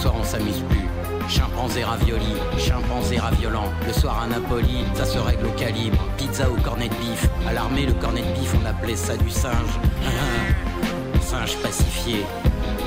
Soir 0.00 0.14
on 0.18 0.24
s'amuse 0.24 0.62
plus. 0.70 0.88
Chimpanzé 1.28 1.84
ravioli, 1.84 2.34
chimpanzé 2.58 3.18
raviolant. 3.18 3.70
Le 3.86 3.92
soir 3.92 4.22
à 4.22 4.26
Napoli, 4.26 4.84
ça 4.94 5.04
se 5.04 5.18
règle 5.18 5.46
au 5.46 5.50
calibre. 5.50 5.98
Pizza 6.16 6.48
au 6.50 6.54
cornet 6.56 6.88
de 6.88 6.94
bif. 6.94 7.28
À 7.46 7.52
l'armée, 7.52 7.84
le 7.84 7.92
cornet 7.92 8.22
de 8.22 8.40
bif, 8.40 8.54
on 8.60 8.66
appelait 8.66 8.96
ça 8.96 9.16
du 9.16 9.28
singe. 9.28 9.78
singe 11.20 11.56
pacifié. 11.58 12.24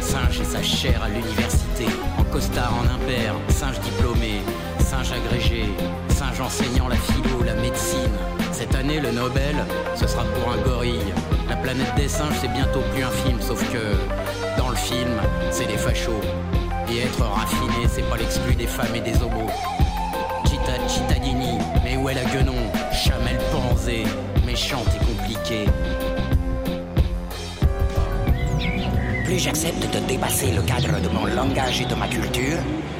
Singe 0.01 0.41
et 0.41 0.43
sa 0.43 0.63
chair 0.63 1.03
à 1.03 1.09
l'université. 1.09 1.85
En 2.17 2.23
costard, 2.23 2.73
en 2.73 2.95
impair. 2.95 3.35
Singe 3.49 3.79
diplômé. 3.79 4.41
Singe 4.79 5.11
agrégé. 5.11 5.69
Singe 6.09 6.41
enseignant 6.41 6.87
la 6.87 6.95
philo, 6.95 7.43
la 7.45 7.53
médecine. 7.53 8.17
Cette 8.51 8.73
année, 8.73 8.99
le 8.99 9.11
Nobel, 9.11 9.55
ce 9.95 10.07
sera 10.07 10.23
pour 10.23 10.51
un 10.51 10.57
gorille. 10.57 11.13
La 11.47 11.57
planète 11.57 11.93
des 11.95 12.07
singes, 12.07 12.35
c'est 12.41 12.51
bientôt 12.51 12.81
plus 12.93 13.03
un 13.03 13.11
film, 13.11 13.39
sauf 13.39 13.63
que 13.71 13.95
dans 14.57 14.69
le 14.69 14.75
film, 14.75 15.11
c'est 15.51 15.67
des 15.67 15.77
fachos. 15.77 16.21
Et 16.89 16.99
être 16.99 17.23
raffiné, 17.23 17.87
c'est 17.89 18.07
pas 18.09 18.17
l'exclu 18.17 18.55
des 18.55 18.67
femmes 18.67 18.95
et 18.95 18.99
des 18.99 19.15
homos. 19.21 19.49
Chita 20.45 20.87
Cittadini, 20.87 21.57
mais 21.83 21.97
où 21.97 22.09
est 22.09 22.13
la 22.13 22.23
guenon? 22.25 22.53
Chamel 22.91 23.39
Panzé, 23.51 24.03
méchante 24.45 24.87
et 24.95 25.05
compliquée. 25.05 25.65
Plus 29.25 29.39
j'accepte 29.39 29.93
de 29.93 29.99
dépasser 30.07 30.51
le 30.51 30.61
cadre 30.61 30.99
de 31.01 31.09
mon 31.09 31.25
langage 31.25 31.81
et 31.81 31.85
de 31.85 31.95
ma 31.95 32.07
culture, 32.07 32.59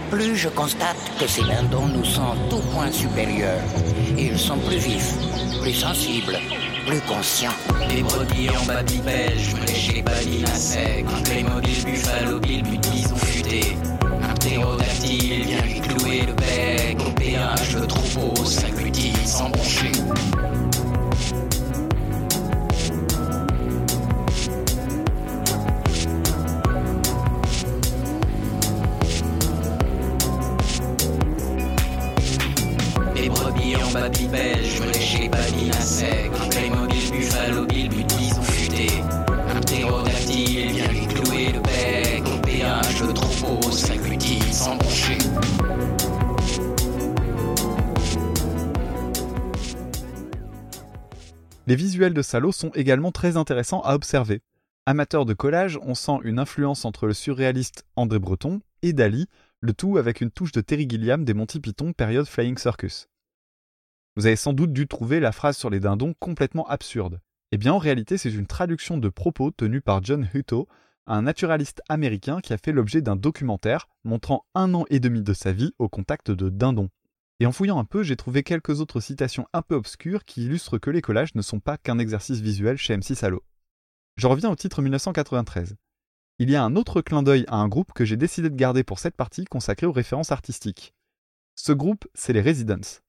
plus 0.09 0.35
je 0.35 0.49
constate 0.49 0.97
que 1.19 1.27
ces 1.27 1.43
lindons 1.43 1.87
nous 1.87 2.05
sont 2.05 2.35
tout 2.49 2.61
point 2.73 2.91
supérieurs. 2.91 3.61
Ils 4.17 4.39
sont 4.39 4.57
plus 4.57 4.77
vifs, 4.77 5.13
plus 5.61 5.73
sensibles, 5.73 6.37
plus 6.85 7.01
conscients. 7.01 7.51
Des 7.89 8.01
brebis 8.01 8.49
en 8.49 8.63
je 8.63 9.55
me 9.55 9.65
lèche 9.65 9.93
les 9.93 10.01
balines 10.01 10.45
à 10.45 10.55
sec. 10.55 11.05
Un 11.07 11.21
Playmobil 11.21 11.85
buffalo 11.85 12.39
bill, 12.39 12.63
puis 12.63 12.77
bison 12.77 13.15
futé. 13.15 13.77
Un 14.21 14.33
ptérodactyle 14.33 15.43
vient 15.43 15.61
lui 15.61 15.81
clouer 15.81 16.21
le 16.21 16.33
bec. 16.33 16.97
Au 17.07 17.11
péage, 17.11 17.75
le 17.75 17.87
trou 17.87 18.45
s'agglutit 18.45 19.13
sans 19.25 19.49
broncher. 19.49 19.91
Les 51.65 51.77
visuels 51.77 52.13
de 52.13 52.21
Salo 52.21 52.51
sont 52.51 52.71
également 52.71 53.13
très 53.13 53.37
intéressants 53.37 53.79
à 53.81 53.93
observer. 53.95 54.41
Amateur 54.85 55.25
de 55.25 55.33
collage, 55.33 55.79
on 55.81 55.95
sent 55.95 56.17
une 56.23 56.37
influence 56.37 56.83
entre 56.83 57.07
le 57.07 57.13
surréaliste 57.13 57.85
André 57.95 58.19
Breton 58.19 58.59
et 58.81 58.91
Dali, 58.91 59.27
le 59.61 59.71
tout 59.71 59.97
avec 59.97 60.19
une 60.19 60.29
touche 60.29 60.51
de 60.51 60.59
Terry 60.59 60.85
Gilliam 60.89 61.23
des 61.23 61.33
Monty 61.33 61.61
Python 61.61 61.93
période 61.93 62.27
Flying 62.27 62.57
Circus. 62.57 63.07
Vous 64.17 64.25
avez 64.25 64.35
sans 64.35 64.51
doute 64.51 64.73
dû 64.73 64.89
trouver 64.89 65.21
la 65.21 65.31
phrase 65.31 65.55
sur 65.55 65.69
les 65.69 65.79
dindons 65.79 66.13
complètement 66.19 66.67
absurde. 66.67 67.21
Eh 67.53 67.57
bien 67.57 67.71
en 67.71 67.77
réalité 67.77 68.17
c'est 68.17 68.33
une 68.33 68.45
traduction 68.45 68.97
de 68.97 69.07
propos 69.07 69.51
tenus 69.51 69.81
par 69.81 70.03
John 70.03 70.27
Hutto, 70.33 70.67
un 71.07 71.21
naturaliste 71.21 71.81
américain 71.87 72.41
qui 72.41 72.51
a 72.51 72.57
fait 72.57 72.73
l'objet 72.73 73.01
d'un 73.01 73.15
documentaire 73.15 73.87
montrant 74.03 74.45
un 74.53 74.73
an 74.73 74.83
et 74.89 74.99
demi 74.99 75.21
de 75.21 75.33
sa 75.33 75.53
vie 75.53 75.73
au 75.79 75.87
contact 75.87 76.29
de 76.29 76.49
dindons. 76.49 76.89
Et 77.39 77.45
en 77.45 77.51
fouillant 77.51 77.79
un 77.79 77.85
peu, 77.85 78.03
j'ai 78.03 78.15
trouvé 78.15 78.43
quelques 78.43 78.79
autres 78.79 78.99
citations 78.99 79.47
un 79.53 79.61
peu 79.61 79.75
obscures 79.75 80.23
qui 80.23 80.45
illustrent 80.45 80.77
que 80.77 80.89
les 80.89 81.01
collages 81.01 81.35
ne 81.35 81.41
sont 81.41 81.59
pas 81.59 81.77
qu'un 81.77 81.99
exercice 81.99 82.39
visuel 82.39 82.77
chez 82.77 82.95
MC 82.95 83.15
Salo. 83.15 83.43
Je 84.17 84.27
reviens 84.27 84.51
au 84.51 84.55
titre 84.55 84.81
1993. 84.81 85.75
Il 86.39 86.49
y 86.49 86.55
a 86.55 86.63
un 86.63 86.75
autre 86.75 87.01
clin 87.01 87.23
d'œil 87.23 87.45
à 87.47 87.57
un 87.57 87.67
groupe 87.67 87.93
que 87.93 88.05
j'ai 88.05 88.17
décidé 88.17 88.49
de 88.49 88.55
garder 88.55 88.83
pour 88.83 88.99
cette 88.99 89.15
partie 89.15 89.45
consacrée 89.45 89.87
aux 89.87 89.91
références 89.91 90.31
artistiques. 90.31 90.93
Ce 91.55 91.71
groupe, 91.71 92.07
c'est 92.13 92.33
les 92.33 92.41
Residents. 92.41 93.01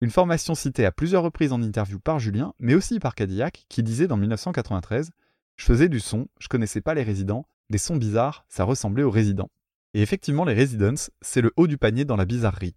Une 0.00 0.10
formation 0.10 0.54
citée 0.54 0.84
à 0.84 0.92
plusieurs 0.92 1.22
reprises 1.22 1.52
en 1.52 1.62
interview 1.62 1.98
par 1.98 2.18
Julien, 2.18 2.52
mais 2.58 2.74
aussi 2.74 2.98
par 2.98 3.14
Cadillac, 3.14 3.66
qui 3.68 3.82
disait 3.82 4.08
dans 4.08 4.16
1993 4.16 5.10
Je 5.56 5.64
faisais 5.64 5.88
du 5.88 6.00
son, 6.00 6.26
je 6.40 6.48
connaissais 6.48 6.80
pas 6.80 6.94
les 6.94 7.04
résidents, 7.04 7.46
des 7.70 7.78
sons 7.78 7.96
bizarres, 7.96 8.44
ça 8.48 8.64
ressemblait 8.64 9.04
aux 9.04 9.10
résidents. 9.10 9.50
Et 9.94 10.02
effectivement, 10.02 10.44
les 10.44 10.54
Residents, 10.54 11.10
c'est 11.20 11.40
le 11.40 11.52
haut 11.56 11.68
du 11.68 11.78
panier 11.78 12.04
dans 12.04 12.16
la 12.16 12.24
bizarrerie. 12.24 12.74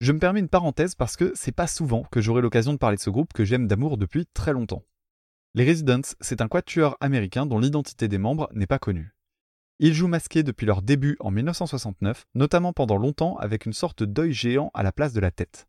Je 0.00 0.12
me 0.12 0.20
permets 0.20 0.38
une 0.38 0.48
parenthèse 0.48 0.94
parce 0.94 1.16
que 1.16 1.32
c'est 1.34 1.50
pas 1.50 1.66
souvent 1.66 2.04
que 2.12 2.20
j'aurai 2.20 2.40
l'occasion 2.40 2.72
de 2.72 2.78
parler 2.78 2.96
de 2.96 3.02
ce 3.02 3.10
groupe 3.10 3.32
que 3.32 3.44
j'aime 3.44 3.66
d'amour 3.66 3.98
depuis 3.98 4.26
très 4.26 4.52
longtemps. 4.52 4.84
Les 5.54 5.64
Residents, 5.64 6.14
c'est 6.20 6.40
un 6.40 6.46
quatuor 6.46 6.96
américain 7.00 7.46
dont 7.46 7.58
l'identité 7.58 8.06
des 8.06 8.18
membres 8.18 8.48
n'est 8.52 8.68
pas 8.68 8.78
connue. 8.78 9.16
Ils 9.80 9.94
jouent 9.94 10.06
masqués 10.06 10.44
depuis 10.44 10.66
leur 10.66 10.82
début 10.82 11.16
en 11.18 11.32
1969, 11.32 12.26
notamment 12.36 12.72
pendant 12.72 12.96
longtemps 12.96 13.36
avec 13.38 13.66
une 13.66 13.72
sorte 13.72 14.04
d'œil 14.04 14.32
géant 14.32 14.70
à 14.72 14.84
la 14.84 14.92
place 14.92 15.12
de 15.12 15.20
la 15.20 15.32
tête. 15.32 15.66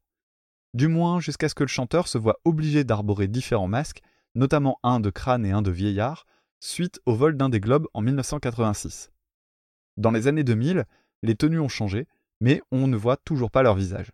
Du 0.75 0.88
moins 0.88 1.19
jusqu'à 1.19 1.49
ce 1.49 1.55
que 1.55 1.63
le 1.63 1.67
chanteur 1.67 2.07
se 2.07 2.19
voit 2.19 2.39
obligé 2.45 2.84
d'arborer 2.84 3.27
différents 3.27 3.67
masques, 3.67 4.01
notamment 4.36 4.77
un 4.84 4.99
de 4.99 5.09
crâne 5.09 5.43
et 5.43 5.51
un 5.51 5.63
de 5.63 5.71
vieillard, 5.71 6.27
suite 6.59 6.99
au 7.07 7.15
vol 7.15 7.36
d'un 7.36 7.49
des 7.49 7.59
globes 7.59 7.88
en 7.95 8.01
1986. 8.01 9.11
Dans 9.97 10.11
les 10.11 10.27
années 10.27 10.43
2000, 10.43 10.86
les 11.23 11.36
tenues 11.36 11.59
ont 11.59 11.67
changé, 11.67 12.07
mais 12.41 12.61
on 12.71 12.88
ne 12.88 12.95
voit 12.95 13.17
toujours 13.17 13.49
pas 13.49 13.63
leur 13.63 13.73
visage. 13.75 14.11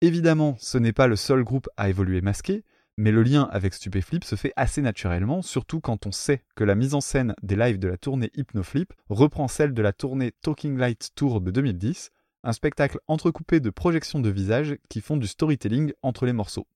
Évidemment, 0.00 0.56
ce 0.60 0.78
n'est 0.78 0.92
pas 0.92 1.08
le 1.08 1.16
seul 1.16 1.42
groupe 1.42 1.68
à 1.76 1.88
évoluer 1.88 2.20
masqué, 2.20 2.64
mais 2.96 3.10
le 3.10 3.24
lien 3.24 3.48
avec 3.50 3.74
Stupéflip 3.74 4.22
se 4.22 4.36
fait 4.36 4.52
assez 4.54 4.80
naturellement, 4.80 5.42
surtout 5.42 5.80
quand 5.80 6.06
on 6.06 6.12
sait 6.12 6.44
que 6.54 6.62
la 6.62 6.76
mise 6.76 6.94
en 6.94 7.00
scène 7.00 7.34
des 7.42 7.56
lives 7.56 7.80
de 7.80 7.88
la 7.88 7.96
tournée 7.96 8.30
Hypnoflip 8.34 8.92
reprend 9.08 9.48
celle 9.48 9.74
de 9.74 9.82
la 9.82 9.92
tournée 9.92 10.32
Talking 10.40 10.76
Light 10.76 11.10
Tour 11.16 11.40
de 11.40 11.50
2010, 11.50 12.10
un 12.44 12.52
spectacle 12.52 12.98
entrecoupé 13.08 13.58
de 13.58 13.70
projections 13.70 14.20
de 14.20 14.30
visages 14.30 14.76
qui 14.88 15.00
font 15.00 15.16
du 15.16 15.26
storytelling 15.26 15.92
entre 16.02 16.26
les 16.26 16.32
morceaux. 16.32 16.68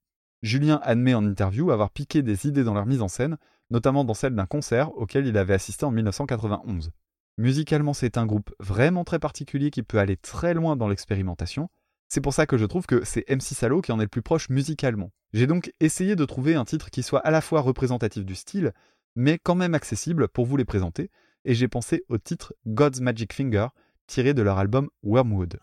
Julien 0.42 0.80
admet 0.82 1.14
en 1.14 1.24
interview 1.24 1.70
avoir 1.70 1.90
piqué 1.90 2.22
des 2.22 2.46
idées 2.48 2.64
dans 2.64 2.74
leur 2.74 2.86
mise 2.86 3.02
en 3.02 3.08
scène, 3.08 3.36
notamment 3.70 4.04
dans 4.04 4.14
celle 4.14 4.34
d'un 4.34 4.46
concert 4.46 4.92
auquel 4.96 5.26
il 5.28 5.38
avait 5.38 5.54
assisté 5.54 5.84
en 5.84 5.92
1991. 5.92 6.90
Musicalement, 7.38 7.94
c'est 7.94 8.18
un 8.18 8.26
groupe 8.26 8.52
vraiment 8.58 9.04
très 9.04 9.20
particulier 9.20 9.70
qui 9.70 9.84
peut 9.84 9.98
aller 9.98 10.16
très 10.16 10.54
loin 10.54 10.74
dans 10.76 10.88
l'expérimentation. 10.88 11.68
C'est 12.14 12.20
pour 12.20 12.34
ça 12.34 12.44
que 12.44 12.58
je 12.58 12.66
trouve 12.66 12.84
que 12.84 13.06
c'est 13.06 13.24
MC 13.30 13.54
Salo 13.54 13.80
qui 13.80 13.90
en 13.90 13.98
est 13.98 14.02
le 14.02 14.08
plus 14.08 14.20
proche 14.20 14.50
musicalement. 14.50 15.12
J'ai 15.32 15.46
donc 15.46 15.72
essayé 15.80 16.14
de 16.14 16.26
trouver 16.26 16.54
un 16.54 16.66
titre 16.66 16.90
qui 16.90 17.02
soit 17.02 17.20
à 17.20 17.30
la 17.30 17.40
fois 17.40 17.62
représentatif 17.62 18.26
du 18.26 18.34
style, 18.34 18.74
mais 19.16 19.38
quand 19.38 19.54
même 19.54 19.72
accessible 19.72 20.28
pour 20.28 20.44
vous 20.44 20.58
les 20.58 20.66
présenter, 20.66 21.08
et 21.46 21.54
j'ai 21.54 21.68
pensé 21.68 22.04
au 22.10 22.18
titre 22.18 22.52
God's 22.66 23.00
Magic 23.00 23.32
Finger, 23.32 23.68
tiré 24.06 24.34
de 24.34 24.42
leur 24.42 24.58
album 24.58 24.90
Wormwood. 25.02 25.58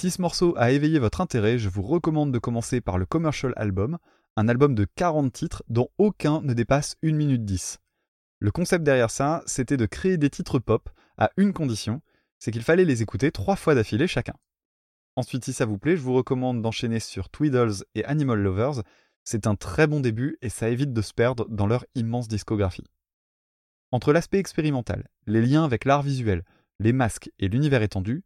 Si 0.00 0.10
ce 0.10 0.22
morceau 0.22 0.54
a 0.56 0.70
éveillé 0.70 0.98
votre 0.98 1.20
intérêt, 1.20 1.58
je 1.58 1.68
vous 1.68 1.82
recommande 1.82 2.32
de 2.32 2.38
commencer 2.38 2.80
par 2.80 2.96
le 2.96 3.04
Commercial 3.04 3.52
Album, 3.56 3.98
un 4.34 4.48
album 4.48 4.74
de 4.74 4.86
40 4.86 5.30
titres 5.30 5.62
dont 5.68 5.90
aucun 5.98 6.40
ne 6.40 6.54
dépasse 6.54 6.96
1 7.04 7.12
minute 7.12 7.44
10. 7.44 7.80
Le 8.38 8.50
concept 8.50 8.82
derrière 8.82 9.10
ça, 9.10 9.42
c'était 9.44 9.76
de 9.76 9.84
créer 9.84 10.16
des 10.16 10.30
titres 10.30 10.58
pop 10.58 10.88
à 11.18 11.28
une 11.36 11.52
condition, 11.52 12.00
c'est 12.38 12.50
qu'il 12.50 12.62
fallait 12.62 12.86
les 12.86 13.02
écouter 13.02 13.30
trois 13.30 13.56
fois 13.56 13.74
d'affilée 13.74 14.06
chacun. 14.06 14.32
Ensuite, 15.16 15.44
si 15.44 15.52
ça 15.52 15.66
vous 15.66 15.76
plaît, 15.76 15.98
je 15.98 16.02
vous 16.02 16.14
recommande 16.14 16.62
d'enchaîner 16.62 16.98
sur 16.98 17.28
Tweedles 17.28 17.84
et 17.94 18.02
Animal 18.06 18.40
Lovers. 18.40 18.82
C'est 19.24 19.46
un 19.46 19.54
très 19.54 19.86
bon 19.86 20.00
début 20.00 20.38
et 20.40 20.48
ça 20.48 20.70
évite 20.70 20.94
de 20.94 21.02
se 21.02 21.12
perdre 21.12 21.46
dans 21.50 21.66
leur 21.66 21.84
immense 21.94 22.26
discographie. 22.26 22.86
Entre 23.92 24.14
l'aspect 24.14 24.38
expérimental, 24.38 25.10
les 25.26 25.42
liens 25.42 25.64
avec 25.64 25.84
l'art 25.84 26.02
visuel, 26.02 26.46
les 26.78 26.94
masques 26.94 27.30
et 27.38 27.48
l'univers 27.48 27.82
étendu, 27.82 28.24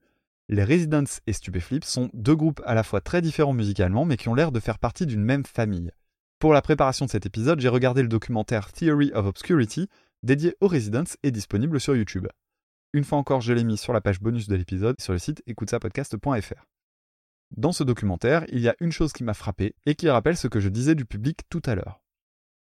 les 0.48 0.64
Residents 0.64 1.04
et 1.26 1.32
Stupéflip 1.32 1.84
sont 1.84 2.10
deux 2.12 2.36
groupes 2.36 2.60
à 2.66 2.74
la 2.74 2.82
fois 2.82 3.00
très 3.00 3.22
différents 3.22 3.54
musicalement 3.54 4.04
mais 4.04 4.16
qui 4.16 4.28
ont 4.28 4.34
l'air 4.34 4.52
de 4.52 4.60
faire 4.60 4.78
partie 4.78 5.06
d'une 5.06 5.24
même 5.24 5.44
famille. 5.44 5.90
Pour 6.38 6.52
la 6.52 6.62
préparation 6.62 7.06
de 7.06 7.10
cet 7.10 7.24
épisode, 7.26 7.60
j'ai 7.60 7.68
regardé 7.68 8.02
le 8.02 8.08
documentaire 8.08 8.72
Theory 8.72 9.10
of 9.14 9.26
Obscurity 9.26 9.88
dédié 10.22 10.54
aux 10.60 10.68
Residents 10.68 11.04
et 11.22 11.30
disponible 11.30 11.80
sur 11.80 11.96
YouTube. 11.96 12.26
Une 12.92 13.04
fois 13.04 13.18
encore, 13.18 13.40
je 13.40 13.52
l'ai 13.52 13.64
mis 13.64 13.78
sur 13.78 13.92
la 13.92 14.00
page 14.00 14.20
bonus 14.20 14.48
de 14.48 14.54
l'épisode 14.54 15.00
sur 15.00 15.12
le 15.12 15.18
site 15.18 15.42
écoutesapodcast.fr. 15.46 16.66
Dans 17.56 17.72
ce 17.72 17.84
documentaire, 17.84 18.44
il 18.48 18.60
y 18.60 18.68
a 18.68 18.76
une 18.80 18.92
chose 18.92 19.12
qui 19.12 19.24
m'a 19.24 19.34
frappé 19.34 19.74
et 19.86 19.94
qui 19.94 20.08
rappelle 20.08 20.36
ce 20.36 20.48
que 20.48 20.60
je 20.60 20.68
disais 20.68 20.94
du 20.94 21.04
public 21.04 21.40
tout 21.48 21.62
à 21.64 21.74
l'heure. 21.74 22.00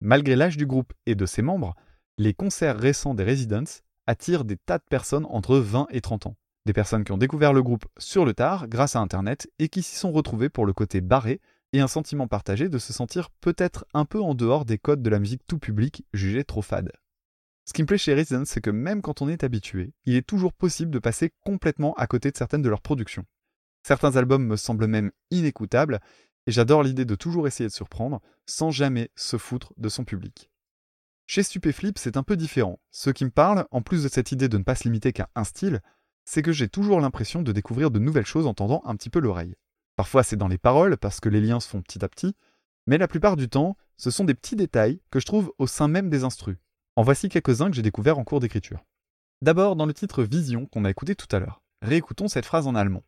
Malgré 0.02 0.36
l'âge 0.36 0.58
du 0.58 0.66
groupe 0.66 0.94
et 1.06 1.16
de 1.16 1.26
ses 1.26 1.42
membres, 1.42 1.76
les 2.18 2.34
concerts 2.34 2.80
récents 2.80 3.14
des 3.14 3.24
Residents 3.24 3.82
attirent 4.08 4.46
des 4.46 4.58
tas 4.58 4.78
de 4.78 4.84
personnes 4.90 5.26
entre 5.30 5.58
20 5.58 5.88
et 5.92 6.02
30 6.02 6.28
ans. 6.28 6.38
Des 6.70 6.74
personnes 6.74 7.04
qui 7.04 7.12
ont 7.12 7.18
découvert 7.18 7.52
le 7.52 7.64
groupe 7.64 7.88
sur 7.98 8.26
le 8.26 8.36
tard 8.36 8.68
grâce 8.68 8.96
à 8.96 9.00
Internet 9.00 9.50
et 9.58 9.70
qui 9.70 9.82
s'y 9.82 9.96
sont 9.96 10.12
retrouvées 10.12 10.50
pour 10.50 10.68
le 10.68 10.74
côté 10.74 11.02
barré 11.02 11.42
et 11.74 11.80
un 11.80 11.88
sentiment 11.88 12.28
partagé 12.28 12.70
de 12.70 12.78
se 12.78 12.94
sentir 12.94 13.32
peut-être 13.42 13.88
un 13.96 14.06
peu 14.06 14.22
en 14.22 14.36
dehors 14.36 14.66
des 14.66 14.78
codes 14.78 15.02
de 15.02 15.10
la 15.10 15.18
musique 15.18 15.42
tout 15.48 15.58
public 15.58 16.06
jugée 16.14 16.44
trop 16.44 16.62
fade. 16.62 16.92
Ce 17.66 17.74
qui 17.74 17.82
me 17.82 17.88
plaît 17.88 17.98
chez 17.98 18.14
Residents, 18.14 18.46
c'est 18.46 18.62
que 18.62 18.70
même 18.70 19.02
quand 19.02 19.24
on 19.24 19.30
est 19.30 19.44
habitué, 19.44 19.96
il 20.06 20.16
est 20.16 20.22
toujours 20.28 20.54
possible 20.54 20.92
de 20.92 21.00
passer 21.00 21.34
complètement 21.44 21.96
à 21.96 22.06
côté 22.06 22.30
de 22.30 22.38
certaines 22.38 22.62
de 22.62 22.70
leurs 22.70 22.84
productions. 22.84 23.26
Certains 23.82 24.16
albums 24.16 24.46
me 24.46 24.56
semblent 24.56 24.86
même 24.86 25.10
inécoutables, 25.32 26.00
et 26.46 26.52
j'adore 26.52 26.84
l'idée 26.84 27.06
de 27.06 27.16
toujours 27.16 27.48
essayer 27.48 27.68
de 27.68 27.74
surprendre, 27.74 28.22
sans 28.46 28.70
jamais 28.70 29.10
se 29.16 29.38
foutre 29.38 29.74
de 29.78 29.90
son 29.90 30.04
public. 30.04 30.52
Chez 31.26 31.42
Stupéflip, 31.42 31.98
c'est 31.98 32.16
un 32.16 32.24
peu 32.24 32.38
différent. 32.38 32.80
Ce 32.92 33.10
qui 33.10 33.26
me 33.26 33.32
parle, 33.32 33.66
en 33.72 33.82
plus 33.82 34.04
de 34.04 34.08
cette 34.08 34.32
idée 34.32 34.50
de 34.50 34.60
ne 34.60 34.64
pas 34.64 34.76
se 34.76 34.84
limiter 34.84 35.14
qu'à 35.14 35.30
un 35.34 35.44
style, 35.44 35.82
c'est 36.30 36.44
que 36.44 36.52
j'ai 36.52 36.70
toujours 36.70 37.02
l'impression 37.02 37.42
de 37.42 37.52
découvrir 37.52 37.90
de 37.90 37.98
nouvelles 37.98 38.24
choses 38.24 38.46
en 38.46 38.54
tendant 38.54 38.84
un 38.86 38.96
petit 38.96 39.10
peu 39.10 39.18
l'oreille. 39.18 39.56
Parfois 39.96 40.22
c'est 40.22 40.36
dans 40.36 40.48
les 40.48 40.60
paroles, 40.60 40.96
parce 40.96 41.20
que 41.20 41.28
les 41.28 41.42
liens 41.42 41.60
se 41.60 41.68
font 41.68 41.82
petit 41.82 42.06
à 42.06 42.08
petit, 42.08 42.36
mais 42.86 43.00
la 43.00 43.08
plupart 43.08 43.36
du 43.36 43.50
temps, 43.50 43.76
ce 43.98 44.12
sont 44.12 44.26
des 44.26 44.36
petits 44.36 44.56
détails 44.56 45.02
que 45.10 45.20
je 45.20 45.26
trouve 45.26 45.52
au 45.58 45.66
sein 45.66 45.88
même 45.88 46.12
des 46.12 46.24
instrus. 46.24 46.58
En 46.96 47.02
voici 47.02 47.30
quelques-uns 47.30 47.72
que 47.72 47.76
j'ai 47.76 47.82
découverts 47.82 48.20
en 48.20 48.24
cours 48.24 48.42
d'écriture. 48.42 48.86
D'abord 49.42 49.76
dans 49.76 49.88
le 49.88 49.94
titre 49.96 50.22
Vision 50.22 50.68
qu'on 50.68 50.86
a 50.86 50.92
écouté 50.92 51.16
tout 51.16 51.36
à 51.36 51.40
l'heure. 51.40 51.64
Réécoutons 51.82 52.28
cette 52.28 52.46
phrase 52.46 52.68
en 52.68 52.76
allemand. 52.76 53.02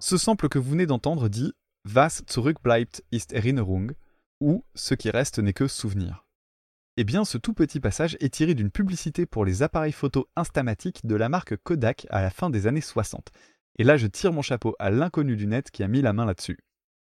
Ce 0.00 0.16
sample 0.16 0.48
que 0.48 0.60
vous 0.60 0.70
venez 0.70 0.86
d'entendre 0.86 1.28
dit 1.28 1.52
Was 1.92 2.22
zurückbleibt 2.30 3.02
ist 3.10 3.32
Erinnerung 3.32 3.94
ou 4.40 4.64
Ce 4.76 4.94
qui 4.94 5.10
reste 5.10 5.40
n'est 5.40 5.52
que 5.52 5.66
souvenir. 5.66 6.24
Eh 6.96 7.02
bien, 7.02 7.24
ce 7.24 7.36
tout 7.36 7.52
petit 7.52 7.80
passage 7.80 8.16
est 8.20 8.32
tiré 8.32 8.54
d'une 8.54 8.70
publicité 8.70 9.26
pour 9.26 9.44
les 9.44 9.64
appareils 9.64 9.92
photo 9.92 10.28
instamatiques 10.36 11.04
de 11.04 11.16
la 11.16 11.28
marque 11.28 11.56
Kodak 11.56 12.06
à 12.10 12.22
la 12.22 12.30
fin 12.30 12.48
des 12.48 12.68
années 12.68 12.80
60. 12.80 13.30
Et 13.80 13.84
là, 13.84 13.96
je 13.96 14.06
tire 14.06 14.32
mon 14.32 14.42
chapeau 14.42 14.76
à 14.78 14.90
l'inconnu 14.90 15.36
du 15.36 15.48
net 15.48 15.72
qui 15.72 15.82
a 15.82 15.88
mis 15.88 16.00
la 16.00 16.12
main 16.12 16.26
là-dessus. 16.26 16.58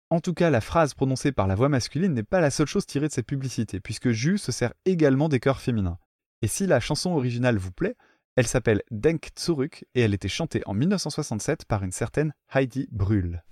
En 0.09 0.19
tout 0.19 0.33
cas, 0.33 0.49
la 0.49 0.61
phrase 0.61 0.93
prononcée 0.93 1.31
par 1.31 1.47
la 1.47 1.55
voix 1.55 1.69
masculine 1.69 2.13
n'est 2.13 2.23
pas 2.23 2.41
la 2.41 2.51
seule 2.51 2.67
chose 2.67 2.85
tirée 2.85 3.07
de 3.07 3.13
cette 3.13 3.27
publicité, 3.27 3.79
puisque 3.79 4.09
Jus 4.09 4.37
se 4.37 4.51
sert 4.51 4.73
également 4.83 5.29
des 5.29 5.39
chœurs 5.39 5.61
féminins. 5.61 5.97
Et 6.41 6.47
si 6.47 6.67
la 6.67 6.81
chanson 6.81 7.11
originale 7.11 7.57
vous 7.57 7.71
plaît, 7.71 7.95
elle 8.35 8.47
s'appelle 8.47 8.81
Denk 8.91 9.29
zurück 9.37 9.85
et 9.93 10.01
elle 10.01 10.13
était 10.13 10.29
chantée 10.29 10.61
en 10.65 10.73
1967 10.73 11.65
par 11.65 11.83
une 11.83 11.91
certaine 11.91 12.33
Heidi 12.53 12.87
Brühl. 12.91 13.43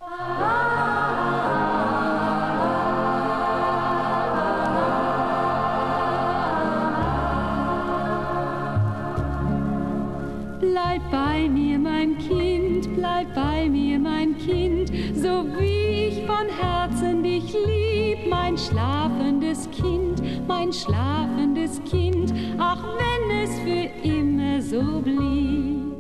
Bleib 10.60 11.02
bei 11.12 11.50
mir, 11.50 11.78
mein 11.78 12.18
Kind, 12.18 12.96
bleib 12.96 13.34
bei 13.36 13.68
mir, 13.70 14.00
mein 14.00 14.38
Kind, 14.38 14.90
so 15.16 15.46
wie 15.60 16.08
ich 16.08 16.26
von 16.26 16.48
Herzen 16.48 17.24
dich 17.24 17.54
lieb, 17.54 18.30
mein 18.30 18.58
schlafendes 18.58 19.70
Kind, 19.72 20.09
mein 20.50 20.74
schlafendes 20.74 21.80
Kind, 21.86 22.34
ach 22.58 22.84
wenn 22.98 23.44
es 23.44 23.52
für 23.60 23.88
immer 24.04 24.62
so 24.62 25.00
blieb. 25.00 25.94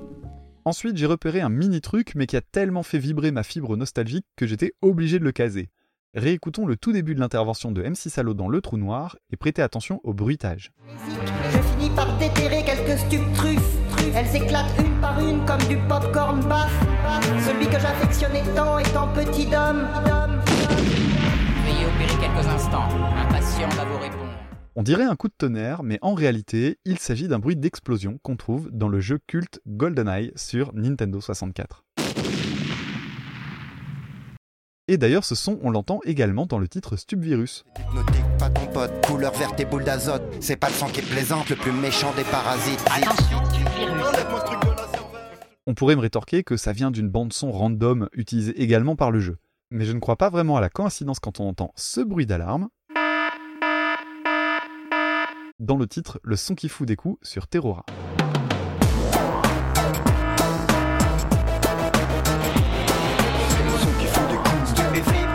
Ensuite, 0.66 0.98
j'ai 0.98 1.06
repéré 1.06 1.42
un 1.42 1.50
mini 1.50 1.82
truc, 1.82 2.14
mais 2.16 2.26
qui 2.26 2.36
a 2.36 2.42
tellement 2.42 2.84
fait 2.84 2.98
vibrer 2.98 3.32
ma 3.32 3.44
fibre 3.44 3.78
nostalgique 3.78 4.26
que 4.36 4.48
j'étais 4.48 4.74
obligé 4.82 5.20
de 5.20 5.24
le 5.24 5.32
caser. 5.32 5.70
Réécoutons 6.16 6.66
le 6.66 6.76
tout 6.76 6.92
début 6.92 7.14
de 7.14 7.20
l'intervention 7.20 7.72
de 7.72 7.84
MC 7.84 8.10
Salo 8.10 8.34
dans 8.34 8.50
Le 8.50 8.60
Trou 8.62 8.78
Noir 8.78 9.18
et 9.32 9.38
prêtez 9.38 9.62
attention 9.62 10.00
au 10.04 10.14
bruitage. 10.16 10.72
Je 11.52 11.60
finis 11.60 11.96
par 11.96 12.18
déterrer 12.18 12.64
quelques 12.66 12.98
stupes 12.98 13.34
truffes. 13.36 13.78
Elles 14.16 14.36
éclatent 14.36 14.74
une 14.80 15.00
par 15.00 15.20
une 15.20 15.46
comme 15.46 15.62
du 15.70 15.78
popcorn 15.88 16.40
baf. 16.48 16.74
Celui 17.46 17.68
que 17.68 17.80
j'affectionnais 17.80 18.44
tant 18.56 18.80
étant 18.80 19.08
petit 19.14 19.46
d'homme. 19.46 19.88
Veuillez 21.66 21.86
opérer 21.86 22.20
quelques 22.20 22.48
instants. 22.48 22.90
Un 23.16 23.32
patient 23.32 23.70
va 23.70 23.86
vous 23.86 24.00
répondre. 24.00 24.29
On 24.80 24.82
dirait 24.82 25.04
un 25.04 25.18
coup 25.18 25.28
de 25.28 25.34
tonnerre, 25.38 25.84
mais 25.84 26.00
en 26.02 26.14
réalité, 26.14 26.80
il 26.86 27.00
s'agit 27.00 27.28
d'un 27.28 27.40
bruit 27.40 27.58
d'explosion 27.58 28.18
qu'on 28.24 28.38
trouve 28.38 28.70
dans 28.72 28.88
le 28.88 29.02
jeu 29.02 29.20
culte 29.28 29.60
GoldenEye 29.68 30.32
sur 30.38 30.74
Nintendo 30.74 31.20
64. 31.20 31.84
Et 34.88 34.98
d'ailleurs, 34.98 35.26
ce 35.26 35.36
son, 35.36 35.60
on 35.64 35.70
l'entend 35.70 36.00
également 36.06 36.46
dans 36.46 36.60
le 36.60 36.70
titre 36.70 36.96
Stubvirus. 36.96 37.66
Pas 38.40 38.50
ton 38.52 38.68
pote, 38.68 39.06
couleur 39.06 39.34
verte 39.34 39.60
et 39.60 39.66
boule 39.66 39.84
d'azote. 39.84 40.24
C'est 40.40 40.56
pas 40.56 40.70
le 40.70 40.76
sang 40.76 40.88
qui 40.88 41.02
est 41.02 41.12
plaisante, 41.12 41.50
le 41.50 41.58
plus 41.58 41.74
méchant 41.74 42.14
des 42.16 42.24
parasites. 42.24 42.80
Attention, 42.86 43.44
virus. 43.76 44.08
On 45.68 45.74
pourrait 45.74 45.98
me 45.98 46.02
rétorquer 46.02 46.46
que 46.46 46.56
ça 46.56 46.72
vient 46.72 46.90
d'une 46.90 47.10
bande-son 47.10 47.52
random 47.52 48.08
utilisée 48.14 48.62
également 48.62 48.96
par 48.96 49.12
le 49.12 49.20
jeu. 49.20 49.40
Mais 49.72 49.84
je 49.84 49.92
ne 49.92 50.00
crois 50.00 50.16
pas 50.16 50.30
vraiment 50.30 50.56
à 50.56 50.62
la 50.62 50.70
coïncidence 50.70 51.20
quand 51.20 51.42
on 51.42 51.50
entend 51.50 51.74
ce 51.76 52.00
bruit 52.00 52.26
d'alarme 52.26 52.70
dans 55.60 55.76
le 55.76 55.88
titre 55.88 56.20
Le 56.24 56.36
son 56.36 56.54
qui 56.56 56.70
fout 56.70 56.88
des 56.88 56.96
coups 56.96 57.18
sur 57.28 57.48
Terrora. 57.48 57.86
C'est 57.88 57.94
le 63.64 63.72
son 63.78 63.92
qui 64.00 64.06
fout 64.08 64.28
des 64.30 64.38
coups, 64.38 64.70
stupéflip. 64.70 65.28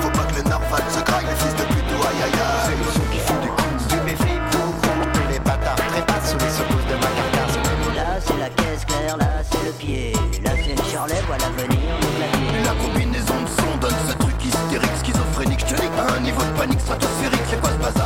Faut 0.00 0.10
pas 0.10 0.24
que 0.24 0.34
le 0.36 0.42
narval 0.48 0.82
se 0.90 1.00
graille, 1.04 1.24
les 1.24 1.34
fils 1.36 1.54
de 1.56 1.62
pute, 1.72 1.88
aïe 1.88 2.22
aïe 2.22 2.32
aïe. 2.32 2.40
C'est 2.66 2.76
le 2.76 2.84
son 2.92 3.00
qui 3.10 3.18
fout 3.18 3.40
des 3.40 3.48
coups, 3.48 3.82
stupéflip. 3.84 4.42
Tous 4.50 5.28
les 5.32 5.38
bâtards 5.40 5.76
trépassent 5.76 6.32
sous 6.32 6.38
les 6.38 6.50
secousses 6.50 6.86
de 6.86 6.94
ma 6.94 7.08
carcasse. 7.16 7.56
Là, 7.96 8.20
c'est 8.20 8.36
la 8.38 8.50
caisse 8.50 8.84
claire, 8.84 9.16
là, 9.16 9.42
c'est 9.42 9.64
le 9.64 9.72
pied. 9.72 10.12
Là, 10.44 10.50
c'est 10.62 10.76
le 10.76 10.82
charlet, 10.90 11.20
voilà 11.26 11.48
venir 11.56 11.96
le 12.00 12.06
clavier. 12.18 12.62
La 12.64 12.74
combinaison 12.74 13.40
de 13.42 13.48
sons 13.48 13.76
donne 13.80 13.96
ce 14.08 14.12
truc 14.18 14.44
hystérique, 14.44 14.96
schizophrénique, 15.02 15.60
je 15.60 15.66
te 15.74 15.80
dis, 15.80 15.88
à 15.98 16.12
un 16.14 16.20
niveau 16.20 16.42
de 16.42 16.52
panique 16.58 16.80
stratosphérique. 16.80 17.46
C'est 17.48 17.58
quoi 17.60 17.70
ce 17.70 17.78
bazar 17.78 18.01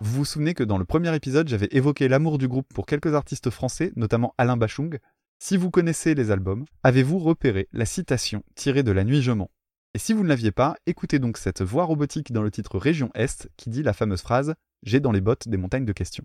Vous 0.00 0.18
vous 0.18 0.24
souvenez 0.24 0.54
que 0.54 0.64
dans 0.64 0.78
le 0.78 0.84
premier 0.84 1.14
épisode, 1.14 1.48
j'avais 1.48 1.68
évoqué 1.72 2.08
l'amour 2.08 2.38
du 2.38 2.48
groupe 2.48 2.66
pour 2.72 2.86
quelques 2.86 3.14
artistes 3.14 3.50
français, 3.50 3.92
notamment 3.96 4.34
Alain 4.38 4.56
Bachung. 4.56 4.98
Si 5.38 5.56
vous 5.56 5.70
connaissez 5.70 6.14
les 6.14 6.30
albums, 6.30 6.64
avez-vous 6.82 7.18
repéré 7.18 7.68
la 7.72 7.84
citation 7.84 8.42
tirée 8.54 8.82
de 8.82 8.92
La 8.92 9.04
Nuit 9.04 9.22
Je 9.22 9.32
mens? 9.32 9.50
Et 9.94 9.98
si 9.98 10.12
vous 10.12 10.22
ne 10.22 10.28
l'aviez 10.28 10.52
pas, 10.52 10.76
écoutez 10.86 11.18
donc 11.18 11.38
cette 11.38 11.62
voix 11.62 11.84
robotique 11.84 12.32
dans 12.32 12.42
le 12.42 12.50
titre 12.50 12.78
Région 12.78 13.10
Est 13.14 13.48
qui 13.56 13.70
dit 13.70 13.82
la 13.82 13.92
fameuse 13.92 14.22
phrase 14.22 14.54
J'ai 14.82 15.00
dans 15.00 15.12
les 15.12 15.20
bottes 15.20 15.48
des 15.48 15.56
montagnes 15.56 15.86
de 15.86 15.92
questions. 15.92 16.24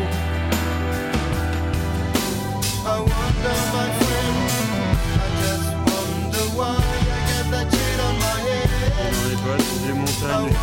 Les 9.85 9.93
montagnes. 9.93 10.53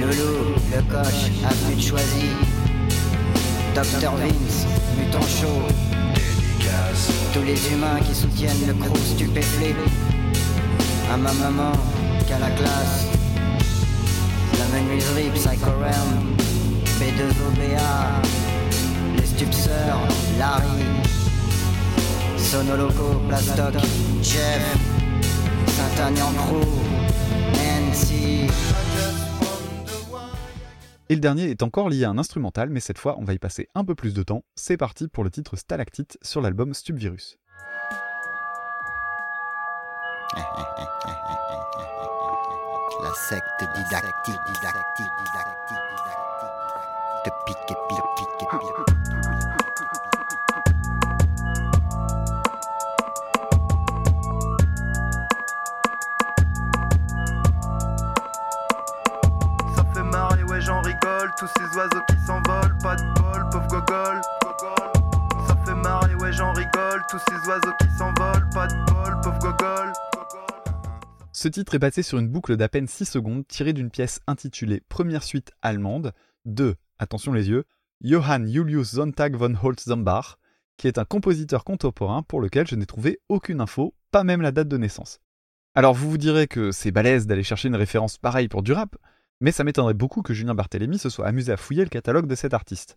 Loulou, 0.00 0.54
le 0.72 0.82
coche, 0.82 1.30
avenue 1.44 1.76
de 1.76 1.80
Choisy. 1.80 2.30
Dr 3.74 4.12
Vince, 4.16 4.66
mutant 4.98 5.20
chaud. 5.22 5.62
Tous 7.32 7.42
les 7.42 7.70
humains 7.70 8.00
qui 8.00 8.14
soutiennent 8.14 8.66
le 8.66 8.72
crew 8.72 8.96
stupéflip. 8.96 9.76
À 11.16 11.18
ma 11.18 11.32
maman, 11.32 11.72
qu'à 12.28 12.38
la 12.38 12.50
classe. 12.50 13.06
La 14.58 14.66
menuiserie 14.78 15.30
Psycho 15.30 15.70
Realm. 15.70 16.36
B2OBA. 17.00 18.20
Les 19.16 19.24
stupseurs, 19.24 19.98
Larry. 20.38 20.84
Sonoloco, 22.36 23.18
Plastoc, 23.28 23.76
Jeff. 24.20 24.76
Saint-Agnan 25.68 26.34
Crew. 26.34 26.68
Nancy. 27.54 28.50
Et 31.08 31.14
le 31.14 31.20
dernier 31.22 31.48
est 31.48 31.62
encore 31.62 31.88
lié 31.88 32.04
à 32.04 32.10
un 32.10 32.18
instrumental, 32.18 32.68
mais 32.68 32.80
cette 32.80 32.98
fois 32.98 33.16
on 33.18 33.24
va 33.24 33.32
y 33.32 33.38
passer 33.38 33.70
un 33.74 33.86
peu 33.86 33.94
plus 33.94 34.12
de 34.12 34.22
temps. 34.22 34.44
C'est 34.54 34.76
parti 34.76 35.08
pour 35.08 35.24
le 35.24 35.30
titre 35.30 35.56
Stalactite 35.56 36.18
sur 36.20 36.42
l'album 36.42 36.74
Stubvirus. 36.74 37.38
La 43.02 43.12
secte 43.14 43.64
didactique, 43.74 44.40
didactique, 44.46 45.12
didactique, 45.24 45.84
didactique. 45.90 46.56
Te 47.24 47.30
pique, 47.46 47.66
pique, 47.66 48.02
pique, 48.16 48.36
pique. 48.38 48.56
j'en 60.66 60.80
rigole, 60.80 61.30
tous 61.38 61.48
ces 61.58 61.76
oiseaux 61.76 62.02
qui 62.08 62.16
s'envolent, 62.26 62.76
pas 62.82 62.96
de 62.96 63.02
bol, 63.14 63.48
pauvre 63.50 63.68
gogol, 63.68 64.20
gogol. 64.42 64.92
Ça 65.46 65.56
fait 65.64 65.74
marrer, 65.74 66.14
ouais 66.16 66.32
j'en 66.32 66.52
rigole, 66.52 67.02
tous 67.08 67.20
ces 67.28 67.48
oiseaux 67.48 67.74
qui 67.80 67.88
s'envolent, 67.96 68.48
pas 68.52 68.66
de 68.66 68.74
bol, 68.86 69.20
pauvre 69.22 69.38
gogol. 69.38 69.92
Ce 71.38 71.48
titre 71.48 71.74
est 71.74 71.78
basé 71.78 72.02
sur 72.02 72.16
une 72.16 72.30
boucle 72.30 72.56
d'à 72.56 72.70
peine 72.70 72.86
6 72.86 73.04
secondes 73.04 73.46
tirée 73.46 73.74
d'une 73.74 73.90
pièce 73.90 74.20
intitulée 74.26 74.82
Première 74.88 75.22
suite 75.22 75.52
allemande 75.60 76.14
de, 76.46 76.76
attention 76.98 77.34
les 77.34 77.50
yeux, 77.50 77.64
Johann 78.00 78.50
Julius 78.50 78.92
Sonntag 78.92 79.36
von 79.36 79.54
Holtzambach, 79.54 80.38
qui 80.78 80.88
est 80.88 80.96
un 80.96 81.04
compositeur 81.04 81.62
contemporain 81.64 82.22
pour 82.22 82.40
lequel 82.40 82.66
je 82.66 82.74
n'ai 82.74 82.86
trouvé 82.86 83.20
aucune 83.28 83.60
info, 83.60 83.94
pas 84.12 84.24
même 84.24 84.40
la 84.40 84.50
date 84.50 84.68
de 84.68 84.78
naissance. 84.78 85.20
Alors 85.74 85.92
vous 85.92 86.08
vous 86.08 86.16
direz 86.16 86.46
que 86.46 86.72
c'est 86.72 86.90
balèze 86.90 87.26
d'aller 87.26 87.42
chercher 87.42 87.68
une 87.68 87.76
référence 87.76 88.16
pareille 88.16 88.48
pour 88.48 88.62
du 88.62 88.72
rap, 88.72 88.96
mais 89.42 89.52
ça 89.52 89.62
m'étonnerait 89.62 89.92
beaucoup 89.92 90.22
que 90.22 90.32
Julien 90.32 90.54
Barthélémy 90.54 90.98
se 90.98 91.10
soit 91.10 91.26
amusé 91.26 91.52
à 91.52 91.58
fouiller 91.58 91.84
le 91.84 91.90
catalogue 91.90 92.28
de 92.28 92.34
cet 92.34 92.54
artiste. 92.54 92.96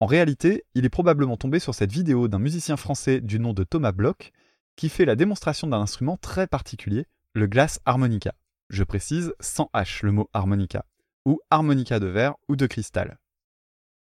En 0.00 0.06
réalité, 0.06 0.64
il 0.74 0.84
est 0.84 0.88
probablement 0.88 1.36
tombé 1.36 1.60
sur 1.60 1.76
cette 1.76 1.92
vidéo 1.92 2.26
d'un 2.26 2.40
musicien 2.40 2.76
français 2.76 3.20
du 3.20 3.38
nom 3.38 3.52
de 3.52 3.62
Thomas 3.62 3.92
Bloch, 3.92 4.32
qui 4.74 4.88
fait 4.88 5.04
la 5.04 5.14
démonstration 5.14 5.68
d'un 5.68 5.80
instrument 5.80 6.16
très 6.16 6.48
particulier, 6.48 7.06
le 7.32 7.46
glass 7.46 7.78
harmonica. 7.84 8.34
Je 8.70 8.82
précise 8.82 9.32
sans 9.38 9.70
H 9.72 10.04
le 10.04 10.10
mot 10.10 10.28
harmonica, 10.32 10.84
ou 11.24 11.38
harmonica 11.50 12.00
de 12.00 12.06
verre 12.06 12.34
ou 12.48 12.56
de 12.56 12.66
cristal. 12.66 13.20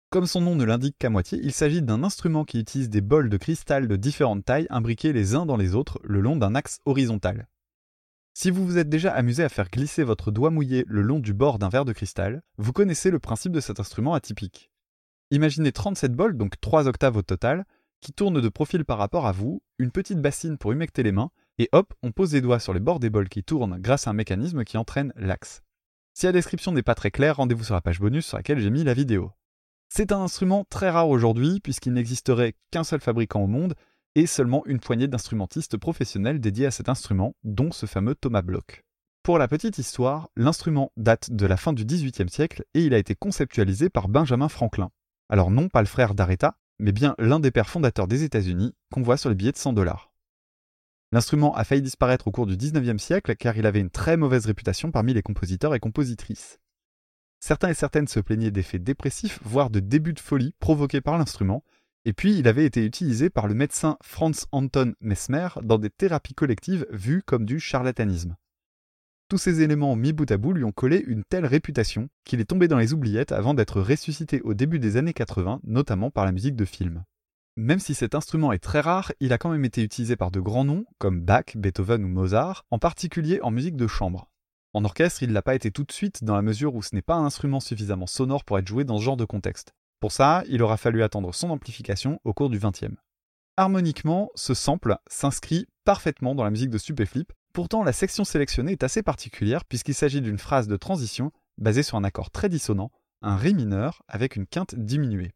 Comme 0.10 0.26
son 0.26 0.42
nom 0.42 0.56
ne 0.56 0.66
l'indique 0.66 0.98
qu'à 1.00 1.10
moitié, 1.10 1.40
il 1.42 1.54
s'agit 1.54 1.82
d'un 1.82 2.04
instrument 2.04 2.44
qui 2.44 2.60
utilise 2.60 2.90
des 2.90 3.00
bols 3.00 3.30
de 3.30 3.38
cristal 3.38 3.88
de 3.88 3.96
différentes 3.96 4.44
tailles 4.44 4.68
imbriqués 4.70 5.14
les 5.14 5.36
uns 5.36 5.46
dans 5.46 5.56
les 5.56 5.74
autres 5.74 6.00
le 6.04 6.20
long 6.20 6.36
d'un 6.36 6.54
axe 6.54 6.80
horizontal. 6.86 7.48
Si 8.34 8.52
vous 8.52 8.66
vous 8.66 8.78
êtes 8.78 8.90
déjà 8.90 9.14
amusé 9.14 9.44
à 9.44 9.50
faire 9.50 9.70
glisser 9.70 10.04
votre 10.04 10.32
doigt 10.32 10.50
mouillé 10.50 10.84
le 10.88 11.02
long 11.02 11.20
du 11.20 11.34
bord 11.34 11.60
d'un 11.60 11.70
verre 11.70 11.86
de 11.86 11.94
cristal, 11.94 12.44
vous 12.58 12.74
connaissez 12.74 13.10
le 13.10 13.20
principe 13.20 13.54
de 13.54 13.62
cet 13.62 13.80
instrument 13.80 14.16
atypique. 14.16 14.70
Imaginez 15.32 15.72
37 15.72 16.12
bols, 16.12 16.36
donc 16.36 16.60
3 16.60 16.88
octaves 16.90 17.16
au 17.16 17.22
total, 17.22 17.66
qui 18.02 18.12
tournent 18.12 18.42
de 18.42 18.50
profil 18.50 18.84
par 18.84 18.98
rapport 18.98 19.28
à 19.28 19.32
vous, 19.32 19.64
une 19.80 19.92
petite 19.92 20.22
bassine 20.22 20.58
pour 20.58 20.74
humecter 20.74 21.04
les 21.04 21.14
mains, 21.14 21.32
et 21.60 21.70
hop, 21.72 21.94
on 22.02 22.12
pose 22.12 22.34
les 22.34 22.42
doigts 22.42 22.60
sur 22.60 22.74
les 22.74 22.80
bords 22.80 23.00
des 23.00 23.10
bols 23.10 23.30
qui 23.30 23.44
tournent 23.44 23.78
grâce 23.80 24.08
à 24.08 24.12
un 24.12 24.14
mécanisme 24.14 24.64
qui 24.64 24.78
entraîne 24.78 25.14
l'axe. 25.16 25.62
Si 26.14 26.26
la 26.26 26.32
description 26.32 26.72
n'est 26.72 26.84
pas 26.84 26.96
très 26.96 27.12
claire, 27.12 27.38
rendez-vous 27.38 27.64
sur 27.64 27.76
la 27.76 27.82
page 27.82 28.00
bonus 28.00 28.26
sur 28.26 28.38
laquelle 28.38 28.60
j'ai 28.60 28.70
mis 28.70 28.84
la 28.84 28.94
vidéo. 28.94 29.32
C'est 29.90 30.12
un 30.12 30.22
instrument 30.22 30.66
très 30.70 30.90
rare 30.90 31.10
aujourd'hui 31.10 31.60
puisqu'il 31.60 31.94
n'existerait 31.94 32.56
qu'un 32.72 32.84
seul 32.84 33.02
fabricant 33.02 33.42
au 33.42 33.48
monde 33.48 33.76
et 34.16 34.28
seulement 34.28 34.64
une 34.66 34.80
poignée 34.80 35.08
d'instrumentistes 35.08 35.78
professionnels 35.78 36.40
dédiés 36.40 36.68
à 36.68 36.72
cet 36.72 36.90
instrument, 36.90 37.36
dont 37.44 37.72
ce 37.72 37.86
fameux 37.86 38.16
Thomas 38.16 38.42
Bloch. 38.42 38.84
Pour 39.24 39.38
la 39.38 39.48
petite 39.48 39.78
histoire, 39.78 40.30
l'instrument 40.36 40.92
date 40.98 41.32
de 41.32 41.46
la 41.46 41.58
fin 41.58 41.74
du 41.74 41.86
XVIIIe 41.86 42.30
siècle 42.30 42.64
et 42.74 42.84
il 42.84 42.94
a 42.94 42.98
été 42.98 43.16
conceptualisé 43.16 43.90
par 43.90 44.10
Benjamin 44.10 44.50
Franklin. 44.50 44.92
Alors 45.30 45.50
non 45.50 45.70
pas 45.70 45.82
le 45.82 45.88
frère 45.88 46.14
d'Aretha, 46.14 46.58
mais 46.80 46.92
bien 46.92 47.16
l'un 47.18 47.40
des 47.40 47.52
pères 47.52 47.70
fondateurs 47.70 48.08
des 48.08 48.24
États-Unis 48.24 48.74
qu'on 48.92 49.02
voit 49.02 49.18
sur 49.18 49.30
les 49.30 49.36
billets 49.36 49.52
de 49.52 49.58
100 49.58 49.74
dollars. 49.74 50.13
L'instrument 51.14 51.56
a 51.56 51.64
failli 51.64 51.84
disparaître 51.84 52.28
au 52.28 52.32
cours 52.32 52.48
du 52.48 52.58
XIXe 52.58 53.00
siècle 53.00 53.36
car 53.36 53.56
il 53.56 53.68
avait 53.68 53.80
une 53.80 53.92
très 53.92 54.18
mauvaise 54.18 54.48
réputation 54.48 54.90
parmi 54.90 55.14
les 55.14 55.22
compositeurs 55.22 55.76
et 55.76 55.80
compositrices. 55.80 56.60
Certains 57.40 57.70
et 57.70 57.76
certaines 57.76 58.08
se 58.08 58.20
plaignaient 58.20 58.50
d'effets 58.50 58.80
dépressifs, 58.80 59.40
voire 59.44 59.70
de 59.70 59.80
débuts 59.80 60.14
de 60.14 60.20
folie 60.20 60.56
provoqués 60.60 61.02
par 61.02 61.20
l'instrument, 61.20 61.64
et 62.06 62.14
puis 62.14 62.40
il 62.40 62.48
avait 62.48 62.66
été 62.66 62.84
utilisé 62.84 63.30
par 63.30 63.46
le 63.48 63.54
médecin 63.54 63.96
Franz 64.02 64.48
Anton 64.52 64.96
Mesmer 65.02 65.50
dans 65.62 65.78
des 65.78 65.92
thérapies 65.92 66.34
collectives 66.34 66.88
vues 66.90 67.22
comme 67.22 67.46
du 67.46 67.60
charlatanisme. 67.60 68.36
Tous 69.30 69.38
ces 69.38 69.62
éléments 69.62 69.96
mis 69.96 70.14
bout 70.14 70.32
à 70.32 70.38
bout 70.38 70.54
lui 70.54 70.64
ont 70.64 70.72
collé 70.72 70.98
une 71.06 71.24
telle 71.24 71.46
réputation 71.46 72.10
qu'il 72.26 72.40
est 72.40 72.46
tombé 72.46 72.68
dans 72.68 72.80
les 72.80 72.92
oubliettes 72.92 73.34
avant 73.34 73.54
d'être 73.54 73.82
ressuscité 73.82 74.42
au 74.42 74.56
début 74.56 74.80
des 74.80 74.98
années 74.98 75.14
80, 75.14 75.62
notamment 75.64 76.10
par 76.10 76.26
la 76.26 76.32
musique 76.32 76.56
de 76.56 76.66
film. 76.66 77.04
Même 77.56 77.80
si 77.80 77.94
cet 77.94 78.16
instrument 78.16 78.52
est 78.52 78.64
très 78.64 78.80
rare, 78.80 79.12
il 79.20 79.32
a 79.32 79.38
quand 79.38 79.52
même 79.52 79.66
été 79.66 79.84
utilisé 79.84 80.16
par 80.16 80.32
de 80.32 80.40
grands 80.40 80.66
noms 80.66 80.86
comme 80.98 81.22
Bach, 81.22 81.56
Beethoven 81.56 82.04
ou 82.04 82.08
Mozart, 82.08 82.66
en 82.72 82.80
particulier 82.80 83.40
en 83.44 83.52
musique 83.52 83.76
de 83.76 83.86
chambre. 83.86 84.28
En 84.74 84.84
orchestre, 84.86 85.22
il 85.22 85.30
ne 85.30 85.34
l'a 85.34 85.44
pas 85.44 85.54
été 85.54 85.70
tout 85.70 85.84
de 85.84 85.92
suite 85.92 86.24
dans 86.24 86.36
la 86.36 86.42
mesure 86.42 86.74
où 86.74 86.82
ce 86.82 86.96
n'est 86.96 87.04
pas 87.04 87.14
un 87.14 87.26
instrument 87.26 87.60
suffisamment 87.60 88.08
sonore 88.08 88.44
pour 88.44 88.58
être 88.58 88.68
joué 88.68 88.86
dans 88.86 88.98
ce 88.98 89.04
genre 89.04 89.18
de 89.18 89.26
contexte. 89.26 89.74
Pour 90.00 90.12
ça, 90.12 90.44
il 90.50 90.64
aura 90.64 90.78
fallu 90.78 91.04
attendre 91.04 91.32
son 91.32 91.52
amplification 91.52 92.20
au 92.24 92.34
cours 92.34 92.50
du 92.50 92.58
XXe. 92.58 92.96
Harmoniquement, 93.56 94.32
ce 94.34 94.56
sample 94.56 94.98
s'inscrit 95.08 95.68
parfaitement 95.86 96.34
dans 96.34 96.44
la 96.44 96.50
musique 96.50 96.72
de 96.72 96.80
Stupéflip, 96.80 97.32
pourtant 97.54 97.84
la 97.84 97.94
section 97.94 98.24
sélectionnée 98.24 98.72
est 98.72 98.84
assez 98.84 99.04
particulière 99.04 99.64
puisqu'il 99.64 99.94
s'agit 99.94 100.22
d'une 100.22 100.40
phrase 100.40 100.68
de 100.68 100.76
transition 100.76 101.32
basée 101.60 101.84
sur 101.84 101.98
un 101.98 102.04
accord 102.04 102.32
très 102.32 102.50
dissonant, 102.50 102.92
un 103.22 103.36
Ré 103.36 103.54
mineur 103.54 104.02
avec 104.08 104.38
une 104.38 104.48
quinte 104.48 104.74
diminuée. 104.74 105.34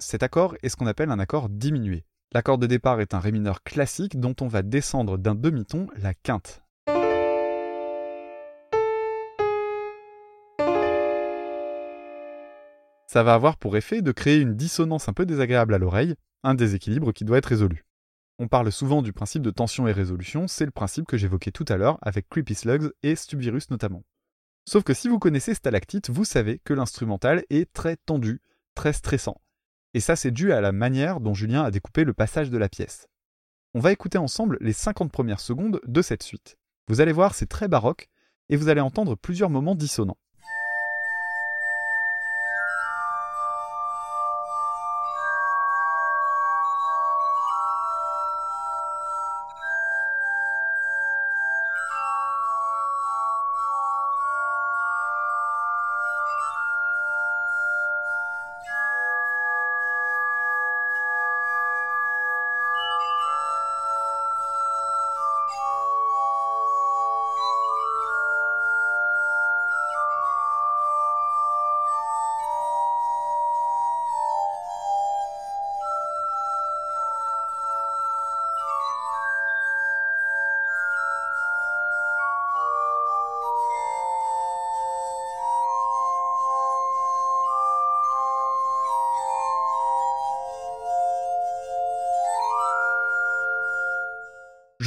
Cet 0.00 0.22
accord 0.22 0.54
est 0.62 0.68
ce 0.68 0.76
qu'on 0.76 0.86
appelle 0.86 1.10
un 1.10 1.18
accord 1.18 1.48
diminué. 1.48 2.04
L'accord 2.32 2.56
de 2.58 2.68
départ 2.68 3.00
est 3.00 3.14
un 3.14 3.18
Ré 3.18 3.32
mineur 3.32 3.64
classique 3.64 4.20
dont 4.20 4.34
on 4.40 4.46
va 4.46 4.62
descendre 4.62 5.18
d'un 5.18 5.34
demi-ton 5.34 5.88
la 5.96 6.14
quinte. 6.14 6.62
Ça 13.08 13.24
va 13.24 13.34
avoir 13.34 13.56
pour 13.56 13.76
effet 13.76 14.00
de 14.00 14.12
créer 14.12 14.38
une 14.38 14.54
dissonance 14.54 15.08
un 15.08 15.12
peu 15.12 15.26
désagréable 15.26 15.74
à 15.74 15.78
l'oreille, 15.78 16.14
un 16.44 16.54
déséquilibre 16.54 17.12
qui 17.12 17.24
doit 17.24 17.38
être 17.38 17.46
résolu. 17.46 17.84
On 18.38 18.46
parle 18.46 18.70
souvent 18.70 19.02
du 19.02 19.12
principe 19.12 19.42
de 19.42 19.50
tension 19.50 19.88
et 19.88 19.92
résolution, 19.92 20.46
c'est 20.46 20.66
le 20.66 20.70
principe 20.70 21.06
que 21.06 21.16
j'évoquais 21.16 21.50
tout 21.50 21.64
à 21.68 21.76
l'heure 21.76 21.98
avec 22.02 22.28
Creepy 22.28 22.54
Slugs 22.54 22.92
et 23.02 23.16
Stubvirus 23.16 23.70
notamment. 23.70 24.04
Sauf 24.64 24.84
que 24.84 24.94
si 24.94 25.08
vous 25.08 25.18
connaissez 25.18 25.54
Stalactite, 25.54 26.08
vous 26.10 26.24
savez 26.24 26.60
que 26.60 26.74
l'instrumental 26.74 27.42
est 27.50 27.72
très 27.72 27.96
tendu, 27.96 28.40
très 28.76 28.92
stressant. 28.92 29.40
Et 29.94 30.00
ça 30.00 30.16
c'est 30.16 30.30
dû 30.30 30.52
à 30.52 30.60
la 30.60 30.72
manière 30.72 31.20
dont 31.20 31.34
Julien 31.34 31.64
a 31.64 31.70
découpé 31.70 32.04
le 32.04 32.14
passage 32.14 32.50
de 32.50 32.58
la 32.58 32.68
pièce. 32.68 33.08
On 33.74 33.80
va 33.80 33.92
écouter 33.92 34.18
ensemble 34.18 34.58
les 34.60 34.72
50 34.72 35.12
premières 35.12 35.40
secondes 35.40 35.80
de 35.86 36.02
cette 36.02 36.22
suite. 36.22 36.56
Vous 36.88 37.00
allez 37.00 37.12
voir, 37.12 37.34
c'est 37.34 37.46
très 37.46 37.68
baroque, 37.68 38.08
et 38.48 38.56
vous 38.56 38.68
allez 38.68 38.80
entendre 38.80 39.14
plusieurs 39.14 39.50
moments 39.50 39.74
dissonants. 39.74 40.16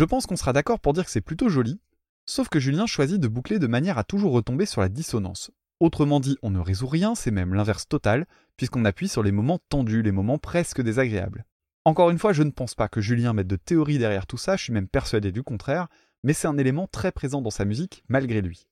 Je 0.01 0.05
pense 0.05 0.25
qu'on 0.25 0.35
sera 0.35 0.51
d'accord 0.51 0.79
pour 0.79 0.93
dire 0.93 1.05
que 1.05 1.11
c'est 1.11 1.21
plutôt 1.21 1.47
joli, 1.47 1.79
sauf 2.25 2.49
que 2.49 2.59
Julien 2.59 2.87
choisit 2.87 3.21
de 3.21 3.27
boucler 3.27 3.59
de 3.59 3.67
manière 3.67 3.99
à 3.99 4.03
toujours 4.03 4.31
retomber 4.31 4.65
sur 4.65 4.81
la 4.81 4.89
dissonance. 4.89 5.51
Autrement 5.79 6.19
dit, 6.19 6.39
on 6.41 6.49
ne 6.49 6.57
résout 6.57 6.87
rien, 6.87 7.13
c'est 7.13 7.29
même 7.29 7.53
l'inverse 7.53 7.87
total, 7.87 8.25
puisqu'on 8.57 8.83
appuie 8.83 9.07
sur 9.07 9.21
les 9.21 9.31
moments 9.31 9.59
tendus, 9.69 10.01
les 10.01 10.11
moments 10.11 10.39
presque 10.39 10.81
désagréables. 10.81 11.45
Encore 11.85 12.09
une 12.09 12.17
fois, 12.17 12.33
je 12.33 12.41
ne 12.41 12.49
pense 12.49 12.73
pas 12.73 12.87
que 12.87 12.99
Julien 12.99 13.33
mette 13.33 13.45
de 13.45 13.57
théorie 13.57 13.99
derrière 13.99 14.25
tout 14.25 14.39
ça, 14.39 14.57
je 14.57 14.63
suis 14.63 14.73
même 14.73 14.87
persuadé 14.87 15.31
du 15.31 15.43
contraire, 15.43 15.87
mais 16.23 16.33
c'est 16.33 16.47
un 16.47 16.57
élément 16.57 16.87
très 16.87 17.11
présent 17.11 17.43
dans 17.43 17.51
sa 17.51 17.65
musique, 17.65 18.03
malgré 18.09 18.41
lui. 18.41 18.65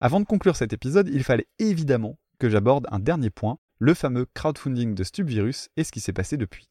Avant 0.00 0.20
de 0.20 0.24
conclure 0.24 0.54
cet 0.54 0.72
épisode, 0.72 1.08
il 1.12 1.24
fallait 1.24 1.48
évidemment 1.58 2.16
que 2.38 2.48
j'aborde 2.48 2.86
un 2.92 3.00
dernier 3.00 3.30
point, 3.30 3.58
le 3.80 3.92
fameux 3.92 4.26
crowdfunding 4.34 4.94
de 4.94 5.02
Stubvirus 5.02 5.68
et 5.76 5.82
ce 5.82 5.90
qui 5.90 5.98
s'est 5.98 6.12
passé 6.12 6.36
depuis. 6.36 6.68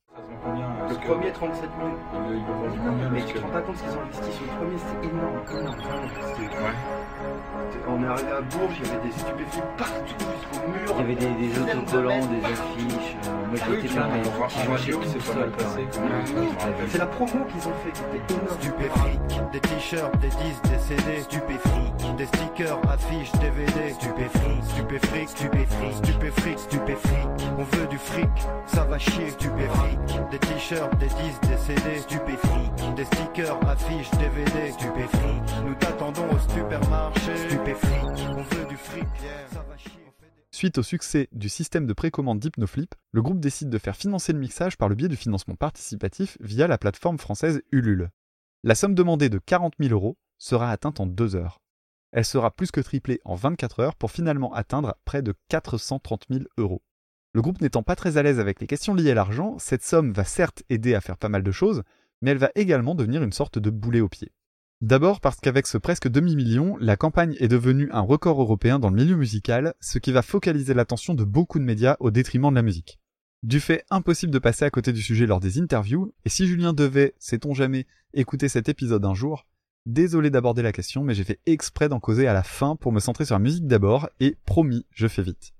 Le 0.90 0.96
premier 0.96 1.32
37 1.32 1.70
000. 1.78 1.92
Mais 3.12 3.22
tu 3.26 3.34
te 3.34 3.40
rends 3.40 3.50
pas 3.50 3.62
compte 3.62 3.78
ce 3.78 3.84
qu'ils 3.84 3.98
ont 3.98 4.02
investi 4.02 4.32
sur 4.32 4.46
le 4.46 4.52
premier, 4.52 4.78
c'est 4.78 5.08
énorme. 5.08 5.40
énorme, 5.52 5.80
vraiment. 5.82 7.05
On 7.88 8.04
est 8.04 8.08
arrivé 8.08 8.32
à 8.32 8.42
Bourges, 8.42 8.76
il 8.80 8.88
y 8.88 8.90
avait 8.92 9.04
des 9.08 9.12
stupéfiants 9.12 9.68
partout 9.78 10.16
jusqu'au 10.20 10.68
mur. 10.68 10.80
Il 10.86 11.00
y 11.00 11.04
avait 11.04 11.16
des, 11.16 11.48
des 11.48 11.60
autocollants, 11.60 12.26
des 12.28 12.44
affiches. 12.46 13.16
euh, 13.28 13.46
moi 13.48 13.78
été 13.78 13.88
pareil. 13.96 14.22
J'ai 14.84 14.94
acheté 14.94 15.14
tout 15.14 15.22
seul, 15.22 15.52
pareil. 15.52 15.88
C'est 16.90 16.98
la 16.98 17.06
promo 17.06 17.46
qu'ils 17.46 17.68
ont 17.68 17.74
fait 17.84 17.92
qui 17.94 18.02
était 18.02 18.34
énorme. 18.34 19.50
Des 19.52 19.60
t-shirts, 19.60 20.18
des 20.20 20.28
disques, 20.28 20.64
des 20.64 20.80
CD, 20.80 21.22
stupéfric, 21.22 22.16
des 22.18 22.26
stickers, 22.26 22.80
affiches, 22.90 23.32
DVD, 23.34 23.94
stupéfric, 23.94 24.64
stupéfric, 24.64 25.30
stupéfric, 25.30 25.94
stupéfric, 26.04 26.60
stupéfric, 26.60 27.28
on 27.58 27.64
veut 27.64 27.88
du 27.88 27.98
fric, 27.98 28.30
ça 28.66 28.84
va 28.84 28.98
chier, 28.98 29.30
stupéfric, 29.30 29.98
des 30.32 30.40
t-shirts, 30.40 30.96
des 30.98 31.08
disques, 31.08 31.42
des 31.48 31.58
CD, 31.58 31.98
stupéfric, 32.00 32.96
des 32.96 33.06
stickers, 33.06 33.58
affiches, 33.70 34.12
DVD, 34.12 34.72
stupéfric, 34.74 35.42
nous 35.66 35.76
t'attendons 35.76 36.26
au 36.32 36.52
supermarché, 36.52 37.05
stupéfric, 37.14 38.28
on 38.30 38.42
veut 38.42 38.66
du 38.68 38.78
fric, 38.78 39.06
ça 39.52 39.64
va 39.68 39.78
chier. 39.78 40.06
Suite 40.52 40.78
au 40.78 40.84
succès 40.84 41.28
du 41.34 41.50
système 41.50 41.86
de 41.86 41.94
précommande 41.94 42.40
d'Hypnoflip, 42.40 42.96
le 43.12 43.22
groupe 43.22 43.42
décide 43.42 43.70
de 43.70 43.78
faire 43.78 43.98
financer 43.98 44.32
le 44.32 44.40
mixage 44.40 44.78
par 44.78 44.88
le 44.88 44.96
biais 44.96 45.10
du 45.10 45.18
financement 45.18 45.56
participatif 45.56 46.38
via 46.40 46.68
la 46.68 46.78
plateforme 46.78 47.18
française 47.18 47.62
Ulule. 47.72 48.10
La 48.64 48.74
somme 48.74 48.96
demandée 48.96 49.30
de 49.30 49.38
40 49.38 49.74
000 49.80 49.94
euros 49.94 50.18
sera 50.38 50.72
atteinte 50.72 51.00
en 51.00 51.06
deux 51.06 51.36
heures. 51.36 51.60
Elle 52.14 52.24
sera 52.24 52.52
plus 52.52 52.72
que 52.72 52.80
triplée 52.80 53.20
en 53.26 53.36
24 53.36 53.82
heures 53.82 53.96
pour 53.96 54.12
finalement 54.12 54.54
atteindre 54.54 54.96
près 55.04 55.22
de 55.22 55.34
430 55.50 56.24
000 56.30 56.46
euros. 56.58 56.82
Le 57.34 57.42
groupe 57.42 57.60
n'étant 57.60 57.84
pas 57.84 57.98
très 57.98 58.16
à 58.16 58.24
l'aise 58.24 58.40
avec 58.40 58.62
les 58.62 58.68
questions 58.68 58.96
liées 58.96 59.12
à 59.12 59.16
l'argent, 59.16 59.60
cette 59.60 59.84
somme 59.84 60.14
va 60.14 60.24
certes 60.24 60.64
aider 60.70 60.96
à 60.96 61.02
faire 61.02 61.18
pas 61.18 61.28
mal 61.28 61.44
de 61.44 61.52
choses, 61.52 61.84
mais 62.22 62.32
elle 62.32 62.38
va 62.38 62.52
également 62.56 62.96
devenir 62.96 63.24
une 63.24 63.34
sorte 63.34 63.60
de 63.60 63.70
boulet 63.70 64.00
au 64.00 64.08
pied. 64.08 64.32
D'abord 64.86 65.20
parce 65.20 65.38
qu'avec 65.38 65.66
ce 65.66 65.80
presque 65.80 66.08
demi-million, 66.08 66.78
la 66.80 66.96
campagne 66.96 67.36
est 67.40 67.48
devenue 67.48 67.90
un 67.92 68.02
record 68.02 68.40
européen 68.40 68.78
dans 68.78 68.92
le 68.92 68.96
milieu 68.96 69.16
musical, 69.16 69.74
ce 69.80 69.98
qui 69.98 70.12
va 70.12 70.22
focaliser 70.22 70.76
l'attention 70.76 71.16
de 71.16 71.24
beaucoup 71.24 71.58
de 71.58 71.64
médias 71.64 71.98
au 72.00 72.12
détriment 72.12 72.52
de 72.52 72.56
la 72.56 72.62
musique. 72.62 73.00
Du 73.42 73.60
fait 73.60 73.84
impossible 73.90 74.32
de 74.32 74.38
passer 74.38 74.64
à 74.64 74.70
côté 74.70 74.94
du 74.94 75.02
sujet 75.02 75.26
lors 75.26 75.40
des 75.40 75.60
interviews, 75.60 76.14
et 76.24 76.30
si 76.30 76.46
Julien 76.46 76.72
devait, 76.72 77.16
sait-on 77.18 77.56
jamais, 77.56 77.88
écouter 78.14 78.48
cet 78.48 78.70
épisode 78.70 79.04
un 79.06 79.16
jour, 79.16 79.48
désolé 79.88 80.30
d'aborder 80.30 80.62
la 80.62 80.72
question, 80.72 81.04
mais 81.04 81.16
j'ai 81.16 81.24
fait 81.24 81.40
exprès 81.48 81.90
d'en 81.90 82.00
causer 82.00 82.28
à 82.28 82.34
la 82.34 82.44
fin 82.44 82.76
pour 82.76 82.92
me 82.92 83.00
centrer 83.00 83.26
sur 83.26 83.34
la 83.34 83.40
musique 83.40 83.66
d'abord, 83.66 84.08
et 84.20 84.38
promis, 84.46 84.86
je 84.92 85.08
fais 85.08 85.24
vite. 85.24 85.56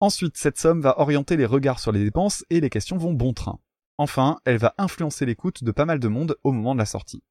Ensuite, 0.00 0.38
cette 0.38 0.56
somme 0.56 0.80
va 0.80 0.98
orienter 0.98 1.36
les 1.36 1.44
regards 1.44 1.80
sur 1.80 1.92
les 1.92 2.02
dépenses 2.02 2.46
et 2.48 2.62
les 2.62 2.70
questions 2.70 2.96
vont 2.96 3.12
bon 3.12 3.34
train. 3.34 3.58
Enfin, 3.98 4.38
elle 4.46 4.56
va 4.56 4.74
influencer 4.78 5.26
l'écoute 5.26 5.64
de 5.64 5.70
pas 5.70 5.84
mal 5.84 5.98
de 5.98 6.08
monde 6.08 6.38
au 6.44 6.52
moment 6.52 6.72
de 6.72 6.80
la 6.80 6.86
sortie. 6.86 7.22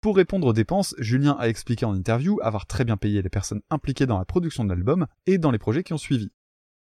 Pour 0.00 0.16
répondre 0.16 0.46
aux 0.46 0.52
dépenses, 0.52 0.94
Julien 0.98 1.36
a 1.40 1.48
expliqué 1.48 1.84
en 1.84 1.92
interview 1.92 2.38
avoir 2.40 2.66
très 2.66 2.84
bien 2.84 2.96
payé 2.96 3.20
les 3.20 3.28
personnes 3.28 3.62
impliquées 3.68 4.06
dans 4.06 4.18
la 4.18 4.24
production 4.24 4.62
de 4.62 4.68
l'album 4.68 5.08
et 5.26 5.38
dans 5.38 5.50
les 5.50 5.58
projets 5.58 5.82
qui 5.82 5.92
ont 5.92 5.98
suivi. 5.98 6.30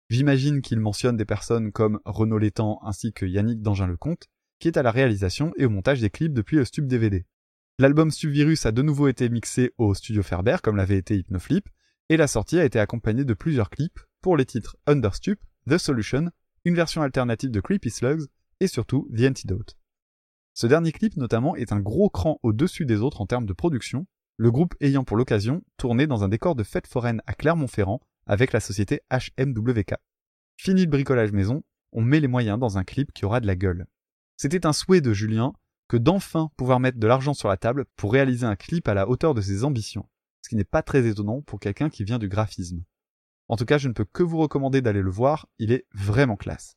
J'imagine 0.10 0.62
qu'il 0.62 0.80
mentionne 0.80 1.18
des 1.18 1.26
personnes 1.26 1.72
comme 1.72 2.00
Renaud 2.06 2.38
Létang 2.38 2.80
ainsi 2.84 3.14
que 3.14 3.26
Yannick 3.26 3.64
Dangin-Lecomte, 3.64 4.28
qui 4.60 4.68
est 4.68 4.78
à 4.78 4.84
la 4.84 4.92
réalisation 4.92 5.52
et 5.58 5.66
au 5.66 5.70
montage 5.72 6.00
des 6.00 6.12
clips 6.12 6.34
depuis 6.34 6.58
le 6.58 6.66
Stub 6.66 6.86
DVD. 6.86 7.26
L'album 7.80 8.12
Subvirus 8.12 8.68
a 8.68 8.72
de 8.72 8.84
nouveau 8.84 9.08
été 9.08 9.30
mixé 9.30 9.74
au 9.80 9.96
studio 9.96 10.22
Ferber 10.22 10.58
comme 10.62 10.78
l'avait 10.78 10.98
été 10.98 11.16
Hypnoflip, 11.18 11.68
et 12.10 12.18
la 12.18 12.28
sortie 12.28 12.60
a 12.60 12.66
été 12.66 12.80
accompagnée 12.80 13.26
de 13.26 13.34
plusieurs 13.34 13.72
clips 13.72 14.00
pour 14.22 14.38
les 14.38 14.46
titres 14.46 14.78
Understup, 14.86 15.40
The 15.68 15.80
Solution, 15.80 16.30
une 16.66 16.76
version 16.76 17.02
alternative 17.02 17.50
de 17.50 17.62
Creepy 17.62 17.90
Slugs 17.90 18.28
et 18.60 18.68
surtout 18.68 19.10
The 19.16 19.24
Antidote. 19.24 19.76
Ce 20.60 20.66
dernier 20.66 20.92
clip 20.92 21.18
notamment 21.18 21.56
est 21.56 21.72
un 21.72 21.80
gros 21.80 22.10
cran 22.10 22.40
au-dessus 22.42 22.88
des 22.88 23.02
autres 23.02 23.22
en 23.22 23.28
termes 23.28 23.46
de 23.46 23.54
production, 23.54 24.08
le 24.38 24.50
groupe 24.50 24.74
ayant 24.80 25.04
pour 25.04 25.16
l'occasion 25.16 25.62
tourné 25.78 26.08
dans 26.08 26.24
un 26.24 26.30
décor 26.30 26.56
de 26.56 26.64
fête 26.64 26.88
foraine 26.88 27.22
à 27.28 27.36
Clermont-Ferrand 27.36 28.02
avec 28.26 28.54
la 28.54 28.60
société 28.60 29.02
HMWK. 29.12 29.94
Fini 30.60 30.86
le 30.86 30.90
bricolage 30.90 31.32
maison, 31.32 31.62
on 31.92 32.02
met 32.02 32.20
les 32.20 32.28
moyens 32.28 32.58
dans 32.58 32.80
un 32.80 32.84
clip 32.84 33.14
qui 33.14 33.24
aura 33.24 33.40
de 33.40 33.46
la 33.46 33.56
gueule. 33.56 33.86
C'était 34.36 34.66
un 34.66 34.74
souhait 34.74 35.00
de 35.00 35.14
Julien 35.14 35.54
que 35.90 35.98
d'enfin 35.98 36.50
pouvoir 36.58 36.80
mettre 36.80 36.98
de 36.98 37.06
l'argent 37.06 37.36
sur 37.36 37.50
la 37.50 37.58
table 37.58 37.86
pour 37.96 38.12
réaliser 38.12 38.48
un 38.48 38.56
clip 38.56 38.88
à 38.88 38.96
la 38.96 39.08
hauteur 39.08 39.36
de 39.36 39.42
ses 39.42 39.64
ambitions, 39.64 40.10
ce 40.42 40.50
qui 40.50 40.56
n'est 40.56 40.64
pas 40.64 40.82
très 40.82 41.06
étonnant 41.06 41.44
pour 41.44 41.60
quelqu'un 41.60 41.92
qui 41.92 42.04
vient 42.04 42.18
du 42.18 42.30
graphisme. 42.30 42.84
En 43.48 43.58
tout 43.58 43.66
cas, 43.66 43.78
je 43.78 43.90
ne 43.90 43.94
peux 43.94 44.06
que 44.06 44.24
vous 44.24 44.40
recommander 44.40 44.82
d'aller 44.82 45.04
le 45.04 45.12
voir, 45.12 45.48
il 45.60 45.72
est 45.72 45.86
vraiment 45.94 46.36
classe. 46.36 46.77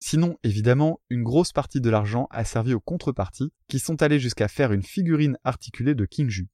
Sinon, 0.00 0.36
évidemment, 0.44 1.00
une 1.10 1.22
grosse 1.22 1.52
partie 1.52 1.80
de 1.80 1.90
l'argent 1.90 2.28
a 2.30 2.44
servi 2.44 2.74
aux 2.74 2.80
contreparties 2.80 3.52
qui 3.66 3.78
sont 3.78 4.02
allées 4.02 4.20
jusqu'à 4.20 4.48
faire 4.48 4.72
une 4.72 4.82
figurine 4.82 5.38
articulée 5.44 5.94
de 5.94 6.04
King 6.04 6.30
Ju. 6.30 6.48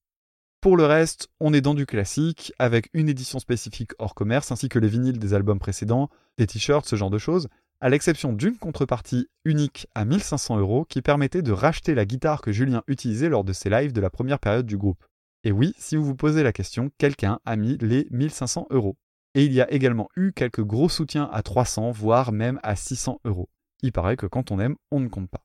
Pour 0.61 0.79
le 0.79 0.87
reste, 0.87 1.29
on 1.41 1.53
est 1.53 1.61
dans 1.61 1.75
du 1.75 1.85
classique, 1.85 2.53
avec 2.59 2.89
une 2.95 3.11
édition 3.11 3.39
spécifique 3.39 3.93
hors 3.99 4.15
commerce 4.15 4.51
ainsi 4.51 4.71
que 4.71 4.79
les 4.79 4.89
vinyles 4.89 5.19
des 5.19 5.35
albums 5.35 5.59
précédents, 5.59 6.09
des 6.39 6.47
t-shirts, 6.47 6.87
ce 6.87 6.97
genre 6.97 7.11
de 7.11 7.19
choses, 7.19 7.49
à 7.81 7.91
l'exception 7.91 8.33
d'une 8.33 8.57
contrepartie 8.57 9.29
unique 9.45 9.89
à 9.95 10.07
1500 10.07 10.59
euros 10.59 10.87
qui 10.87 11.03
permettait 11.03 11.43
de 11.43 11.53
racheter 11.53 11.95
la 11.95 12.07
guitare 12.07 12.41
que 12.41 12.51
Julien 12.51 12.83
utilisait 12.87 13.29
lors 13.29 13.45
de 13.45 13.53
ses 13.53 13.69
lives 13.69 13.93
de 13.93 14.01
la 14.01 14.09
première 14.09 14.39
période 14.39 14.65
du 14.65 14.79
groupe. 14.79 15.05
Et 15.43 15.53
oui, 15.53 15.75
si 15.77 15.97
vous 15.97 16.05
vous 16.05 16.17
posez 16.17 16.43
la 16.43 16.55
question, 16.55 16.91
quelqu'un 16.97 17.41
a 17.45 17.57
mis 17.57 17.77
les 17.83 18.07
1500 18.11 18.69
euros. 18.71 18.97
Et 19.35 19.45
il 19.45 19.53
y 19.53 19.61
a 19.61 19.71
également 19.73 20.09
eu 20.17 20.33
quelques 20.33 20.63
gros 20.63 20.89
soutiens 20.89 21.29
à 21.33 21.43
300, 21.43 21.91
voire 21.91 22.33
même 22.33 22.61
à 22.63 22.77
600 22.77 23.21
euros. 23.25 23.49
Il 23.83 23.93
paraît 23.93 24.17
que 24.17 24.27
quand 24.27 24.51
on 24.51 24.61
aime, 24.61 24.77
on 24.91 25.01
ne 25.01 25.09
compte 25.09 25.29
pas. 25.29 25.45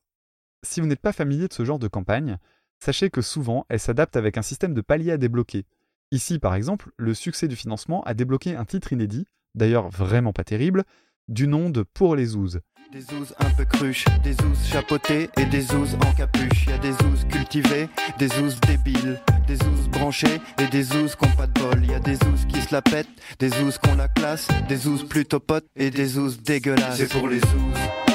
Si 0.62 0.80
vous 0.80 0.86
n'êtes 0.86 1.00
pas 1.00 1.12
familier 1.12 1.48
de 1.48 1.52
ce 1.52 1.64
genre 1.64 1.78
de 1.78 1.88
campagne, 1.88 2.38
sachez 2.78 3.10
que 3.10 3.22
souvent, 3.22 3.66
elle 3.68 3.80
s'adapte 3.80 4.16
avec 4.16 4.38
un 4.38 4.42
système 4.42 4.74
de 4.74 4.80
paliers 4.80 5.12
à 5.12 5.16
débloquer. 5.16 5.66
Ici, 6.12 6.38
par 6.38 6.54
exemple, 6.54 6.90
le 6.96 7.14
succès 7.14 7.48
du 7.48 7.56
financement 7.56 8.02
a 8.02 8.14
débloqué 8.14 8.56
un 8.56 8.64
titre 8.64 8.92
inédit, 8.92 9.26
d'ailleurs 9.54 9.88
vraiment 9.88 10.32
pas 10.32 10.44
terrible, 10.44 10.84
du 11.28 11.46
nom 11.46 11.70
de 11.70 11.82
Pour 11.82 12.16
les 12.16 12.36
Ouzes. 12.36 12.60
Des 12.92 13.04
ouzes 13.14 13.32
un 13.38 13.50
peu 13.50 13.64
cruches, 13.64 14.04
des 14.24 14.32
ouzes 14.32 14.66
chapeautées 14.68 15.30
et 15.38 15.44
des 15.44 15.72
ouzes 15.74 15.96
en 16.04 16.12
capuche. 16.12 16.66
Y 16.66 16.72
a 16.72 16.78
des 16.78 16.90
ouzes 16.90 17.24
cultivées, 17.30 17.88
des 18.18 18.36
ouzes 18.40 18.58
débiles, 18.66 19.20
des 19.46 19.54
ouzes 19.64 19.88
branchées 19.88 20.40
et 20.58 20.66
des 20.66 20.92
ouzes 20.96 21.14
qui 21.14 21.24
ont 21.28 21.36
pas 21.36 21.46
de 21.46 21.60
bol. 21.60 21.86
Y 21.86 21.94
a 21.94 22.00
des 22.00 22.16
ouzes 22.26 22.46
qui 22.48 22.60
se 22.60 22.72
la 22.72 22.82
pètent, 22.82 23.06
des 23.38 23.52
ouzes 23.60 23.78
qu'on 23.78 23.94
la 23.94 24.08
classe, 24.08 24.48
des 24.68 24.88
ouzes 24.88 25.04
plutôt 25.04 25.38
potes 25.38 25.66
et 25.76 25.90
des 25.90 26.18
ouzes 26.18 26.42
dégueulasses. 26.42 26.96
C'est 26.96 27.08
pour 27.08 27.28
les 27.28 27.38
ouzes. 27.38 28.09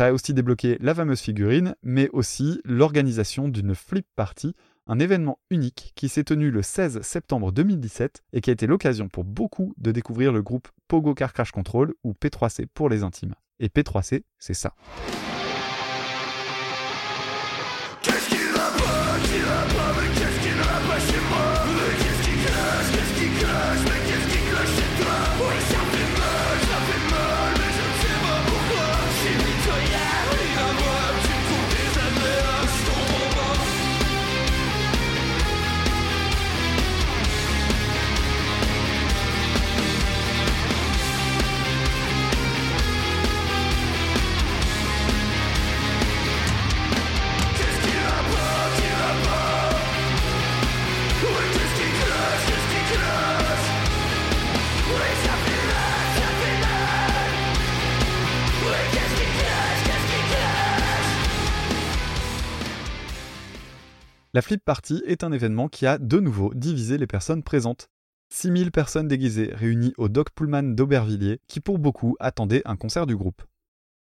Ça 0.00 0.06
a 0.06 0.12
aussi 0.14 0.32
débloqué 0.32 0.78
la 0.80 0.94
fameuse 0.94 1.20
figurine, 1.20 1.76
mais 1.82 2.08
aussi 2.14 2.58
l'organisation 2.64 3.48
d'une 3.48 3.74
flip 3.74 4.06
party, 4.16 4.54
un 4.86 4.98
événement 4.98 5.38
unique 5.50 5.92
qui 5.94 6.08
s'est 6.08 6.24
tenu 6.24 6.50
le 6.50 6.62
16 6.62 7.02
septembre 7.02 7.52
2017 7.52 8.22
et 8.32 8.40
qui 8.40 8.48
a 8.48 8.54
été 8.54 8.66
l'occasion 8.66 9.10
pour 9.10 9.24
beaucoup 9.24 9.74
de 9.76 9.92
découvrir 9.92 10.32
le 10.32 10.40
groupe 10.40 10.68
Pogo 10.88 11.12
Car 11.12 11.34
Crash 11.34 11.52
Control 11.52 11.92
ou 12.02 12.14
P3C 12.14 12.64
pour 12.72 12.88
les 12.88 13.02
intimes. 13.02 13.34
Et 13.58 13.68
P3C, 13.68 14.22
c'est 14.38 14.54
ça. 14.54 14.72
Flip 64.50 64.64
Party 64.64 65.00
est 65.06 65.22
un 65.22 65.30
événement 65.30 65.68
qui 65.68 65.86
a 65.86 65.96
de 65.96 66.18
nouveau 66.18 66.52
divisé 66.54 66.98
les 66.98 67.06
personnes 67.06 67.44
présentes. 67.44 67.88
6000 68.34 68.72
personnes 68.72 69.06
déguisées 69.06 69.52
réunies 69.54 69.94
au 69.96 70.08
Doc 70.08 70.30
Pullman 70.34 70.74
d'Aubervilliers 70.74 71.38
qui 71.46 71.60
pour 71.60 71.78
beaucoup 71.78 72.16
attendaient 72.18 72.62
un 72.64 72.74
concert 72.74 73.06
du 73.06 73.16
groupe. 73.16 73.44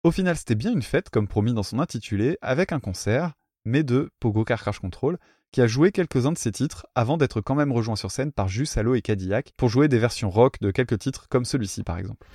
Au 0.04 0.10
final, 0.10 0.36
c'était 0.36 0.54
bien 0.54 0.72
une 0.72 0.82
fête, 0.82 1.08
comme 1.08 1.26
promis 1.26 1.54
dans 1.54 1.62
son 1.62 1.78
intitulé, 1.78 2.36
avec 2.42 2.72
un 2.72 2.80
concert, 2.80 3.32
mais 3.64 3.82
de 3.82 4.10
Pogo 4.20 4.44
Car 4.44 4.60
Crash 4.60 4.78
Control, 4.78 5.16
qui 5.52 5.62
a 5.62 5.66
joué 5.66 5.90
quelques-uns 5.90 6.32
de 6.32 6.38
ses 6.38 6.52
titres 6.52 6.86
avant 6.94 7.16
d'être 7.16 7.40
quand 7.40 7.54
même 7.54 7.72
rejoint 7.72 7.96
sur 7.96 8.10
scène 8.10 8.30
par 8.30 8.46
Jus, 8.46 8.68
Allo 8.76 8.94
et 8.94 9.00
Cadillac 9.00 9.54
pour 9.56 9.70
jouer 9.70 9.88
des 9.88 9.98
versions 9.98 10.28
rock 10.28 10.60
de 10.60 10.70
quelques 10.70 10.98
titres 10.98 11.28
comme 11.30 11.46
celui-ci 11.46 11.82
par 11.82 11.96
exemple. 11.96 12.26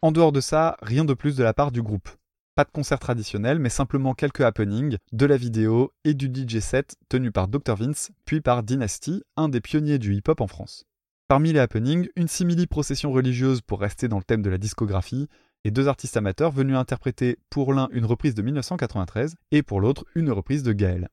En 0.00 0.12
dehors 0.12 0.30
de 0.30 0.40
ça, 0.40 0.76
rien 0.80 1.04
de 1.04 1.12
plus 1.12 1.36
de 1.36 1.42
la 1.42 1.52
part 1.52 1.72
du 1.72 1.82
groupe. 1.82 2.08
Pas 2.54 2.64
de 2.64 2.70
concert 2.70 2.98
traditionnel, 2.98 3.58
mais 3.58 3.68
simplement 3.68 4.14
quelques 4.14 4.40
happenings, 4.42 4.96
de 5.12 5.26
la 5.26 5.36
vidéo 5.36 5.92
et 6.04 6.14
du 6.14 6.26
DJ 6.26 6.60
set 6.60 6.96
tenu 7.08 7.32
par 7.32 7.48
Dr 7.48 7.74
Vince, 7.74 8.10
puis 8.24 8.40
par 8.40 8.62
Dynasty, 8.62 9.22
un 9.36 9.48
des 9.48 9.60
pionniers 9.60 9.98
du 9.98 10.14
hip-hop 10.14 10.40
en 10.40 10.46
France. 10.46 10.84
Parmi 11.26 11.52
les 11.52 11.58
happenings, 11.58 12.08
une 12.16 12.28
simili-procession 12.28 13.12
religieuse 13.12 13.60
pour 13.60 13.80
rester 13.80 14.08
dans 14.08 14.18
le 14.18 14.24
thème 14.24 14.42
de 14.42 14.50
la 14.50 14.58
discographie, 14.58 15.28
et 15.64 15.70
deux 15.70 15.88
artistes 15.88 16.16
amateurs 16.16 16.52
venus 16.52 16.76
interpréter 16.76 17.36
pour 17.50 17.74
l'un 17.74 17.88
une 17.92 18.06
reprise 18.06 18.34
de 18.34 18.42
1993 18.42 19.34
et 19.50 19.62
pour 19.62 19.80
l'autre 19.80 20.04
une 20.14 20.30
reprise 20.30 20.62
de 20.62 20.72
Gaël. 20.72 21.08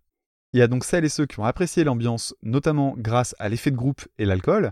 Il 0.56 0.60
y 0.60 0.62
a 0.62 0.68
donc 0.68 0.86
celles 0.86 1.04
et 1.04 1.10
ceux 1.10 1.26
qui 1.26 1.38
ont 1.42 1.44
apprécié 1.44 1.84
l'ambiance, 1.84 2.34
notamment 2.42 2.96
grâce 2.98 3.36
à 3.40 3.50
l'effet 3.50 3.72
de 3.72 3.76
groupe 3.76 4.08
et 4.18 4.24
l'alcool, 4.24 4.72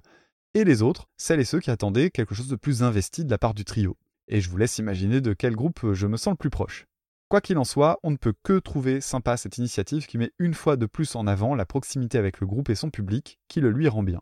et 0.53 0.63
les 0.63 0.81
autres, 0.81 1.09
celles 1.17 1.41
et 1.41 1.43
ceux 1.43 1.59
qui 1.59 1.71
attendaient 1.71 2.09
quelque 2.09 2.33
chose 2.33 2.47
de 2.47 2.55
plus 2.55 2.83
investi 2.83 3.25
de 3.25 3.29
la 3.29 3.37
part 3.37 3.53
du 3.53 3.65
trio. 3.65 3.97
Et 4.29 4.39
je 4.39 4.49
vous 4.49 4.55
laisse 4.55 4.77
imaginer 4.77 5.19
de 5.19 5.33
quel 5.33 5.57
groupe 5.57 5.91
je 5.91 6.07
me 6.07 6.15
sens 6.15 6.31
le 6.31 6.37
plus 6.37 6.49
proche. 6.49 6.85
Quoi 7.27 7.41
qu'il 7.41 7.57
en 7.57 7.65
soit, 7.65 7.99
on 8.01 8.11
ne 8.11 8.15
peut 8.15 8.33
que 8.43 8.59
trouver 8.59 9.01
sympa 9.01 9.35
cette 9.35 9.57
initiative 9.57 10.05
qui 10.05 10.17
met 10.17 10.31
une 10.39 10.53
fois 10.53 10.77
de 10.77 10.85
plus 10.85 11.17
en 11.17 11.27
avant 11.27 11.53
la 11.53 11.65
proximité 11.65 12.17
avec 12.17 12.39
le 12.39 12.47
groupe 12.47 12.69
et 12.69 12.75
son 12.75 12.89
public, 12.89 13.37
qui 13.49 13.59
le 13.59 13.69
lui 13.69 13.89
rend 13.89 14.03
bien. 14.03 14.21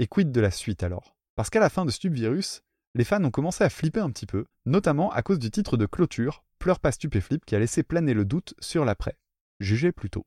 Et 0.00 0.06
quid 0.06 0.30
de 0.30 0.40
la 0.42 0.50
suite 0.50 0.82
alors? 0.82 1.16
Parce 1.34 1.48
qu'à 1.48 1.60
la 1.60 1.70
fin 1.70 1.86
de 1.86 1.90
Stupvirus, 1.90 2.60
les 2.94 3.04
fans 3.04 3.24
ont 3.24 3.30
commencé 3.30 3.64
à 3.64 3.70
flipper 3.70 4.00
un 4.00 4.10
petit 4.10 4.26
peu, 4.26 4.44
notamment 4.66 5.10
à 5.12 5.22
cause 5.22 5.38
du 5.38 5.50
titre 5.50 5.78
de 5.78 5.86
clôture, 5.86 6.44
Pleure 6.58 6.78
pas 6.78 6.92
Stupéflip, 6.92 7.46
qui 7.46 7.54
a 7.56 7.58
laissé 7.58 7.82
planer 7.82 8.12
le 8.12 8.26
doute 8.26 8.52
sur 8.60 8.84
l'après. 8.84 9.16
Jugez 9.60 9.92
plutôt. 9.92 10.26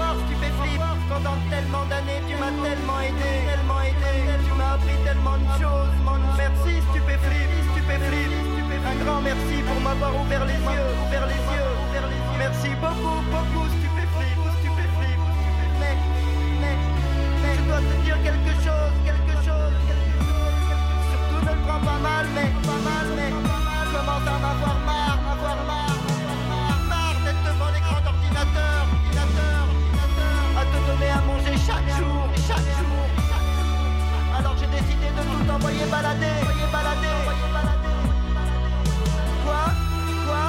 Stupéflip, 0.00 0.20
stupéflip. 0.26 0.80
Pendant 1.08 1.36
tellement 1.50 1.84
d'années, 1.90 2.22
tu 2.28 2.34
m'as 2.36 2.54
tellement 2.64 3.00
aidé, 3.00 3.30
tellement 3.50 3.80
aidé. 3.82 4.12
Tu 4.46 4.52
m'as 4.58 4.72
appris 4.74 4.98
tellement 5.04 5.38
de 5.38 5.48
choses. 5.60 5.94
Merci, 6.36 6.72
stupéflip, 6.90 7.50
stupéflip. 7.72 8.30
Un 8.80 9.04
grand 9.04 9.20
merci 9.20 9.56
pour 9.66 9.80
m'avoir 9.82 10.12
ouvert 10.20 10.44
les 10.46 10.54
yeux, 10.54 10.88
ouvert 11.06 11.26
les 11.26 11.42
yeux. 11.54 11.72
Merci 12.38 12.70
beaucoup, 12.80 13.20
beaucoup, 13.30 13.66
stupéflip, 13.76 14.38
stupéflip. 14.58 15.20
Mais, 15.80 15.96
mais, 16.62 16.76
mais, 17.42 17.54
je 17.56 17.62
dois 17.68 17.82
te 17.88 17.94
dire 18.04 18.18
quelque 18.22 18.54
chose, 18.64 18.94
quelque 19.04 19.36
chose. 19.44 19.74
Surtout 21.10 21.40
ne 21.44 21.54
prends 21.66 21.82
pas 21.84 22.00
mal, 22.00 22.26
mais, 22.34 22.50
pas 22.66 22.80
mal, 22.88 23.06
mais, 23.16 23.30
commence 23.92 24.26
à 24.26 24.38
m'avoir 24.44 24.78
marre, 24.86 25.09
jour, 32.00 32.24
chaque 32.48 32.70
jour. 32.80 33.04
Alors 34.38 34.54
j'ai 34.58 34.66
décidé 34.66 35.06
de 35.16 35.22
tout 35.30 35.52
envoyer 35.52 35.84
balader, 35.90 36.34
envoyer 36.40 36.68
balader. 36.72 37.18
Quoi 39.44 39.64
Quoi 40.26 40.44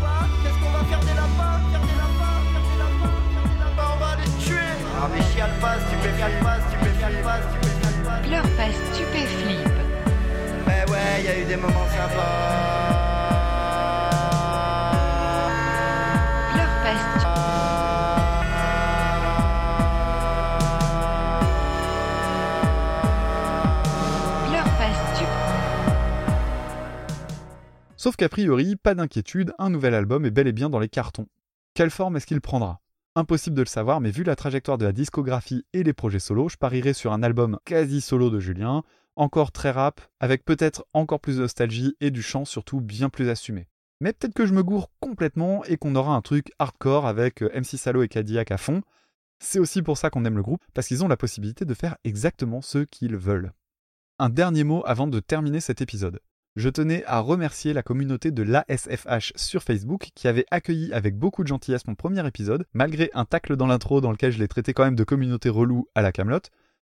Quoi 0.00 0.16
Qu'est-ce 0.42 0.58
qu'on 0.60 0.72
va 0.76 0.84
faire 0.90 1.00
des 1.00 1.16
lapins 1.20 1.56
Faire 1.70 1.84
des 1.88 1.98
lapins 2.02 2.40
Faire 2.52 2.66
des 2.68 2.78
lapins 2.82 3.18
Faire 3.32 3.46
des 3.52 3.58
lapins 3.64 3.90
On 3.94 3.98
va 4.02 4.10
les 4.20 4.30
tuer 4.44 4.72
Ah 5.00 5.08
mais 5.12 5.22
chiale 5.32 5.54
pas, 5.60 5.76
stupéfiale 5.86 6.36
pas, 6.42 6.56
stupéfiale 6.68 7.16
pas, 7.26 7.38
stupéfiale 7.48 7.98
pas 8.04 8.18
Pleure 8.26 8.48
pas 8.58 8.70
stupéflip. 8.92 9.72
Mais 10.66 10.82
ouais, 10.90 11.22
y 11.24 11.28
a 11.28 11.38
eu 11.38 11.44
des 11.44 11.56
moments 11.56 11.88
sympas 11.96 12.81
Sauf 28.02 28.16
qu'a 28.16 28.28
priori, 28.28 28.74
pas 28.74 28.96
d'inquiétude, 28.96 29.54
un 29.60 29.70
nouvel 29.70 29.94
album 29.94 30.26
est 30.26 30.32
bel 30.32 30.48
et 30.48 30.52
bien 30.52 30.68
dans 30.68 30.80
les 30.80 30.88
cartons. 30.88 31.28
Quelle 31.72 31.92
forme 31.92 32.16
est-ce 32.16 32.26
qu'il 32.26 32.40
prendra? 32.40 32.80
Impossible 33.14 33.54
de 33.54 33.62
le 33.62 33.68
savoir, 33.68 34.00
mais 34.00 34.10
vu 34.10 34.24
la 34.24 34.34
trajectoire 34.34 34.76
de 34.76 34.84
la 34.84 34.90
discographie 34.90 35.64
et 35.72 35.84
les 35.84 35.92
projets 35.92 36.18
solo, 36.18 36.48
je 36.48 36.56
parierais 36.56 36.94
sur 36.94 37.12
un 37.12 37.22
album 37.22 37.60
quasi 37.64 38.00
solo 38.00 38.28
de 38.28 38.40
Julien, 38.40 38.82
encore 39.14 39.52
très 39.52 39.70
rap, 39.70 40.00
avec 40.18 40.44
peut-être 40.44 40.84
encore 40.94 41.20
plus 41.20 41.36
de 41.36 41.42
nostalgie 41.42 41.94
et 42.00 42.10
du 42.10 42.22
chant 42.22 42.44
surtout 42.44 42.80
bien 42.80 43.08
plus 43.08 43.28
assumé. 43.28 43.68
Mais 44.00 44.12
peut-être 44.12 44.34
que 44.34 44.46
je 44.46 44.52
me 44.52 44.64
gourre 44.64 44.90
complètement 44.98 45.62
et 45.66 45.76
qu'on 45.76 45.94
aura 45.94 46.16
un 46.16 46.22
truc 46.22 46.50
hardcore 46.58 47.06
avec 47.06 47.40
euh, 47.44 47.52
MC 47.54 47.78
Salo 47.78 48.02
et 48.02 48.08
Cadillac 48.08 48.50
à 48.50 48.58
fond. 48.58 48.82
C'est 49.38 49.60
aussi 49.60 49.80
pour 49.80 49.96
ça 49.96 50.10
qu'on 50.10 50.24
aime 50.24 50.38
le 50.38 50.42
groupe, 50.42 50.64
parce 50.74 50.88
qu'ils 50.88 51.04
ont 51.04 51.08
la 51.08 51.16
possibilité 51.16 51.64
de 51.64 51.74
faire 51.74 51.96
exactement 52.02 52.62
ce 52.62 52.78
qu'ils 52.78 53.16
veulent. 53.16 53.52
Un 54.18 54.28
dernier 54.28 54.64
mot 54.64 54.82
avant 54.86 55.06
de 55.06 55.20
terminer 55.20 55.60
cet 55.60 55.80
épisode. 55.82 56.18
Je 56.54 56.68
tenais 56.68 57.02
à 57.06 57.20
remercier 57.20 57.72
la 57.72 57.82
communauté 57.82 58.30
de 58.30 58.42
l'ASFH 58.42 59.32
sur 59.36 59.62
Facebook 59.62 60.10
qui 60.14 60.28
avait 60.28 60.44
accueilli 60.50 60.92
avec 60.92 61.16
beaucoup 61.16 61.44
de 61.44 61.48
gentillesse 61.48 61.86
mon 61.86 61.94
premier 61.94 62.26
épisode, 62.26 62.66
malgré 62.74 63.10
un 63.14 63.24
tacle 63.24 63.56
dans 63.56 63.66
l'intro 63.66 64.02
dans 64.02 64.10
lequel 64.10 64.32
je 64.32 64.38
l'ai 64.38 64.48
traité 64.48 64.74
quand 64.74 64.84
même 64.84 64.94
de 64.94 65.02
communauté 65.02 65.48
relou 65.48 65.88
à 65.94 66.02
la 66.02 66.12
Camelot. 66.12 66.42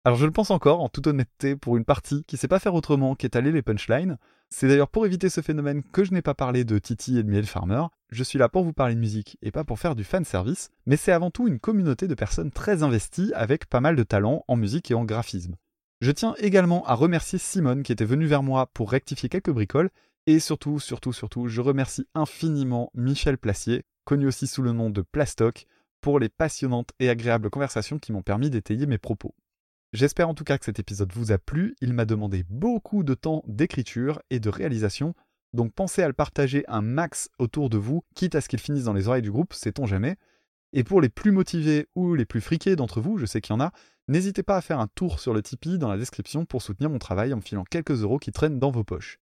Alors 0.05 0.19
je 0.19 0.27
le 0.27 0.33
pense 0.33 0.51
encore, 0.51 0.81
en 0.81 0.89
toute 0.89 1.07
honnêteté, 1.07 1.55
pour 1.55 1.77
une 1.77 1.85
partie 1.85 2.25
qui 2.25 2.37
sait 2.37 2.49
pas 2.49 2.59
faire 2.59 2.75
autrement 2.75 3.15
qu'étaler 3.15 3.53
les 3.53 3.63
punchlines. 3.63 4.19
C'est 4.51 4.67
d'ailleurs 4.67 4.89
pour 4.89 5.07
éviter 5.07 5.29
ce 5.29 5.43
phénomène 5.43 5.85
que 5.85 6.03
je 6.03 6.13
n'ai 6.13 6.23
pas 6.23 6.35
parlé 6.35 6.65
de 6.65 6.79
Titi 6.81 7.17
et 7.17 7.23
de 7.23 7.31
Miel 7.31 7.47
Farmer. 7.47 7.85
Je 8.11 8.25
suis 8.25 8.41
là 8.41 8.49
pour 8.49 8.65
vous 8.65 8.73
parler 8.73 8.97
de 8.97 9.01
musique 9.01 9.39
et 9.43 9.53
pas 9.53 9.63
pour 9.63 9.79
faire 9.79 9.95
du 9.95 10.03
fan 10.03 10.25
service, 10.25 10.71
mais 10.87 10.97
c'est 10.97 11.13
avant 11.13 11.31
tout 11.31 11.47
une 11.47 11.61
communauté 11.61 12.09
de 12.09 12.17
personnes 12.17 12.51
très 12.51 12.83
investies 12.83 13.31
avec 13.37 13.67
pas 13.67 13.81
mal 13.81 13.95
de 13.95 14.03
talent 14.03 14.45
en 14.49 14.57
musique 14.57 14.91
et 14.91 14.95
en 14.95 15.05
graphisme. 15.05 15.55
Je 16.03 16.11
tiens 16.11 16.35
également 16.39 16.85
à 16.87 16.95
remercier 16.95 17.39
Simone 17.39 17.85
qui 17.85 17.93
était 17.93 18.05
venue 18.05 18.27
vers 18.27 18.43
moi 18.43 18.67
pour 18.75 18.91
rectifier 18.91 19.29
quelques 19.29 19.53
bricoles, 19.53 19.89
et 20.27 20.41
surtout, 20.41 20.81
surtout, 20.81 21.13
surtout, 21.13 21.47
je 21.47 21.61
remercie 21.61 22.09
infiniment 22.17 22.91
Michel 22.93 23.39
Placier, 23.39 23.85
connu 24.05 24.27
aussi 24.27 24.49
sous 24.49 24.63
le 24.63 24.73
nom 24.73 24.91
de 24.91 25.01
Plastoc, 25.01 25.69
pour 26.01 26.19
les 26.19 26.29
passionnantes 26.29 26.91
et 26.99 27.09
agréables 27.09 27.51
conversations 27.51 28.01
qui 28.01 28.11
m'ont 28.11 28.23
permis 28.23 28.51
d'étayer 28.51 28.87
mes 28.87 28.99
propos. 28.99 29.37
J'espère 29.93 30.29
en 30.29 30.35
tout 30.35 30.43
cas 30.43 30.59
que 30.59 30.65
cet 30.65 30.81
épisode 30.81 31.13
vous 31.13 31.31
a 31.31 31.39
plu, 31.39 31.77
il 31.81 31.93
m'a 31.93 32.05
demandé 32.05 32.45
beaucoup 32.49 33.05
de 33.05 33.15
temps 33.15 33.45
d'écriture 33.47 34.21
et 34.31 34.41
de 34.41 34.49
réalisation, 34.49 35.15
donc 35.53 35.73
pensez 35.73 36.03
à 36.03 36.09
le 36.09 36.15
partager 36.15 36.65
un 36.67 36.83
max 36.83 37.31
autour 37.39 37.71
de 37.71 37.79
vous, 37.79 38.03
quitte 38.17 38.35
à 38.35 38.41
ce 38.41 38.49
qu'il 38.49 38.59
finisse 38.59 38.85
dans 38.85 38.93
les 38.93 39.07
oreilles 39.07 39.23
du 39.23 39.31
groupe, 39.31 39.55
sait-on 39.55 39.87
jamais. 39.87 40.17
Et 40.73 40.83
pour 40.83 41.01
les 41.01 41.11
plus 41.11 41.31
motivés 41.31 41.87
ou 41.95 42.17
les 42.17 42.25
plus 42.25 42.41
friqués 42.41 42.75
d'entre 42.75 43.01
vous, 43.01 43.19
je 43.19 43.27
sais 43.27 43.41
qu'il 43.41 43.53
y 43.53 43.57
en 43.57 43.61
a, 43.61 43.73
n'hésitez 44.13 44.43
pas 44.43 44.57
à 44.57 44.61
faire 44.61 44.79
un 44.79 44.89
tour 44.89 45.19
sur 45.19 45.35
le 45.35 45.43
Tipeee 45.43 45.79
dans 45.79 45.89
la 45.89 45.97
description 45.97 46.45
pour 46.45 46.63
soutenir 46.63 46.91
mon 46.91 46.99
travail 46.99 47.33
en 47.33 47.37
me 47.37 47.41
filant 47.41 47.65
quelques 47.65 48.03
euros 48.03 48.19
qui 48.19 48.31
traînent 48.31 48.59
dans 48.59 48.71
vos 48.71 48.85
poches. 48.85 49.19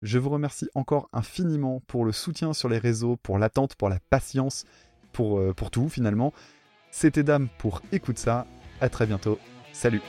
Je 0.00 0.18
vous 0.18 0.30
remercie 0.30 0.68
encore 0.74 1.08
infiniment 1.12 1.80
pour 1.86 2.04
le 2.04 2.10
soutien 2.10 2.52
sur 2.52 2.68
les 2.68 2.78
réseaux, 2.78 3.16
pour 3.16 3.38
l'attente, 3.38 3.76
pour 3.76 3.88
la 3.88 4.00
patience, 4.10 4.64
pour, 5.12 5.38
euh, 5.38 5.54
tout 5.70 5.88
finalement. 5.88 6.32
C'était 6.90 7.22
Dame 7.22 7.48
pour 7.58 7.82
Écoute 7.92 8.18
ça. 8.18 8.46
À 8.80 8.88
très 8.88 9.06
bientôt. 9.06 9.38
Salut 9.72 10.02